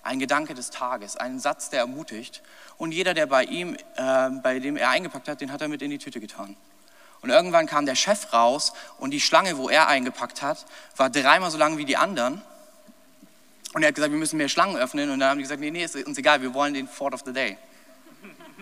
ein 0.04 0.20
Gedanke 0.20 0.54
des 0.54 0.70
Tages, 0.70 1.16
einen 1.18 1.40
Satz, 1.40 1.70
der 1.70 1.82
ermutigt. 1.82 2.42
Und 2.78 2.92
jeder, 2.92 3.14
der 3.14 3.26
bei 3.26 3.44
ihm, 3.44 3.76
äh, 3.96 4.30
bei 4.42 4.60
dem 4.60 4.78
er 4.78 4.90
eingepackt 4.90 5.28
hat, 5.28 5.42
den 5.42 5.52
hat 5.52 5.62
er 5.62 5.68
mit 5.68 5.82
in 5.82 5.90
die 5.90 5.98
Tüte 5.98 6.20
getan. 6.20 6.56
Und 7.22 7.30
irgendwann 7.30 7.66
kam 7.66 7.86
der 7.86 7.96
Chef 7.96 8.32
raus 8.32 8.74
und 8.98 9.12
die 9.12 9.20
Schlange, 9.20 9.58
wo 9.58 9.70
er 9.70 9.88
eingepackt 9.88 10.42
hat, 10.42 10.66
war 10.96 11.10
dreimal 11.10 11.52
so 11.52 11.58
lang 11.58 11.78
wie 11.78 11.86
die 11.86 11.98
anderen. 11.98 12.42
Und 13.74 13.84
er 13.84 13.90
hat 13.90 13.96
gesagt, 13.96 14.12
wir 14.12 14.20
müssen 14.20 14.38
mehr 14.38 14.50
Schlangen 14.50 14.78
öffnen. 14.78 15.10
Und 15.10 15.20
dann 15.20 15.32
haben 15.32 15.38
die 15.38 15.44
gesagt, 15.44 15.60
nee, 15.60 15.72
nee, 15.72 15.84
ist 15.84 15.96
uns 15.96 16.18
egal, 16.18 16.42
wir 16.42 16.54
wollen 16.54 16.74
den 16.74 16.88
Fort 16.88 17.14
of 17.14 17.22
the 17.26 17.34
Day. 17.34 17.58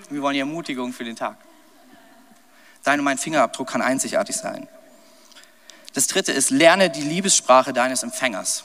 Wir 0.10 0.22
wollen 0.22 0.34
die 0.34 0.40
Ermutigung 0.40 0.92
für 0.92 1.04
den 1.04 1.16
Tag. 1.16 1.38
Dein 2.84 3.00
und 3.00 3.06
mein 3.06 3.18
Fingerabdruck 3.18 3.70
kann 3.70 3.82
einzigartig 3.82 4.36
sein. 4.36 4.68
Das 5.94 6.08
dritte 6.08 6.32
ist, 6.32 6.52
lerne 6.52 6.90
die 6.90 7.02
Liebessprache 7.02 7.74
deines 7.74 8.04
Empfängers. 8.04 8.64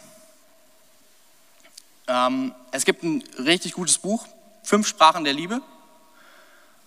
Ähm, 2.09 2.55
es 2.71 2.85
gibt 2.85 3.03
ein 3.03 3.23
richtig 3.39 3.73
gutes 3.73 3.99
Buch, 3.99 4.27
Fünf 4.65 4.87
Sprachen 4.87 5.25
der 5.25 5.33
Liebe. 5.33 5.61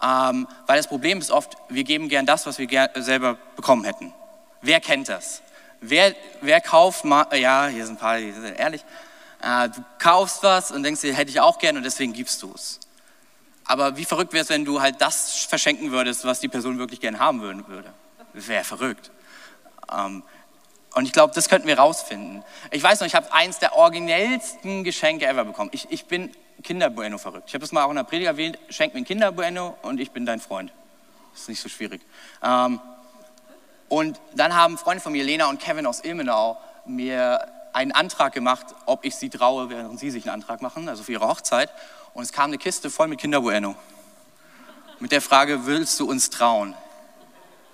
Ähm, 0.01 0.47
weil 0.68 0.78
das 0.78 0.88
Problem 0.88 1.20
ist 1.20 1.32
oft, 1.32 1.55
wir 1.70 1.84
geben 1.84 2.09
gern 2.09 2.26
das, 2.26 2.45
was 2.45 2.57
wir 2.57 2.68
gern 2.68 2.89
selber 2.95 3.38
bekommen 3.55 3.84
hätten. 3.84 4.13
Wer 4.61 4.80
kennt 4.80 5.09
das? 5.09 5.41
Wer, 5.82 6.16
wer 6.41 6.61
kauft 6.61 7.05
mal, 7.05 7.28
ja, 7.38 7.68
hier 7.68 7.86
sind 7.86 7.95
ein 7.95 7.99
paar, 7.99 8.18
die 8.18 8.32
sind 8.32 8.59
ehrlich, 8.59 8.84
äh, 9.41 9.70
du 9.70 9.84
kaufst 9.99 10.41
was 10.43 10.72
und 10.72 10.84
denkst 10.84 11.01
dir, 11.01 11.13
hätte 11.13 11.30
ich 11.32 11.39
auch 11.39 11.59
gern 11.59 11.78
und 11.78 11.84
deswegen 11.84 12.13
gibst 12.13 12.41
du 12.41 12.51
es. 12.53 12.80
Aber 13.66 13.97
wie 13.97 14.05
verrückt 14.05 14.34
wäre 14.34 14.43
es, 14.43 14.49
wenn 14.49 14.66
du 14.66 14.82
halt 14.82 15.01
das 15.01 15.43
verschenken 15.43 15.91
würdest, 15.91 16.24
was 16.26 16.39
die 16.39 16.47
Person 16.47 16.78
wirklich 16.78 16.99
gern 16.99 17.20
haben 17.20 17.41
würde? 17.41 17.93
Wäre 18.34 18.63
verrückt. 18.63 19.11
Ähm, 19.91 20.24
und 20.95 21.05
ich 21.05 21.11
glaube, 21.11 21.33
das 21.33 21.49
könnten 21.49 21.67
wir 21.67 21.77
rausfinden. 21.77 22.41
Ich 22.71 22.81
weiß 22.81 23.01
noch, 23.01 23.07
ich 23.07 23.15
habe 23.15 23.31
eins 23.33 23.59
der 23.59 23.75
originellsten 23.75 24.85
Geschenke 24.85 25.27
ever 25.27 25.43
bekommen. 25.43 25.69
Ich, 25.73 25.91
ich 25.91 26.05
bin 26.05 26.31
Kinderbueno 26.63 27.17
verrückt. 27.17 27.43
Ich 27.47 27.53
habe 27.53 27.61
das 27.61 27.73
mal 27.73 27.83
auch 27.83 27.89
in 27.89 27.97
der 27.97 28.03
Predigt 28.03 28.27
erwähnt. 28.27 28.57
Schenk 28.69 28.93
mir 28.93 29.01
ein 29.01 29.05
Kinderbueno 29.05 29.75
und 29.81 29.99
ich 29.99 30.11
bin 30.11 30.25
dein 30.25 30.39
Freund. 30.39 30.71
Das 31.33 31.41
ist 31.41 31.49
nicht 31.49 31.61
so 31.61 31.67
schwierig. 31.67 32.01
Ähm, 32.41 32.79
und 33.89 34.21
dann 34.35 34.55
haben 34.55 34.77
Freunde 34.77 35.03
von 35.03 35.11
mir, 35.11 35.25
Lena 35.25 35.47
und 35.49 35.59
Kevin 35.59 35.85
aus 35.85 36.01
Ilmenau, 36.01 36.57
mir 36.85 37.45
einen 37.73 37.91
Antrag 37.91 38.33
gemacht, 38.33 38.67
ob 38.85 39.03
ich 39.03 39.17
sie 39.17 39.29
traue, 39.29 39.69
während 39.69 39.99
sie 39.99 40.11
sich 40.11 40.23
einen 40.23 40.41
Antrag 40.41 40.61
machen, 40.61 40.87
also 40.87 41.03
für 41.03 41.11
ihre 41.11 41.27
Hochzeit. 41.27 41.69
Und 42.13 42.23
es 42.23 42.31
kam 42.31 42.45
eine 42.45 42.57
Kiste 42.57 42.89
voll 42.89 43.09
mit 43.09 43.19
Kinderbueno. 43.19 43.75
Mit 44.99 45.11
der 45.11 45.21
Frage, 45.21 45.65
willst 45.65 45.99
du 45.99 46.09
uns 46.09 46.29
trauen? 46.29 46.73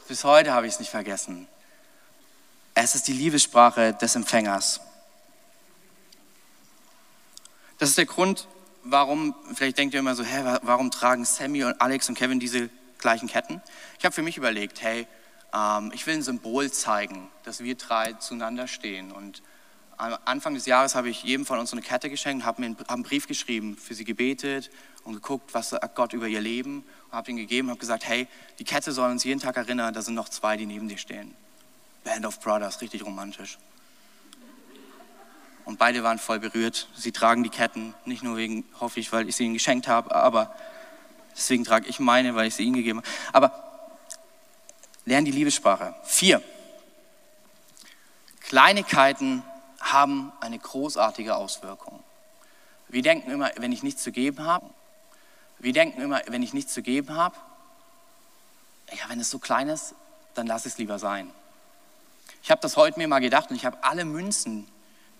Bis 0.08 0.24
heute 0.24 0.54
habe 0.54 0.66
ich 0.66 0.74
es 0.74 0.80
nicht 0.80 0.90
vergessen. 0.90 1.48
Es 2.74 2.96
ist 2.96 3.08
die 3.08 3.14
Liebessprache 3.14 3.94
des 3.94 4.16
Empfängers. 4.16 4.82
Das 7.78 7.90
ist 7.90 7.98
der 7.98 8.06
Grund, 8.06 8.48
warum, 8.84 9.36
vielleicht 9.54 9.78
denkt 9.78 9.94
ihr 9.94 10.00
immer 10.00 10.16
so, 10.16 10.24
hä, 10.24 10.60
warum 10.62 10.92
tragen 10.92 11.26
Sammy 11.26 11.64
und 11.64 11.80
Alex 11.82 12.08
und 12.10 12.16
Kevin 12.16 12.40
diese 12.40 12.70
gleichen 13.00 13.28
Ketten? 13.28 13.62
Ich 14.00 14.06
habe 14.06 14.14
für 14.14 14.22
mich 14.22 14.38
überlegt, 14.38 14.82
hey, 14.82 15.08
ähm, 15.54 15.92
ich 15.94 16.06
will 16.08 16.16
ein 16.16 16.22
Symbol 16.22 16.72
zeigen, 16.72 17.30
dass 17.44 17.64
wir 17.64 17.76
drei 17.76 18.14
zueinander 18.14 18.68
stehen 18.68 19.12
und 19.12 19.42
am 19.98 20.18
Anfang 20.26 20.56
des 20.56 20.66
Jahres 20.66 20.96
habe 20.96 21.10
ich 21.10 21.22
jedem 21.22 21.46
von 21.46 21.60
uns 21.60 21.74
eine 21.74 21.84
Kette 21.84 22.10
geschenkt, 22.10 22.44
habe 22.44 22.62
mir 22.62 22.68
einen, 22.68 22.78
hab 22.80 22.92
einen 22.92 23.04
Brief 23.04 23.28
geschrieben, 23.28 23.78
für 23.78 23.94
sie 23.94 24.04
gebetet 24.04 24.72
und 25.04 25.14
geguckt, 25.14 25.54
was 25.54 25.70
sagt 25.70 25.96
Gott 25.96 26.14
über 26.14 26.28
ihr 26.28 26.42
Leben 26.42 26.84
und 27.10 27.18
habe 27.18 27.30
ihn 27.30 27.38
gegeben 27.38 27.70
habe 27.70 27.80
gesagt, 27.80 28.08
hey, 28.08 28.28
die 28.58 28.64
Kette 28.64 28.94
soll 28.94 29.12
uns 29.12 29.24
jeden 29.24 29.40
Tag 29.40 29.58
erinnern, 29.58 29.94
da 29.94 30.02
sind 30.02 30.16
noch 30.16 30.30
zwei, 30.30 30.58
die 30.58 30.66
neben 30.66 30.88
dir 30.88 30.98
stehen. 30.98 31.36
Band 32.04 32.26
of 32.26 32.40
Brothers, 32.40 32.82
richtig 32.82 33.06
romantisch. 33.06 33.58
Und 35.66 35.78
beide 35.78 36.04
waren 36.04 36.20
voll 36.20 36.40
berührt. 36.40 36.88
Sie 36.96 37.12
tragen 37.12 37.44
die 37.44 37.50
Ketten, 37.50 37.94
nicht 38.06 38.24
nur 38.24 38.38
wegen, 38.38 38.66
hoffe 38.80 39.00
ich, 39.00 39.12
weil 39.12 39.30
ich 39.30 39.36
sie 39.36 39.46
ihnen 39.46 39.54
geschenkt 39.54 39.88
habe, 39.88 40.14
aber 40.16 40.56
deswegen 41.36 41.64
trage 41.64 41.88
ich 41.88 42.00
meine, 42.00 42.36
weil 42.36 42.48
ich 42.48 42.56
sie 42.56 42.64
ihnen 42.64 42.76
gegeben 42.76 43.00
habe. 43.00 43.08
Aber 43.34 43.90
lernen 45.06 45.26
die 45.26 45.32
Liebessprache. 45.32 45.96
Vier. 46.04 46.42
Kleinigkeiten 48.42 49.44
haben 49.80 50.32
eine 50.42 50.60
großartige 50.60 51.36
Auswirkung. 51.36 52.04
Wir 52.90 53.02
denken 53.02 53.32
immer, 53.32 53.52
wenn 53.58 53.72
ich 53.72 53.84
nichts 53.84 54.04
zu 54.04 54.12
geben 54.12 54.46
habe, 54.46 54.70
wir 55.60 55.74
denken 55.74 56.02
immer, 56.02 56.22
wenn 56.28 56.44
ich 56.44 56.54
nichts 56.54 56.74
zu 56.74 56.82
geben 56.82 57.16
habe, 57.16 57.36
ja, 58.92 59.08
wenn 59.08 59.20
es 59.20 59.30
so 59.30 59.40
klein 59.40 59.70
ist, 59.70 59.96
dann 60.34 60.48
lass 60.48 60.66
es 60.66 60.78
lieber 60.78 61.00
sein. 61.00 61.32
Ich 62.44 62.50
habe 62.50 62.62
das 62.62 62.76
heute 62.76 62.98
mir 63.00 63.08
mal 63.08 63.20
gedacht 63.20 63.50
und 63.50 63.56
ich 63.56 63.66
habe 63.66 63.84
alle 63.84 64.06
Münzen, 64.06 64.68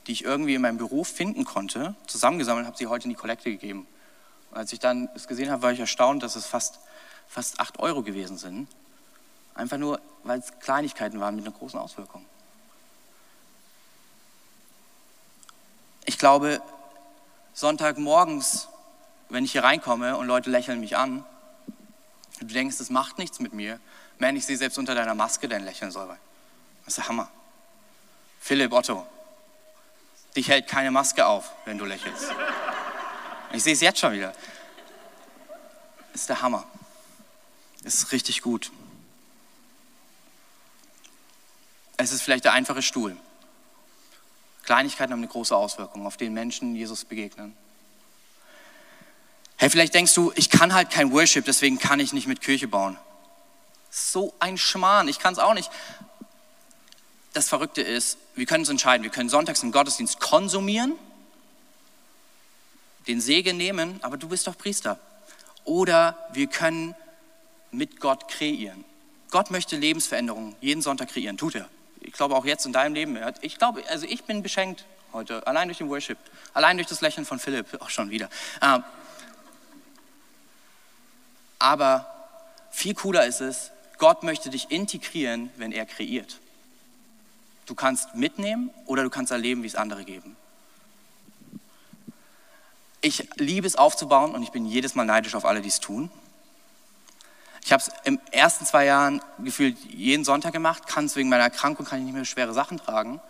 die 0.08 0.14
ich 0.14 0.24
irgendwie 0.24 0.56
in 0.56 0.62
meinem 0.62 0.78
Beruf 0.78 1.08
finden 1.08 1.46
konnte, 1.46 1.96
zusammengesammelt 2.08 2.64
und 2.64 2.68
habe 2.68 2.78
sie 2.78 2.88
heute 2.88 3.04
in 3.04 3.12
die 3.12 3.16
Kollekte 3.16 3.52
gegeben. 3.52 3.88
Und 4.50 4.58
als 4.58 4.74
ich 4.74 4.80
dann 4.80 5.10
es 5.16 5.28
gesehen 5.28 5.52
habe, 5.52 5.62
war 5.62 5.72
ich 5.72 5.80
erstaunt, 5.80 6.24
dass 6.24 6.36
es 6.36 6.46
fast, 6.46 6.80
fast 7.28 7.60
8 7.60 7.80
Euro 7.80 8.02
gewesen 8.02 8.38
sind. 8.38 8.68
Einfach 9.54 9.78
nur, 9.78 10.02
weil 10.24 10.40
es 10.40 10.60
Kleinigkeiten 10.60 11.20
waren 11.20 11.36
mit 11.36 11.46
einer 11.46 11.56
großen 11.56 11.80
Auswirkung. 11.80 12.26
Ich 16.06 16.18
glaube, 16.18 16.62
Sonntagmorgens, 17.54 18.68
wenn 19.30 19.46
ich 19.46 19.52
hier 19.52 19.64
reinkomme 19.64 20.18
und 20.18 20.26
Leute 20.26 20.50
lächeln 20.50 20.80
mich 20.80 20.98
an, 20.98 21.24
du 22.40 22.46
denkst, 22.48 22.78
das 22.80 22.90
macht 22.90 23.20
nichts 23.20 23.40
mit 23.40 23.54
mir. 23.54 23.80
Man, 24.18 24.36
ich 24.36 24.46
sehe 24.46 24.58
selbst 24.58 24.78
unter 24.78 24.96
deiner 24.96 25.16
Maske 25.16 25.48
dein 25.48 25.64
Lächeln 25.64 25.92
soll. 25.92 26.18
Das 26.86 26.94
ist 26.94 26.98
der 26.98 27.08
Hammer. 27.08 27.30
Philipp 28.40 28.74
Otto, 28.74 29.06
dich 30.36 30.50
hält 30.50 30.68
keine 30.68 30.92
Maske 30.92 31.26
auf, 31.26 31.52
wenn 31.66 31.78
du 31.78 31.86
lächelst. 31.86 32.34
Ich 33.54 33.64
sehe 33.64 33.74
es 33.74 33.82
jetzt 33.82 34.00
schon 34.00 34.14
wieder. 34.14 34.34
Das 36.12 36.22
ist 36.22 36.30
der 36.30 36.42
Hammer. 36.42 36.66
Es 37.84 37.96
ist 37.96 38.12
richtig 38.12 38.42
gut. 38.42 38.72
Es 41.98 42.12
ist 42.12 42.22
vielleicht 42.22 42.46
der 42.46 42.54
einfache 42.54 42.82
Stuhl. 42.82 43.16
Kleinigkeiten 44.64 45.14
haben 45.14 45.20
eine 45.20 45.28
große 45.28 45.56
Auswirkung 45.56 46.06
auf 46.06 46.18
den 46.18 46.34
Menschen, 46.34 46.76
Jesus 46.76 47.06
begegnen. 47.06 47.56
Hey, 49.58 49.70
vielleicht 49.70 49.94
denkst 49.94 50.16
du, 50.16 50.32
ich 50.36 50.50
kann 50.50 50.74
halt 50.74 50.90
kein 50.90 51.12
Worship, 51.12 51.46
deswegen 51.46 51.78
kann 51.78 52.00
ich 52.00 52.14
nicht 52.14 52.26
mit 52.26 52.42
Kirche 52.42 52.68
bauen. 52.68 52.98
So 53.92 54.34
ein 54.40 54.58
Schmarrn, 54.58 55.08
ich 55.08 55.20
kann 55.20 55.34
es 55.34 55.40
auch 55.40 55.54
nicht. 55.54 55.70
Das 57.34 57.48
Verrückte 57.48 57.82
ist, 57.82 58.18
wir 58.36 58.46
können 58.46 58.62
uns 58.62 58.70
entscheiden, 58.70 59.04
wir 59.04 59.12
können 59.12 59.30
sonntags 59.30 59.64
im 59.64 59.72
Gottesdienst 59.72 60.20
konsumieren, 60.20 60.94
den 63.08 63.22
Segen 63.22 63.58
nehmen, 63.58 64.00
aber 64.04 64.18
du 64.18 64.28
bist 64.28 64.48
doch 64.48 64.58
Priester. 64.58 65.00
Oder 65.64 66.18
wir 66.34 66.48
können 66.48 66.96
mit 67.72 68.00
Gott 68.00 68.28
kreieren. 68.28 68.84
Gott 69.32 69.50
möchte 69.50 69.78
Lebensveränderungen 69.78 70.56
jeden 70.60 70.82
Sonntag 70.82 71.10
kreieren, 71.10 71.38
tut 71.38 71.56
er. 71.56 71.70
Ich 72.02 72.14
glaube 72.14 72.36
auch 72.36 72.46
jetzt 72.46 72.66
in 72.66 72.74
deinem 72.74 72.94
Leben. 72.94 73.18
Ich 73.42 73.58
glaube, 73.58 73.84
also 73.90 74.06
ich 74.06 74.24
bin 74.24 74.44
beschenkt 74.44 74.86
heute, 75.14 75.46
allein 75.48 75.68
durch 75.68 75.78
den 75.78 75.90
Worship, 75.90 76.18
allein 76.54 76.78
durch 76.78 76.88
das 76.88 77.02
Lächeln 77.02 77.26
von 77.26 77.40
Philipp, 77.40 77.82
auch 77.82 77.90
schon 77.90 78.10
wieder. 78.10 78.30
Ähm, 78.62 78.84
aber 81.60 82.08
viel 82.72 82.94
cooler 82.94 83.26
ist 83.26 83.40
es, 83.40 83.72
Gott 83.98 84.24
möchte 84.24 84.50
dich 84.50 84.72
integrieren, 84.72 85.52
wenn 85.58 85.72
er 85.72 85.86
kreiert. 85.86 86.40
Du 87.66 87.76
kannst 87.76 88.16
mitnehmen 88.16 88.72
oder 88.86 89.04
du 89.04 89.10
kannst 89.10 89.32
erleben, 89.32 89.64
wie 89.64 89.68
es 89.68 89.76
andere 89.76 90.04
geben. 90.04 90.36
Ich 93.02 93.28
liebe 93.36 93.66
es 93.66 93.76
aufzubauen 93.76 94.36
und 94.36 94.44
ich 94.44 94.52
bin 94.52 94.66
jedes 94.66 94.94
Mal 94.94 95.06
neidisch 95.06 95.36
auf 95.36 95.46
alle, 95.46 95.62
die 95.62 95.70
es 95.70 95.80
tun. 95.80 96.12
Ich 97.64 97.72
habe 97.72 97.82
es 97.82 97.92
im 98.04 98.20
ersten 98.32 98.66
zwei 98.66 98.86
Jahren 98.86 99.22
gefühlt 99.40 99.78
jeden 99.86 100.24
Sonntag 100.24 100.54
gemacht, 100.54 100.88
kann 100.88 101.06
es 101.06 101.16
wegen 101.16 101.30
meiner 101.30 101.44
Erkrankung, 101.44 101.86
kann 101.86 102.00
ich 102.00 102.06
nicht 102.06 102.14
mehr 102.14 102.26
schwere 102.26 102.54
Sachen 102.54 102.78
tragen. 102.78 103.22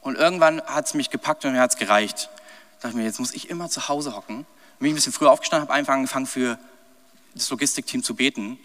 Und 0.00 0.16
irgendwann 0.16 0.62
hat 0.62 0.86
es 0.86 0.94
mich 0.94 1.10
gepackt 1.10 1.44
und 1.44 1.52
mir 1.52 1.60
hat 1.60 1.70
es 1.70 1.76
gereicht. 1.76 2.30
Ich 2.76 2.82
dachte 2.82 2.96
mir, 2.96 3.04
jetzt 3.04 3.18
muss 3.18 3.32
ich 3.32 3.50
immer 3.50 3.68
zu 3.68 3.88
Hause 3.88 4.14
hocken. 4.14 4.46
Bin 4.78 4.86
ich 4.86 4.92
ein 4.92 4.94
bisschen 4.94 5.12
früher 5.12 5.30
aufgestanden, 5.30 5.68
habe 5.68 5.76
einfach 5.76 5.94
angefangen 5.94 6.26
für 6.26 6.58
das 7.34 7.50
Logistikteam 7.50 8.02
zu 8.02 8.14
beten. 8.14 8.58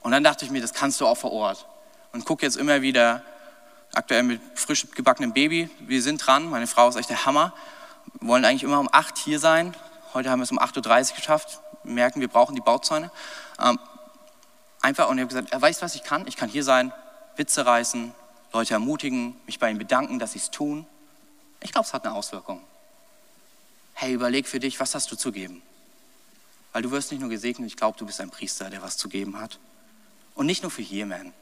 Und 0.00 0.12
dann 0.12 0.22
dachte 0.22 0.44
ich 0.44 0.50
mir, 0.50 0.60
das 0.60 0.74
kannst 0.74 1.00
du 1.00 1.06
auch 1.06 1.16
vor 1.16 1.32
Ort. 1.32 1.66
Und 2.12 2.24
gucke 2.24 2.44
jetzt 2.44 2.56
immer 2.56 2.82
wieder, 2.82 3.22
aktuell 3.94 4.22
mit 4.22 4.40
frisch 4.54 4.86
gebackenem 4.94 5.32
Baby, 5.32 5.70
wir 5.80 6.02
sind 6.02 6.24
dran, 6.24 6.50
meine 6.50 6.66
Frau 6.66 6.88
ist 6.88 6.96
echt 6.96 7.10
der 7.10 7.26
Hammer. 7.26 7.52
Wir 8.20 8.28
wollen 8.28 8.44
eigentlich 8.44 8.62
immer 8.62 8.80
um 8.80 8.88
8 8.90 9.16
hier 9.18 9.38
sein. 9.38 9.74
Heute 10.12 10.30
haben 10.30 10.40
wir 10.40 10.44
es 10.44 10.52
um 10.52 10.58
8.30 10.58 11.10
Uhr 11.10 11.16
geschafft. 11.16 11.60
Wir 11.82 11.94
merken, 11.94 12.20
wir 12.20 12.28
brauchen 12.28 12.54
die 12.54 12.60
Bauzäune. 12.60 13.10
Ähm, 13.60 13.78
einfach, 14.80 15.08
und 15.08 15.18
ich 15.18 15.22
habe 15.22 15.28
gesagt, 15.28 15.52
er 15.52 15.60
weiß, 15.60 15.82
was 15.82 15.94
ich 15.94 16.02
kann. 16.02 16.26
Ich 16.26 16.36
kann 16.36 16.48
hier 16.48 16.64
sein, 16.64 16.92
Witze 17.36 17.66
reißen, 17.66 18.12
Leute 18.52 18.74
ermutigen, 18.74 19.36
mich 19.46 19.58
bei 19.58 19.70
ihnen 19.70 19.78
bedanken, 19.78 20.18
dass 20.18 20.32
sie 20.32 20.38
es 20.38 20.50
tun. 20.50 20.86
Ich 21.60 21.72
glaube, 21.72 21.86
es 21.86 21.92
hat 21.92 22.04
eine 22.04 22.14
Auswirkung. 22.14 22.62
Hey, 23.94 24.12
überleg 24.12 24.46
für 24.46 24.60
dich, 24.60 24.80
was 24.80 24.94
hast 24.94 25.10
du 25.10 25.16
zu 25.16 25.32
geben? 25.32 25.62
Weil 26.72 26.82
du 26.82 26.90
wirst 26.90 27.10
nicht 27.10 27.20
nur 27.20 27.30
gesegnet, 27.30 27.68
ich 27.68 27.76
glaube, 27.76 27.98
du 27.98 28.06
bist 28.06 28.20
ein 28.20 28.30
Priester, 28.30 28.68
der 28.70 28.82
was 28.82 28.96
zu 28.96 29.08
geben 29.08 29.40
hat. 29.40 29.58
Und 30.34 30.46
nicht 30.46 30.62
nur 30.62 30.70
für 30.70 30.82
hier, 30.82 31.06
man. 31.06 31.32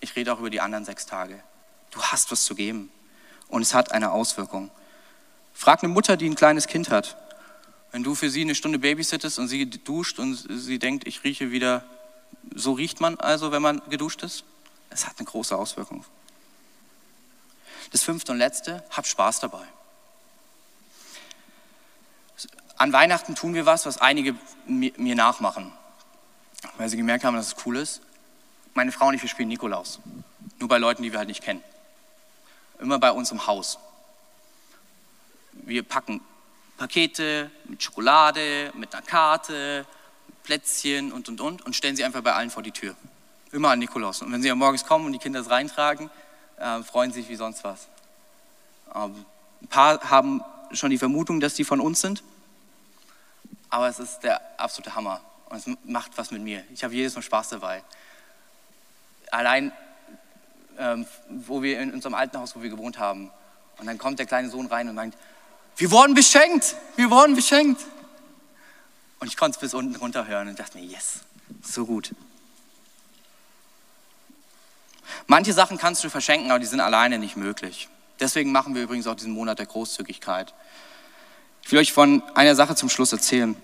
Ich 0.00 0.16
rede 0.16 0.32
auch 0.32 0.40
über 0.40 0.50
die 0.50 0.60
anderen 0.60 0.84
sechs 0.84 1.06
Tage. 1.06 1.42
Du 1.90 2.02
hast 2.02 2.30
was 2.30 2.44
zu 2.44 2.54
geben. 2.54 2.90
Und 3.48 3.62
es 3.62 3.74
hat 3.74 3.92
eine 3.92 4.10
Auswirkung. 4.10 4.70
Frag 5.54 5.82
eine 5.82 5.92
Mutter, 5.92 6.16
die 6.16 6.28
ein 6.28 6.34
kleines 6.34 6.66
Kind 6.66 6.90
hat. 6.90 7.16
Wenn 7.92 8.02
du 8.02 8.14
für 8.14 8.28
sie 8.28 8.42
eine 8.42 8.54
Stunde 8.54 8.78
babysittest 8.78 9.38
und 9.38 9.48
sie 9.48 9.68
duscht 9.70 10.18
und 10.18 10.34
sie 10.34 10.78
denkt, 10.78 11.06
ich 11.06 11.24
rieche 11.24 11.50
wieder, 11.50 11.84
so 12.54 12.72
riecht 12.72 13.00
man 13.00 13.18
also, 13.18 13.52
wenn 13.52 13.62
man 13.62 13.80
geduscht 13.88 14.22
ist. 14.22 14.44
Es 14.90 15.06
hat 15.06 15.14
eine 15.18 15.26
große 15.26 15.56
Auswirkung. 15.56 16.04
Das 17.92 18.02
fünfte 18.02 18.32
und 18.32 18.38
letzte, 18.38 18.84
hab 18.90 19.06
Spaß 19.06 19.40
dabei. 19.40 19.64
An 22.76 22.92
Weihnachten 22.92 23.34
tun 23.34 23.54
wir 23.54 23.64
was, 23.64 23.86
was 23.86 23.98
einige 23.98 24.34
mir 24.66 25.14
nachmachen, 25.14 25.72
weil 26.76 26.88
sie 26.88 26.96
gemerkt 26.98 27.24
haben, 27.24 27.36
dass 27.36 27.48
es 27.48 27.56
cool 27.64 27.76
ist. 27.76 28.02
Meine 28.74 28.92
Frau 28.92 29.08
und 29.08 29.14
ich, 29.14 29.22
wir 29.22 29.30
spielen 29.30 29.48
Nikolaus. 29.48 30.00
Nur 30.58 30.68
bei 30.68 30.76
Leuten, 30.76 31.02
die 31.02 31.12
wir 31.12 31.18
halt 31.18 31.28
nicht 31.28 31.42
kennen. 31.42 31.62
Immer 32.78 32.98
bei 32.98 33.10
uns 33.12 33.30
im 33.30 33.46
Haus. 33.46 33.78
Wir 35.52 35.82
packen 35.82 36.20
Pakete 36.76 37.50
mit 37.64 37.82
Schokolade, 37.82 38.72
mit 38.74 38.94
einer 38.94 39.02
Karte, 39.02 39.86
Plätzchen 40.42 41.12
und 41.12 41.28
und 41.28 41.40
und 41.40 41.64
und 41.64 41.74
stellen 41.74 41.96
sie 41.96 42.04
einfach 42.04 42.22
bei 42.22 42.34
allen 42.34 42.50
vor 42.50 42.62
die 42.62 42.72
Tür. 42.72 42.94
Immer 43.52 43.70
an 43.70 43.78
Nikolaus. 43.78 44.22
Und 44.22 44.32
wenn 44.32 44.42
sie 44.42 44.50
am 44.50 44.58
morgens 44.58 44.84
kommen 44.84 45.06
und 45.06 45.12
die 45.12 45.18
Kinder 45.18 45.40
es 45.40 45.50
reintragen, 45.50 46.10
äh, 46.58 46.82
freuen 46.82 47.12
sie 47.12 47.20
sich 47.20 47.30
wie 47.30 47.36
sonst 47.36 47.64
was. 47.64 47.88
Ähm, 48.94 49.24
ein 49.62 49.68
paar 49.68 50.10
haben 50.10 50.42
schon 50.72 50.90
die 50.90 50.98
Vermutung, 50.98 51.40
dass 51.40 51.54
die 51.54 51.64
von 51.64 51.80
uns 51.80 52.00
sind 52.00 52.22
aber 53.70 53.88
es 53.88 53.98
ist 53.98 54.20
der 54.20 54.40
absolute 54.58 54.94
Hammer 54.94 55.20
und 55.48 55.56
es 55.56 55.66
macht 55.84 56.12
was 56.16 56.30
mit 56.30 56.42
mir. 56.42 56.64
Ich 56.72 56.84
habe 56.84 56.94
jedes 56.94 57.14
Mal 57.14 57.22
Spaß 57.22 57.50
dabei. 57.50 57.82
Allein, 59.30 59.72
ähm, 60.78 61.06
wo 61.28 61.62
wir 61.62 61.80
in 61.80 61.92
unserem 61.92 62.14
alten 62.14 62.38
Haus, 62.38 62.56
wo 62.56 62.62
wir 62.62 62.70
gewohnt 62.70 62.98
haben, 62.98 63.30
und 63.78 63.86
dann 63.86 63.98
kommt 63.98 64.18
der 64.18 64.26
kleine 64.26 64.48
Sohn 64.48 64.66
rein 64.66 64.88
und 64.88 64.94
meint, 64.94 65.14
wir 65.76 65.90
wurden 65.90 66.14
beschenkt, 66.14 66.76
wir 66.96 67.10
wurden 67.10 67.34
beschenkt. 67.34 67.82
Und 69.20 69.28
ich 69.28 69.36
konnte 69.36 69.56
es 69.56 69.60
bis 69.60 69.74
unten 69.74 69.96
runter 69.96 70.26
hören 70.26 70.48
und 70.48 70.58
dachte 70.58 70.78
mir, 70.78 70.84
yes, 70.84 71.20
so 71.62 71.84
gut. 71.86 72.14
Manche 75.26 75.52
Sachen 75.52 75.78
kannst 75.78 76.04
du 76.04 76.10
verschenken, 76.10 76.50
aber 76.50 76.58
die 76.58 76.66
sind 76.66 76.80
alleine 76.80 77.18
nicht 77.18 77.36
möglich. 77.36 77.88
Deswegen 78.20 78.52
machen 78.52 78.74
wir 78.74 78.82
übrigens 78.82 79.06
auch 79.06 79.14
diesen 79.14 79.32
Monat 79.32 79.58
der 79.58 79.66
Großzügigkeit. 79.66 80.54
Ich 81.62 81.72
will 81.72 81.78
euch 81.78 81.92
von 81.92 82.22
einer 82.34 82.54
Sache 82.54 82.74
zum 82.74 82.88
Schluss 82.88 83.12
erzählen. 83.12 83.56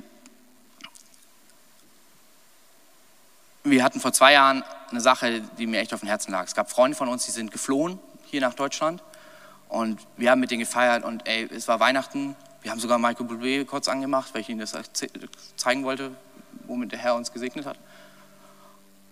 Wir 3.65 3.85
hatten 3.85 4.01
vor 4.01 4.13
zwei 4.13 4.33
Jahren 4.33 4.65
eine 4.91 5.01
Sache, 5.01 5.41
die 5.57 5.69
mir 5.69 5.81
echt 5.81 5.95
auf 5.95 6.01
dem 6.01 6.09
Herzen 6.09 6.33
lag. 6.33 6.45
Es 6.47 6.55
gab 6.55 6.69
Freunde 6.69 6.97
von 6.97 7.09
uns, 7.09 7.27
die 7.27 7.31
sind 7.31 7.53
geflohen 7.53 8.01
hier 8.27 8.41
nach 8.41 8.55
Deutschland 8.55 9.03
und 9.69 10.01
wir 10.17 10.33
haben 10.33 10.41
mit 10.41 10.51
denen 10.51 10.61
gefeiert 10.61 11.05
und 11.05 11.29
ey, 11.29 11.49
es 11.49 11.69
war 11.69 11.79
Weihnachten. 11.79 12.35
Wir 12.63 12.73
haben 12.73 12.81
sogar 12.81 12.99
Michael 12.99 13.27
Bublé 13.27 13.65
kurz 13.65 13.87
angemacht, 13.87 14.35
weil 14.35 14.41
ich 14.41 14.49
ihnen 14.49 14.59
das 14.59 14.75
zeigen 15.57 15.85
wollte, 15.85 16.11
womit 16.67 16.91
der 16.91 16.99
Herr 16.99 17.15
uns 17.15 17.33
gesegnet 17.33 17.65
hat. 17.65 17.79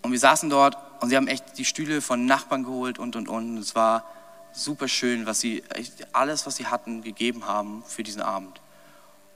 Und 0.03 0.11
wir 0.11 0.19
saßen 0.19 0.51
dort 0.51 0.77
und 1.01 1.11
sie 1.11 1.17
haben 1.17 1.29
echt 1.29 1.57
die 1.57 1.65
Stühle 1.65 2.01
von 2.01 2.27
Nachbarn 2.27 2.65
geholt 2.65 2.99
und 2.99 3.15
und 3.15 3.29
und. 3.29 3.57
Es 3.57 3.77
war 3.77 4.05
super 4.53 4.89
schön, 4.89 5.27
was 5.27 5.39
sie 5.39 5.63
alles, 6.13 6.45
was 6.45 6.57
sie 6.57 6.67
hatten, 6.67 7.03
gegeben 7.03 7.47
haben 7.47 7.85
für 7.87 8.03
diesen 8.03 8.23
Abend. 8.23 8.61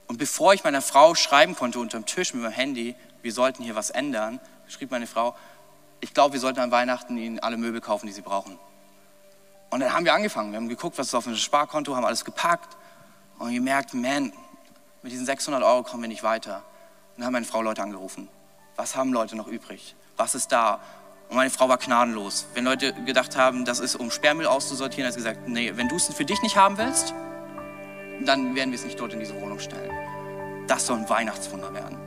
Und 0.09 0.19
bevor 0.19 0.55
ich 0.55 0.65
meiner 0.65 0.83
Frau 0.83 1.15
schreiben 1.15 1.55
konnte 1.55 1.79
unterm 1.79 2.05
Tisch 2.05 2.35
mit 2.35 2.43
meinem 2.43 2.53
Handy, 2.53 2.97
wir 3.23 3.33
sollten 3.33 3.63
hier 3.63 3.77
was 3.77 3.91
ändern, 3.91 4.41
schrieb 4.69 4.91
meine 4.91 5.07
Frau, 5.07 5.35
ich 6.01 6.13
glaube, 6.13 6.35
wir 6.35 6.41
sollten 6.41 6.61
an 6.61 6.71
Weihnachten 6.71 7.17
ihnen 7.17 7.39
alle 7.39 7.57
Möbel 7.57 7.81
kaufen, 7.81 8.07
die 8.07 8.13
sie 8.13 8.23
brauchen. 8.23 8.59
Und 9.71 9.81
dann 9.81 9.93
haben 9.93 10.05
wir 10.05 10.15
angefangen. 10.15 10.53
Wir 10.53 10.59
haben 10.59 10.69
geguckt, 10.69 10.99
was 10.99 11.09
ist 11.09 11.15
auf 11.15 11.25
dem 11.25 11.37
Sparkonto, 11.37 11.97
haben 11.97 12.05
alles 12.05 12.25
gepackt 12.25 12.77
und 13.39 13.53
gemerkt, 13.53 13.95
man, 13.95 14.33
mit 15.03 15.13
diesen 15.13 15.27
600 15.27 15.63
Euro 15.63 15.83
kommen 15.83 16.03
wir 16.03 16.09
nicht 16.09 16.23
weiter. 16.23 16.57
Und 16.57 17.19
dann 17.19 17.27
haben 17.27 17.33
meine 17.33 17.47
Frau 17.47 17.63
Leute 17.63 17.83
angerufen. 17.83 18.29
Was 18.77 18.97
haben 18.97 19.13
Leute 19.13 19.37
noch 19.37 19.47
übrig? 19.47 19.97
Was 20.17 20.35
ist 20.35 20.53
da? 20.53 20.81
Und 21.29 21.37
meine 21.37 21.51
Frau 21.51 21.69
war 21.69 21.79
gnadenlos. 21.79 22.47
Wenn 22.55 22.65
Leute 22.65 22.93
gedacht 22.93 23.37
haben, 23.37 23.65
das 23.65 23.81
ist, 23.81 23.97
um 23.97 24.11
Sperrmüll 24.11 24.47
auszusortieren, 24.47 25.07
hat 25.07 25.15
sie 25.15 25.21
gesagt, 25.21 25.49
nee, 25.49 25.73
wenn 25.75 25.89
du 25.89 25.97
es 25.97 26.13
für 26.13 26.25
dich 26.25 26.43
nicht 26.43 26.57
haben 26.57 26.77
willst, 26.79 27.15
dann 28.25 28.55
werden 28.55 28.71
wir 28.71 28.79
es 28.79 28.85
nicht 28.85 29.01
dort 29.01 29.13
in 29.13 29.21
diese 29.21 29.41
Wohnung 29.41 29.59
stellen. 29.59 29.91
Das 30.67 30.87
soll 30.87 30.99
ein 30.99 31.09
Weihnachtswunder 31.09 31.73
werden. 31.75 32.04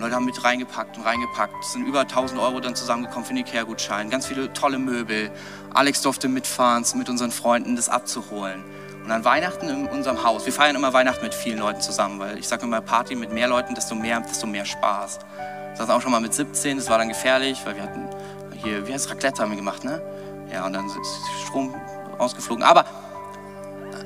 Und 0.00 0.04
Leute 0.04 0.16
haben 0.16 0.24
mit 0.24 0.42
reingepackt 0.42 0.96
und 0.96 1.04
reingepackt. 1.04 1.52
Es 1.60 1.72
sind 1.72 1.84
über 1.84 2.00
1000 2.00 2.40
Euro 2.40 2.58
dann 2.58 2.74
zusammengekommen 2.74 3.26
für 3.26 3.34
den 3.34 3.44
Ikea-Gutschein. 3.44 4.08
Ganz 4.08 4.24
viele 4.24 4.50
tolle 4.54 4.78
Möbel. 4.78 5.30
Alex 5.74 6.00
durfte 6.00 6.26
mitfahren, 6.26 6.86
mit 6.94 7.10
unseren 7.10 7.30
Freunden 7.30 7.76
das 7.76 7.90
abzuholen. 7.90 8.64
Und 9.04 9.10
an 9.10 9.26
Weihnachten 9.26 9.68
in 9.68 9.86
unserem 9.88 10.24
Haus, 10.24 10.46
wir 10.46 10.54
feiern 10.54 10.74
immer 10.74 10.94
Weihnachten 10.94 11.22
mit 11.22 11.34
vielen 11.34 11.58
Leuten 11.58 11.82
zusammen, 11.82 12.18
weil 12.18 12.38
ich 12.38 12.48
sage 12.48 12.62
immer, 12.62 12.80
Party 12.80 13.14
mit 13.14 13.30
mehr 13.30 13.46
Leuten, 13.46 13.74
desto 13.74 13.94
mehr, 13.94 14.20
desto 14.20 14.46
mehr 14.46 14.64
Spaß. 14.64 15.18
Wir 15.68 15.76
saßen 15.76 15.92
auch 15.92 16.00
schon 16.00 16.12
mal 16.12 16.20
mit 16.22 16.32
17, 16.32 16.78
das 16.78 16.88
war 16.88 16.96
dann 16.96 17.08
gefährlich, 17.08 17.60
weil 17.66 17.76
wir 17.76 17.82
hatten 17.82 18.08
hier, 18.62 18.88
wie 18.88 18.94
heißt 18.94 19.10
Raclette 19.10 19.42
haben 19.42 19.50
wir 19.50 19.58
gemacht, 19.58 19.84
ne? 19.84 20.00
Ja, 20.50 20.64
und 20.64 20.72
dann 20.72 20.86
ist 20.86 20.96
Strom 21.46 21.74
ausgeflogen. 22.16 22.64
Aber, 22.64 22.86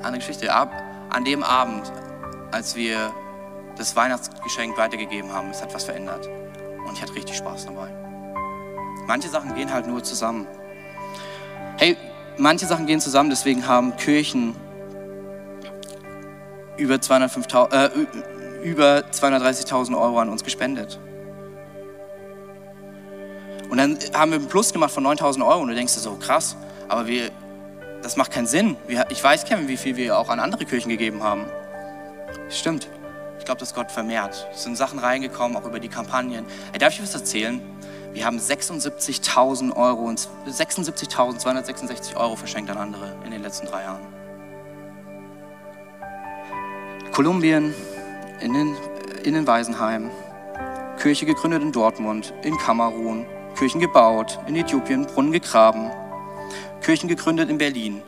andere 0.03 0.17
Geschichte, 0.17 0.53
ab, 0.53 0.73
an 1.09 1.23
dem 1.23 1.41
Abend, 1.41 1.89
als 2.51 2.75
wir 2.75 3.13
das 3.77 3.95
Weihnachtsgeschenk 3.95 4.77
weitergegeben 4.77 5.31
haben. 5.31 5.49
Es 5.49 5.61
hat 5.61 5.73
was 5.73 5.83
verändert. 5.83 6.27
Und 6.87 6.93
ich 6.93 7.01
hatte 7.01 7.15
richtig 7.15 7.37
Spaß 7.37 7.65
dabei. 7.65 7.89
Manche 9.07 9.29
Sachen 9.29 9.53
gehen 9.55 9.71
halt 9.71 9.87
nur 9.87 10.03
zusammen. 10.03 10.47
Hey, 11.77 11.97
manche 12.37 12.65
Sachen 12.65 12.85
gehen 12.85 12.99
zusammen, 12.99 13.29
deswegen 13.29 13.67
haben 13.67 13.95
Kirchen 13.97 14.55
über, 16.77 16.99
205, 16.99 17.47
äh, 17.71 17.89
über 18.63 19.03
230.000 19.11 19.99
Euro 19.99 20.19
an 20.19 20.29
uns 20.29 20.43
gespendet. 20.43 20.99
Und 23.69 23.77
dann 23.77 23.97
haben 24.13 24.31
wir 24.31 24.39
einen 24.39 24.47
Plus 24.47 24.71
gemacht 24.71 24.91
von 24.91 25.05
9.000 25.05 25.45
Euro 25.45 25.61
und 25.61 25.69
du 25.69 25.75
denkst 25.75 25.93
dir 25.95 25.99
so, 25.99 26.15
krass, 26.15 26.55
aber 26.87 27.07
wir, 27.07 27.31
das 28.01 28.15
macht 28.15 28.31
keinen 28.31 28.47
Sinn. 28.47 28.77
Ich 29.09 29.23
weiß, 29.23 29.45
Kevin, 29.45 29.67
wie 29.67 29.77
viel 29.77 29.97
wir 29.97 30.17
auch 30.17 30.29
an 30.29 30.39
andere 30.39 30.65
Kirchen 30.65 30.89
gegeben 30.89 31.23
haben. 31.23 31.45
Stimmt. 32.49 32.87
Ich 33.45 33.47
glaube, 33.47 33.59
dass 33.59 33.75
Gott 33.75 33.91
vermehrt. 33.91 34.47
Es 34.55 34.63
sind 34.63 34.75
Sachen 34.75 34.97
reingekommen, 34.97 35.55
auch 35.55 35.67
über 35.67 35.79
die 35.79 35.87
Kampagnen. 35.87 36.47
Ey, 36.73 36.79
darf 36.79 36.93
ich 36.93 37.03
was 37.03 37.13
erzählen? 37.13 37.61
Wir 38.11 38.25
haben 38.25 38.39
76.000 38.39 39.75
Euro 39.75 40.05
und 40.05 40.27
76.266 40.49 42.15
Euro 42.15 42.35
verschenkt 42.35 42.71
an 42.71 42.77
andere 42.77 43.15
in 43.23 43.29
den 43.29 43.43
letzten 43.43 43.67
drei 43.67 43.83
Jahren. 43.83 44.01
Kolumbien, 47.11 47.75
in 48.41 48.53
den, 48.53 48.75
in 49.23 49.35
den 49.35 49.45
Waisenheim, 49.45 50.09
Kirche 50.97 51.27
gegründet 51.27 51.61
in 51.61 51.71
Dortmund, 51.71 52.33
in 52.41 52.57
Kamerun, 52.57 53.27
Kirchen 53.55 53.79
gebaut, 53.79 54.39
in 54.47 54.55
Äthiopien, 54.55 55.05
Brunnen 55.05 55.31
gegraben, 55.31 55.91
Kirchen 56.81 57.07
gegründet 57.07 57.51
in 57.51 57.59
Berlin. 57.59 58.01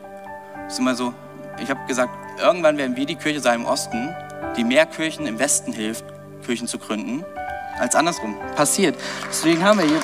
Das 0.64 0.72
ist 0.72 0.78
immer 0.80 0.96
so, 0.96 1.14
ich 1.62 1.70
habe 1.70 1.86
gesagt, 1.86 2.10
irgendwann 2.42 2.76
werden 2.76 2.96
wir 2.96 3.06
die 3.06 3.14
Kirche 3.14 3.38
sein 3.38 3.60
im 3.60 3.66
Osten, 3.66 4.12
die 4.56 4.64
mehr 4.64 4.86
Kirchen 4.86 5.26
im 5.26 5.38
Westen 5.38 5.72
hilft, 5.72 6.04
Kirchen 6.44 6.66
zu 6.66 6.78
gründen, 6.78 7.24
als 7.78 7.94
andersrum. 7.94 8.36
Passiert. 8.56 8.96
Deswegen 9.28 9.64
haben 9.64 9.78
wir 9.78 9.86
hier. 9.86 10.00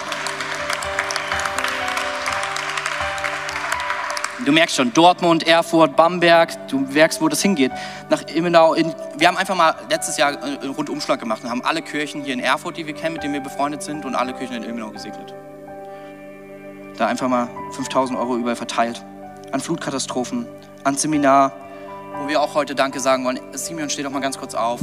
Du 4.44 4.52
merkst 4.52 4.76
schon, 4.76 4.92
Dortmund, 4.92 5.46
Erfurt, 5.46 5.96
Bamberg, 5.96 6.68
du 6.68 6.80
merkst, 6.80 7.22
wo 7.22 7.28
das 7.28 7.40
hingeht. 7.40 7.72
Nach 8.10 8.20
Immenau, 8.22 8.74
in, 8.74 8.94
wir 9.16 9.28
haben 9.28 9.38
einfach 9.38 9.56
mal 9.56 9.74
letztes 9.88 10.18
Jahr 10.18 10.42
einen 10.42 10.70
Rundumschlag 10.70 11.18
gemacht 11.18 11.42
und 11.42 11.50
haben 11.50 11.64
alle 11.64 11.80
Kirchen 11.80 12.22
hier 12.22 12.34
in 12.34 12.40
Erfurt, 12.40 12.76
die 12.76 12.86
wir 12.86 12.94
kennen, 12.94 13.14
mit 13.14 13.22
denen 13.22 13.32
wir 13.32 13.40
befreundet 13.40 13.82
sind, 13.82 14.04
und 14.04 14.14
alle 14.14 14.34
Kirchen 14.34 14.56
in 14.56 14.64
Immenau 14.64 14.90
gesegnet. 14.90 15.32
Da 16.98 17.06
einfach 17.06 17.28
mal 17.28 17.48
5000 17.72 18.18
Euro 18.18 18.36
überall 18.36 18.56
verteilt. 18.56 19.02
An 19.52 19.60
Flutkatastrophen, 19.60 20.46
an 20.84 20.96
Seminar, 20.96 21.52
wo 22.18 22.28
wir 22.28 22.40
auch 22.40 22.54
heute 22.54 22.74
Danke 22.74 23.00
sagen 23.00 23.24
wollen. 23.24 23.40
Simeon, 23.52 23.90
steh 23.90 24.02
doch 24.02 24.10
mal 24.10 24.20
ganz 24.20 24.38
kurz 24.38 24.54
auf. 24.54 24.80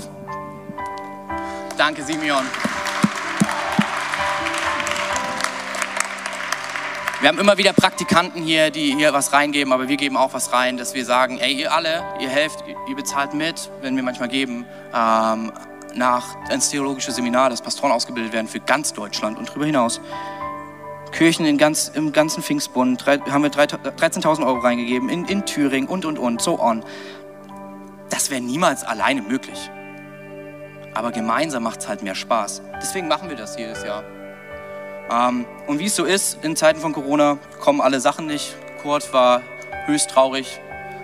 Danke, 1.78 2.04
Simeon. 2.04 2.46
Wir 7.22 7.30
haben 7.30 7.38
immer 7.38 7.58
wieder 7.60 7.72
Praktikanten 7.72 8.42
hier, 8.42 8.72
die 8.72 8.96
hier 8.96 9.14
was 9.14 9.32
reingeben, 9.32 9.74
aber 9.74 9.88
wir 9.88 9.98
geben 9.98 10.18
auch 10.18 10.34
was 10.34 10.54
rein, 10.54 10.78
dass 10.78 10.96
wir 10.96 11.06
sagen, 11.06 11.38
ey, 11.38 11.54
ihr 11.54 11.72
alle, 11.72 12.04
ihr 12.20 12.30
helft, 12.30 12.64
ihr 12.90 12.96
bezahlt 12.96 13.36
mit, 13.36 13.70
wenn 13.82 13.96
wir 13.96 14.02
manchmal 14.02 14.28
geben, 14.28 14.66
ähm, 14.92 15.52
nach 15.94 16.36
ins 16.50 16.70
theologische 16.70 17.12
Seminar, 17.12 17.52
dass 17.52 17.62
Pastoren 17.62 17.92
ausgebildet 17.92 18.34
werden 18.34 18.48
für 18.48 18.60
ganz 18.60 18.94
Deutschland 18.94 19.38
und 19.38 19.50
darüber 19.50 19.66
hinaus. 19.66 20.02
Kirchen 21.12 21.46
in 21.46 21.58
ganz, 21.58 21.92
im 21.94 22.12
ganzen 22.12 22.42
Pfingstbund 22.42 23.06
drei, 23.06 23.20
haben 23.20 23.44
wir 23.44 23.52
13.000 23.52 24.46
Euro 24.46 24.60
reingegeben, 24.60 25.10
in, 25.10 25.26
in 25.26 25.46
Thüringen 25.46 25.90
und, 25.90 26.06
und, 26.06 26.18
und, 26.18 26.42
so 26.42 26.60
on. 26.60 26.84
Das 28.12 28.30
wäre 28.30 28.42
niemals 28.42 28.84
alleine 28.84 29.24
möglich. 29.24 29.72
Aber 30.94 31.12
gemeinsam 31.12 31.64
macht 31.64 31.80
es 31.80 31.88
halt 31.88 32.04
mehr 32.04 32.14
Spaß. 32.14 32.62
Deswegen 32.82 33.08
machen 33.08 33.30
wir 33.30 33.38
das 33.38 33.58
jedes 33.58 33.84
Jahr. 33.84 34.04
Ähm, 35.10 35.46
und 35.66 35.80
wie 35.80 35.86
es 35.86 35.96
so 35.96 36.04
ist, 36.04 36.44
in 36.44 36.56
Zeiten 36.56 36.80
von 36.80 36.94
Corona 36.94 37.40
kommen 37.60 37.82
alle 37.82 38.00
Sachen 38.00 38.28
nicht. 38.28 38.56
Kurt 38.82 39.14
war 39.14 39.42
höchst 39.86 40.10
traurig, 40.12 40.60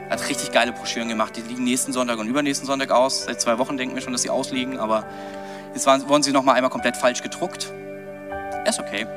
hat 0.10 0.28
richtig 0.30 0.52
geile 0.52 0.74
Broschüren 0.74 1.08
gemacht. 1.08 1.36
Die 1.38 1.42
liegen 1.42 1.64
nächsten 1.64 1.94
Sonntag 1.94 2.20
und 2.20 2.28
übernächsten 2.28 2.68
Sonntag 2.68 2.92
aus. 2.92 3.26
Seit 3.26 3.42
zwei 3.42 3.58
Wochen 3.58 3.78
denken 3.78 3.96
wir 3.96 4.02
schon, 4.02 4.14
dass 4.14 4.22
sie 4.22 4.30
ausliegen, 4.30 4.78
aber 4.78 5.06
jetzt 5.74 5.88
waren, 5.88 6.08
wurden 6.08 6.24
sie 6.24 6.32
noch 6.32 6.44
mal 6.44 6.54
einmal 6.54 6.70
komplett 6.70 6.98
falsch 6.98 7.24
gedruckt. 7.24 7.72
Ist 8.66 8.80
okay. 8.80 9.08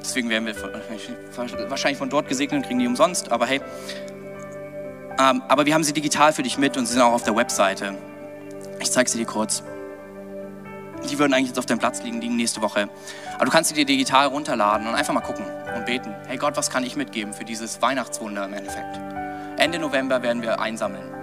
Deswegen 0.00 0.30
werden 0.30 0.46
wir 0.46 0.54
wahrscheinlich 1.68 1.98
von 1.98 2.08
dort 2.08 2.28
gesegnet 2.28 2.62
und 2.62 2.66
kriegen 2.66 2.78
die 2.78 2.86
umsonst. 2.86 3.32
Aber 3.32 3.44
hey, 3.44 3.60
ähm, 5.18 5.42
aber 5.48 5.66
wir 5.66 5.74
haben 5.74 5.84
sie 5.84 5.92
digital 5.92 6.32
für 6.32 6.42
dich 6.42 6.58
mit 6.58 6.76
und 6.76 6.86
sie 6.86 6.94
sind 6.94 7.02
auch 7.02 7.12
auf 7.12 7.22
der 7.22 7.36
Webseite. 7.36 7.94
Ich 8.80 8.90
zeige 8.90 9.08
sie 9.08 9.18
dir 9.18 9.26
kurz. 9.26 9.62
Die 11.10 11.18
würden 11.18 11.34
eigentlich 11.34 11.48
jetzt 11.48 11.58
auf 11.58 11.66
deinem 11.66 11.78
Platz 11.78 12.02
liegen, 12.02 12.20
liegen 12.20 12.36
nächste 12.36 12.62
Woche. 12.62 12.88
Aber 13.36 13.44
du 13.44 13.50
kannst 13.50 13.70
sie 13.70 13.74
dir 13.74 13.84
digital 13.84 14.26
runterladen 14.26 14.86
und 14.86 14.94
einfach 14.94 15.14
mal 15.14 15.20
gucken 15.20 15.44
und 15.76 15.86
beten. 15.86 16.14
Hey 16.26 16.36
Gott, 16.36 16.56
was 16.56 16.70
kann 16.70 16.84
ich 16.84 16.96
mitgeben 16.96 17.32
für 17.32 17.44
dieses 17.44 17.80
Weihnachtswunder 17.80 18.44
im 18.44 18.54
Endeffekt? 18.54 18.98
Ende 19.58 19.78
November 19.78 20.22
werden 20.22 20.42
wir 20.42 20.60
einsammeln. 20.60 21.14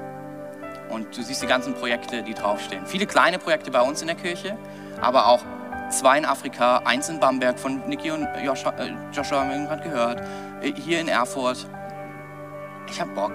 Und 0.90 1.16
du 1.18 1.24
siehst 1.24 1.42
die 1.42 1.48
ganzen 1.48 1.74
Projekte, 1.74 2.24
die 2.24 2.34
draufstehen. 2.34 2.86
Viele 2.86 3.06
kleine 3.06 3.40
Projekte 3.40 3.72
bei 3.72 3.82
uns 3.82 4.02
in 4.02 4.08
der 4.08 4.16
Kirche, 4.16 4.58
aber 5.02 5.28
auch 5.28 5.44
zwei 5.90 6.18
in 6.18 6.26
Afrika, 6.26 6.78
eins 6.86 7.10
in 7.10 7.20
Bamberg 7.20 7.60
von 7.60 7.88
Niki 7.88 8.12
und 8.12 8.28
Joshua, 8.44 8.74
äh, 8.78 8.92
Joshua 9.12 9.42
haben 9.42 9.50
wir 9.50 9.68
gerade 9.68 9.84
gehört, 9.84 10.22
äh, 10.62 10.72
hier 10.74 11.00
in 11.00 11.08
Erfurt. 11.08 11.68
Ich 12.90 13.00
habe 13.00 13.12
Bock. 13.12 13.34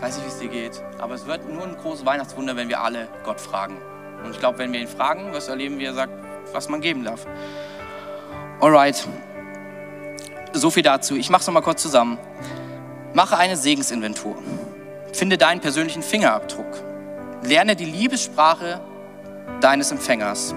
Weiß 0.00 0.16
nicht, 0.16 0.26
wie 0.26 0.30
es 0.30 0.38
dir 0.38 0.48
geht, 0.48 0.82
aber 0.98 1.14
es 1.14 1.26
wird 1.26 1.48
nur 1.48 1.64
ein 1.64 1.76
großes 1.76 2.04
Weihnachtswunder, 2.04 2.54
wenn 2.56 2.68
wir 2.68 2.80
alle 2.80 3.08
Gott 3.24 3.40
fragen. 3.40 3.78
Und 4.22 4.30
ich 4.30 4.38
glaube, 4.38 4.58
wenn 4.58 4.72
wir 4.72 4.80
ihn 4.80 4.88
fragen, 4.88 5.32
wirst 5.32 5.48
du 5.48 5.52
erleben, 5.52 5.78
wie 5.78 5.84
er 5.84 5.94
sagt, 5.94 6.12
was 6.52 6.68
man 6.68 6.80
geben 6.80 7.04
darf. 7.04 7.26
Alright. 8.60 9.06
So 10.52 10.70
viel 10.70 10.82
dazu. 10.82 11.16
Ich 11.16 11.30
mache 11.30 11.40
es 11.40 11.46
nochmal 11.46 11.62
kurz 11.62 11.82
zusammen. 11.82 12.18
Mache 13.14 13.36
eine 13.38 13.56
Segensinventur. 13.56 14.36
Finde 15.12 15.38
deinen 15.38 15.60
persönlichen 15.60 16.02
Fingerabdruck. 16.02 16.66
Lerne 17.42 17.76
die 17.76 17.84
Liebessprache 17.84 18.80
deines 19.60 19.90
Empfängers. 19.90 20.54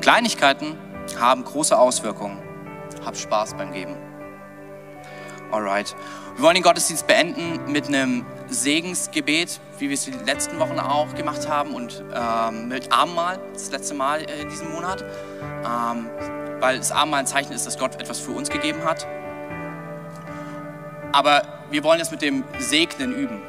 Kleinigkeiten 0.00 0.76
haben 1.18 1.44
große 1.44 1.78
Auswirkungen. 1.78 2.38
Hab 3.04 3.16
Spaß 3.16 3.54
beim 3.54 3.72
Geben. 3.72 3.96
Alright. 5.52 5.94
Wir 6.34 6.44
wollen 6.44 6.54
den 6.54 6.62
Gottesdienst 6.62 7.06
beenden 7.06 7.70
mit 7.70 7.86
einem 7.86 8.24
Segensgebet, 8.48 9.60
wie 9.78 9.90
wir 9.90 9.94
es 9.94 10.06
die 10.06 10.12
letzten 10.12 10.58
Wochen 10.58 10.78
auch 10.80 11.14
gemacht 11.14 11.46
haben 11.46 11.74
und 11.74 12.02
ähm, 12.14 12.68
mit 12.68 12.90
Abendmahl, 12.90 13.38
das 13.52 13.70
letzte 13.70 13.94
Mal 13.94 14.22
äh, 14.22 14.40
in 14.40 14.48
diesem 14.48 14.72
Monat, 14.72 15.02
ähm, 15.02 16.08
weil 16.58 16.78
das 16.78 16.90
Abendmahl 16.90 17.20
ein 17.20 17.26
Zeichen 17.26 17.52
ist, 17.52 17.66
dass 17.66 17.78
Gott 17.78 18.00
etwas 18.00 18.18
für 18.18 18.30
uns 18.30 18.48
gegeben 18.48 18.82
hat. 18.84 19.06
Aber 21.12 21.42
wir 21.70 21.84
wollen 21.84 22.00
es 22.00 22.10
mit 22.10 22.22
dem 22.22 22.44
Segnen 22.58 23.14
üben. 23.14 23.42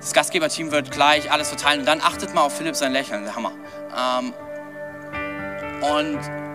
Das 0.00 0.14
Gastgeberteam 0.14 0.70
wird 0.70 0.90
gleich 0.90 1.30
alles 1.30 1.50
verteilen 1.50 1.80
und 1.80 1.86
dann 1.86 2.00
achtet 2.00 2.34
mal 2.34 2.40
auf 2.40 2.56
Philipp 2.56 2.74
sein 2.74 2.92
Lächeln, 2.92 3.24
der 3.24 3.36
Hammer. 3.36 3.52
Ähm, 3.94 4.32
und 5.82 6.45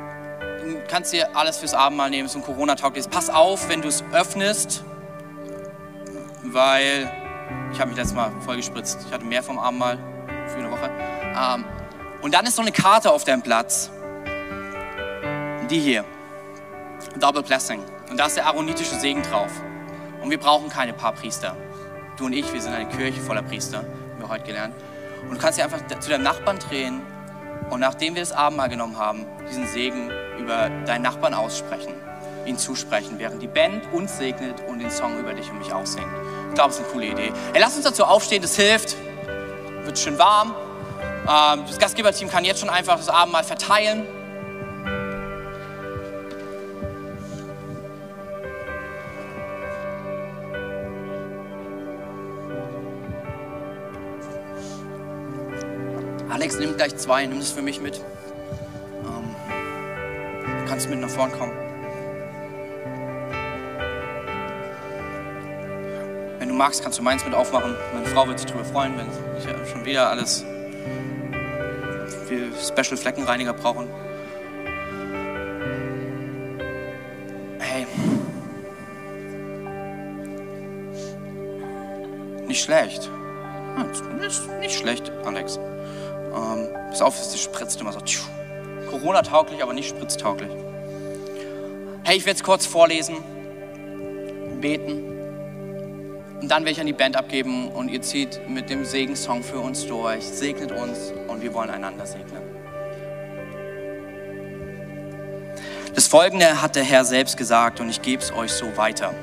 kannst 0.87 1.13
dir 1.13 1.35
alles 1.35 1.57
fürs 1.57 1.73
Abendmahl 1.73 2.09
nehmen, 2.09 2.27
so 2.27 2.39
ein 2.39 2.43
Corona-tauglich. 2.43 3.09
Pass 3.09 3.29
auf, 3.29 3.69
wenn 3.69 3.81
du 3.81 3.87
es 3.87 4.03
öffnest, 4.11 4.83
weil 6.43 7.11
ich 7.71 7.79
habe 7.79 7.89
mich 7.89 7.97
letztes 7.97 8.15
Mal 8.15 8.31
voll 8.41 8.57
gespritzt. 8.57 8.99
Ich 9.05 9.13
hatte 9.13 9.25
mehr 9.25 9.43
vom 9.43 9.59
Abendmahl 9.59 9.97
für 10.47 10.59
eine 10.59 10.71
Woche. 10.71 10.89
Ähm, 11.35 11.65
und 12.21 12.33
dann 12.33 12.45
ist 12.45 12.55
so 12.55 12.61
eine 12.61 12.71
Karte 12.71 13.11
auf 13.11 13.23
deinem 13.23 13.41
Platz. 13.41 13.89
Die 15.69 15.79
hier. 15.79 16.03
Double 17.19 17.43
Blessing. 17.43 17.81
Und 18.09 18.17
da 18.17 18.25
ist 18.25 18.37
der 18.37 18.45
aaronitische 18.45 18.95
Segen 18.95 19.23
drauf. 19.23 19.51
Und 20.21 20.29
wir 20.29 20.39
brauchen 20.39 20.69
keine 20.69 20.93
paar 20.93 21.13
Priester. 21.13 21.55
Du 22.17 22.25
und 22.25 22.33
ich, 22.33 22.51
wir 22.53 22.61
sind 22.61 22.73
eine 22.73 22.87
Kirche 22.89 23.21
voller 23.21 23.41
Priester, 23.41 23.79
haben 23.79 24.19
wir 24.19 24.29
heute 24.29 24.43
gelernt. 24.43 24.75
Und 25.23 25.35
du 25.35 25.41
kannst 25.41 25.57
dir 25.57 25.63
einfach 25.63 25.79
zu 25.99 26.09
deinem 26.09 26.23
Nachbarn 26.23 26.59
drehen 26.59 27.01
und 27.71 27.79
nachdem 27.79 28.15
wir 28.15 28.21
das 28.21 28.33
Abendmahl 28.33 28.69
genommen 28.69 28.97
haben, 28.97 29.25
diesen 29.49 29.65
Segen 29.65 30.11
über 30.41 30.69
deinen 30.85 31.03
Nachbarn 31.03 31.33
aussprechen, 31.33 31.93
ihn 32.45 32.57
zusprechen, 32.57 33.15
während 33.17 33.41
die 33.41 33.47
Band 33.47 33.83
uns 33.93 34.17
segnet 34.17 34.55
und 34.67 34.79
den 34.79 34.91
Song 34.91 35.19
über 35.19 35.33
dich 35.33 35.49
und 35.49 35.59
mich 35.59 35.71
auch 35.71 35.85
singt. 35.85 36.07
Ich 36.49 36.55
glaube, 36.55 36.71
es 36.71 36.77
ist 36.77 36.83
eine 36.83 36.91
coole 36.91 37.07
Idee. 37.07 37.31
Hey, 37.53 37.61
lass 37.61 37.75
uns 37.75 37.85
dazu 37.85 38.03
aufstehen, 38.03 38.41
das 38.41 38.55
hilft. 38.55 38.95
Wird 39.83 39.97
schön 39.97 40.17
warm. 40.17 40.53
Ähm, 41.23 41.63
das 41.67 41.77
Gastgeberteam 41.77 42.29
kann 42.29 42.43
jetzt 42.45 42.59
schon 42.59 42.69
einfach 42.69 42.97
das 42.97 43.09
Abendmahl 43.09 43.43
verteilen. 43.43 44.05
Alex, 56.29 56.57
nimm 56.57 56.75
gleich 56.75 56.97
zwei, 56.97 57.25
nimm 57.25 57.39
das 57.39 57.51
für 57.51 57.61
mich 57.61 57.81
mit. 57.81 58.01
Kannst 60.71 60.89
mit 60.89 61.01
nach 61.01 61.09
vorn 61.09 61.29
kommen. 61.33 61.51
Wenn 66.39 66.47
du 66.47 66.55
magst, 66.55 66.81
kannst 66.81 66.97
du 66.97 67.03
meins 67.03 67.25
mit 67.25 67.33
aufmachen. 67.33 67.75
Meine 67.93 68.05
Frau 68.05 68.25
wird 68.25 68.39
sich 68.39 68.49
darüber 68.49 68.63
freuen, 68.63 68.97
wenn 68.97 69.07
ich 69.37 69.69
schon 69.69 69.83
wieder 69.83 70.09
alles 70.09 70.45
wir 72.29 72.53
Special 72.57 72.95
Fleckenreiniger 72.95 73.51
brauchen. 73.51 73.89
Hey. 77.59 77.85
Nicht 82.47 82.63
schlecht. 82.63 83.09
Ja, 83.75 84.25
ist 84.25 84.47
nicht 84.61 84.79
schlecht, 84.79 85.11
Alex. 85.25 85.57
Ähm, 85.57 86.69
pass 86.89 87.01
auf, 87.01 87.19
es 87.19 87.37
spritzt 87.41 87.81
immer 87.81 87.91
so. 87.91 87.99
Corona-tauglich, 88.91 89.63
aber 89.63 89.73
nicht 89.73 89.89
spritztauglich. 89.89 90.51
Hey, 92.03 92.17
ich 92.17 92.25
werde 92.25 92.37
es 92.37 92.43
kurz 92.43 92.65
vorlesen, 92.65 93.15
beten. 94.59 95.07
Und 96.41 96.49
dann 96.49 96.63
werde 96.63 96.71
ich 96.71 96.79
an 96.79 96.87
die 96.87 96.93
Band 96.93 97.15
abgeben 97.15 97.69
und 97.69 97.89
ihr 97.89 98.01
zieht 98.01 98.47
mit 98.49 98.69
dem 98.69 98.83
Segensong 98.83 99.43
für 99.43 99.59
uns 99.59 99.85
durch. 99.85 100.23
Segnet 100.25 100.71
uns 100.71 101.13
und 101.27 101.41
wir 101.41 101.53
wollen 101.53 101.69
einander 101.69 102.05
segnen. 102.05 102.41
Das 105.93 106.07
folgende 106.07 106.61
hat 106.61 106.75
der 106.75 106.83
Herr 106.83 107.05
selbst 107.05 107.37
gesagt 107.37 107.79
und 107.79 107.89
ich 107.89 108.01
gebe 108.01 108.21
es 108.21 108.31
euch 108.33 108.51
so 108.51 108.75
weiter. 108.77 109.13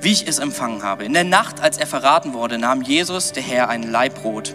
Wie 0.00 0.12
ich 0.12 0.28
es 0.28 0.38
empfangen 0.38 0.82
habe. 0.82 1.04
In 1.04 1.14
der 1.14 1.24
Nacht, 1.24 1.60
als 1.60 1.78
er 1.78 1.86
verraten 1.86 2.34
wurde, 2.34 2.58
nahm 2.58 2.82
Jesus, 2.82 3.32
der 3.32 3.42
Herr, 3.42 3.68
ein 3.68 3.82
Leibbrot. 3.82 4.54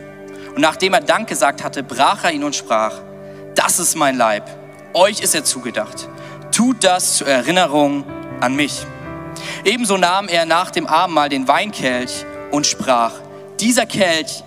Und 0.54 0.62
nachdem 0.62 0.94
er 0.94 1.02
Dank 1.02 1.28
gesagt 1.28 1.64
hatte, 1.64 1.82
brach 1.82 2.24
er 2.24 2.32
ihn 2.32 2.44
und 2.44 2.56
sprach, 2.56 3.02
das 3.64 3.78
ist 3.78 3.96
mein 3.96 4.18
Leib, 4.18 4.50
euch 4.94 5.20
ist 5.20 5.36
er 5.36 5.44
zugedacht. 5.44 6.10
Tut 6.52 6.84
das 6.84 7.18
zur 7.18 7.28
Erinnerung 7.28 8.04
an 8.40 8.56
mich. 8.56 8.88
Ebenso 9.64 9.98
nahm 9.98 10.28
er 10.28 10.46
nach 10.46 10.72
dem 10.72 10.88
Abendmahl 10.88 11.30
den 11.30 11.48
Weinkelch 11.48 12.26
und 12.50 12.66
sprach, 12.66 13.14
dieser 13.60 13.86
Kelch 13.86 14.44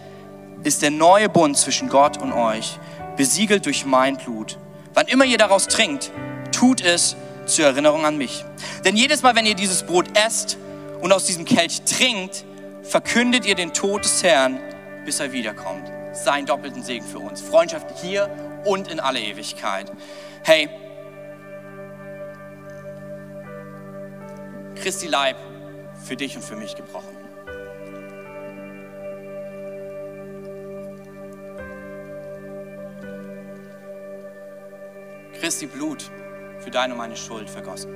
ist 0.65 0.83
der 0.83 0.91
neue 0.91 1.29
Bund 1.29 1.57
zwischen 1.57 1.89
Gott 1.89 2.21
und 2.21 2.33
euch, 2.33 2.81
besiegelt 3.17 3.67
durch 3.67 3.87
mein 3.87 4.17
Blut. 4.17 4.59
Wann 4.95 5.07
immer 5.07 5.25
ihr 5.25 5.39
daraus 5.39 5.69
trinkt, 5.69 6.11
tut 6.51 6.81
es 6.81 7.15
zur 7.47 7.67
Erinnerung 7.67 8.05
an 8.05 8.19
mich. 8.19 8.45
Denn 8.85 8.97
jedes 8.97 9.23
Mal, 9.23 9.37
wenn 9.37 9.47
ihr 9.47 9.55
dieses 9.55 9.85
Brot 9.85 10.07
esst 10.27 10.59
und 11.01 11.13
aus 11.13 11.25
diesem 11.27 11.45
Kelch 11.45 11.83
trinkt, 11.83 12.45
verkündet 12.83 13.47
ihr 13.47 13.55
den 13.55 13.73
Tod 13.73 14.05
des 14.05 14.25
Herrn, 14.25 14.59
bis 15.05 15.21
er 15.21 15.31
wiederkommt. 15.31 15.89
Sein 16.13 16.47
doppelten 16.47 16.83
Segen 16.83 17.07
für 17.07 17.21
uns. 17.21 17.41
Freundschaft 17.41 17.87
hier 18.03 18.29
und 18.65 18.89
in 18.89 19.01
alle 19.01 19.21
Ewigkeit. 19.21 19.91
Hey, 20.43 20.69
Christi 24.77 25.07
Leib 25.07 25.37
für 26.05 26.17
dich 26.17 26.37
und 26.37 26.43
für 26.43 26.57
mich 26.57 26.75
gebrochen. 26.75 27.17
Christi 35.41 35.67
Blut 35.67 36.11
für 36.61 36.71
deine 36.71 36.95
und 36.95 36.99
meine 36.99 37.17
Schuld 37.17 37.51
vergossen. 37.51 37.93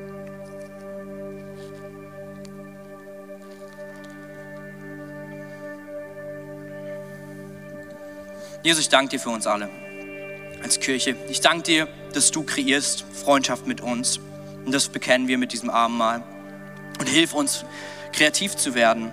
Jesus, 8.63 8.83
ich 8.83 8.89
danke 8.89 9.11
dir 9.11 9.21
für 9.21 9.31
uns 9.31 9.47
alle 9.47 9.88
als 10.69 10.81
Kirche. 10.81 11.17
Ich 11.31 11.41
danke 11.41 11.63
dir, 11.63 11.89
dass 12.13 12.31
du 12.31 12.43
kreierst 12.43 13.07
Freundschaft 13.25 13.67
mit 13.67 13.81
uns. 13.81 14.21
Und 14.67 14.73
das 14.73 14.91
bekennen 14.91 15.27
wir 15.27 15.39
mit 15.39 15.55
diesem 15.55 15.71
Abendmahl. 15.71 16.23
Und 17.01 17.09
hilf 17.09 17.33
uns, 17.33 17.65
kreativ 18.13 18.55
zu 18.55 18.75
werden, 18.75 19.11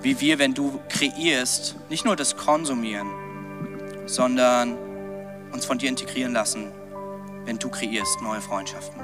wie 0.00 0.20
wir, 0.20 0.38
wenn 0.38 0.54
du 0.54 0.80
kreierst, 0.88 1.74
nicht 1.90 2.04
nur 2.04 2.14
das 2.14 2.36
Konsumieren, 2.36 3.08
sondern 4.06 4.78
uns 5.50 5.64
von 5.64 5.78
dir 5.78 5.88
integrieren 5.88 6.32
lassen, 6.32 6.70
wenn 7.46 7.58
du 7.58 7.68
kreierst 7.68 8.22
neue 8.22 8.40
Freundschaften. 8.40 9.00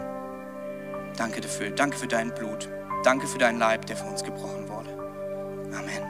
Danke 1.17 1.41
dafür. 1.41 1.71
Danke 1.71 1.99
für 1.99 2.07
dein 2.07 2.33
Blut. 2.33 2.69
Danke 3.03 3.27
für 3.27 3.39
deinen 3.39 3.59
Leib, 3.59 3.87
der 3.87 3.97
für 3.97 4.05
uns 4.05 4.23
gebrochen 4.23 4.69
wurde. 4.69 4.91
Amen. 5.77 6.10